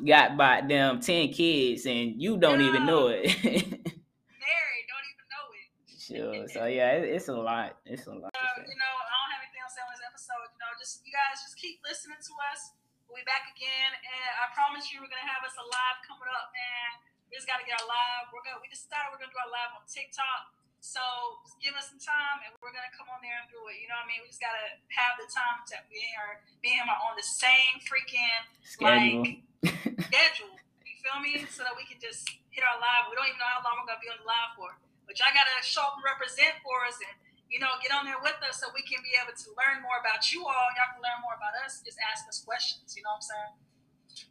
Got 0.06 0.36
by 0.38 0.60
them 0.62 1.00
10 1.00 1.32
kids 1.34 1.82
and 1.86 2.22
you 2.22 2.36
don't 2.38 2.60
even 2.62 2.86
know 2.86 3.08
it. 3.08 3.26
Married, 3.42 4.86
don't 4.86 5.06
even 5.10 5.26
know 5.26 5.46
it. 5.50 5.66
sure. 5.98 6.46
So 6.54 6.66
yeah, 6.70 7.02
it, 7.02 7.18
it's 7.18 7.26
a 7.26 7.34
lot. 7.34 7.82
It's 7.84 8.06
a 8.06 8.14
lot. 8.14 8.30
Uh, 8.30 8.62
you 8.62 8.78
know, 8.78 8.94
I 8.94 9.10
don't 9.10 9.30
have 9.34 9.42
anything 9.42 9.58
else 9.58 9.74
on 9.74 9.90
this 9.90 9.98
episode. 10.06 10.54
You 10.54 10.58
know, 10.62 10.70
just 10.78 11.02
you 11.02 11.10
guys 11.10 11.42
just 11.42 11.58
keep 11.58 11.82
listening 11.82 12.22
to 12.22 12.32
us. 12.46 12.77
We'll 13.18 13.26
back 13.26 13.50
again, 13.50 13.90
and 13.98 14.30
I 14.38 14.46
promise 14.54 14.94
you, 14.94 15.02
we're 15.02 15.10
gonna 15.10 15.26
have 15.26 15.42
us 15.42 15.58
a 15.58 15.66
live 15.66 15.98
coming 16.06 16.30
up, 16.30 16.54
man. 16.54 17.02
We 17.26 17.34
just 17.34 17.50
gotta 17.50 17.66
get 17.66 17.74
our 17.82 17.90
live. 17.90 18.30
We're 18.30 18.46
gonna 18.46 18.62
we 18.62 18.70
just 18.70 18.86
started. 18.86 19.10
We're 19.10 19.18
gonna 19.18 19.34
do 19.34 19.42
our 19.42 19.50
live 19.50 19.74
on 19.74 19.82
TikTok. 19.90 20.54
So 20.78 21.02
just 21.42 21.58
give 21.58 21.74
us 21.74 21.90
some 21.90 21.98
time, 21.98 22.46
and 22.46 22.54
we're 22.62 22.70
gonna 22.70 22.94
come 22.94 23.10
on 23.10 23.18
there 23.18 23.34
and 23.42 23.50
do 23.50 23.58
it. 23.74 23.82
You 23.82 23.90
know 23.90 23.98
what 23.98 24.06
I 24.06 24.14
mean? 24.14 24.22
We 24.22 24.30
just 24.30 24.38
gotta 24.38 24.78
have 24.94 25.18
the 25.18 25.26
time 25.26 25.66
to 25.66 25.82
we 25.90 25.98
are 26.14 26.46
me 26.62 26.78
and 26.78 26.86
him 26.86 26.94
are 26.94 27.02
on 27.10 27.18
the 27.18 27.26
same 27.26 27.82
freaking 27.82 28.38
Schedule. 28.62 29.42
schedule. 30.06 30.54
You 30.86 30.94
feel 31.02 31.18
me? 31.18 31.42
So 31.50 31.66
that 31.66 31.74
we 31.74 31.90
can 31.90 31.98
just 31.98 32.22
hit 32.54 32.62
our 32.62 32.78
live. 32.78 33.10
We 33.10 33.18
don't 33.18 33.34
even 33.34 33.42
know 33.42 33.50
how 33.50 33.66
long 33.66 33.82
we're 33.82 33.90
gonna 33.90 33.98
be 33.98 34.14
on 34.14 34.22
the 34.22 34.30
live 34.30 34.54
for. 34.54 34.78
But 35.10 35.18
y'all 35.18 35.34
gotta 35.34 35.58
show 35.66 35.82
up 35.82 35.98
and 35.98 36.06
represent 36.06 36.54
for 36.62 36.86
us 36.86 36.94
and 37.02 37.18
you 37.50 37.58
know 37.60 37.72
get 37.82 37.92
on 37.92 38.04
there 38.04 38.20
with 38.22 38.36
us 38.48 38.60
so 38.60 38.68
we 38.74 38.82
can 38.82 39.02
be 39.02 39.16
able 39.16 39.36
to 39.36 39.48
learn 39.56 39.82
more 39.82 39.98
about 40.00 40.32
you 40.32 40.44
all. 40.44 40.68
Y'all 40.76 40.92
can 40.92 41.02
learn 41.02 41.20
more 41.24 41.36
about 41.36 41.56
us. 41.64 41.80
Just 41.84 41.98
ask 42.04 42.28
us 42.28 42.44
questions. 42.44 42.94
You 42.96 43.02
know 43.02 43.16
what 43.16 43.24
I'm 43.24 43.28
saying? 43.28 43.52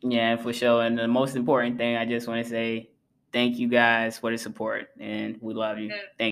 yeah, 0.01 0.35
for 0.37 0.53
sure. 0.53 0.83
And 0.83 0.97
the 0.97 1.07
most 1.07 1.35
important 1.35 1.77
thing 1.77 1.95
I 1.95 2.05
just 2.05 2.27
want 2.27 2.43
to 2.43 2.49
say, 2.49 2.89
thank 3.33 3.57
you 3.57 3.67
guys 3.67 4.17
for 4.17 4.31
the 4.31 4.37
support 4.37 4.89
and 4.99 5.37
we 5.41 5.53
love 5.53 5.77
you. 5.77 5.87
Yeah. 5.87 5.95
Thank 6.17 6.25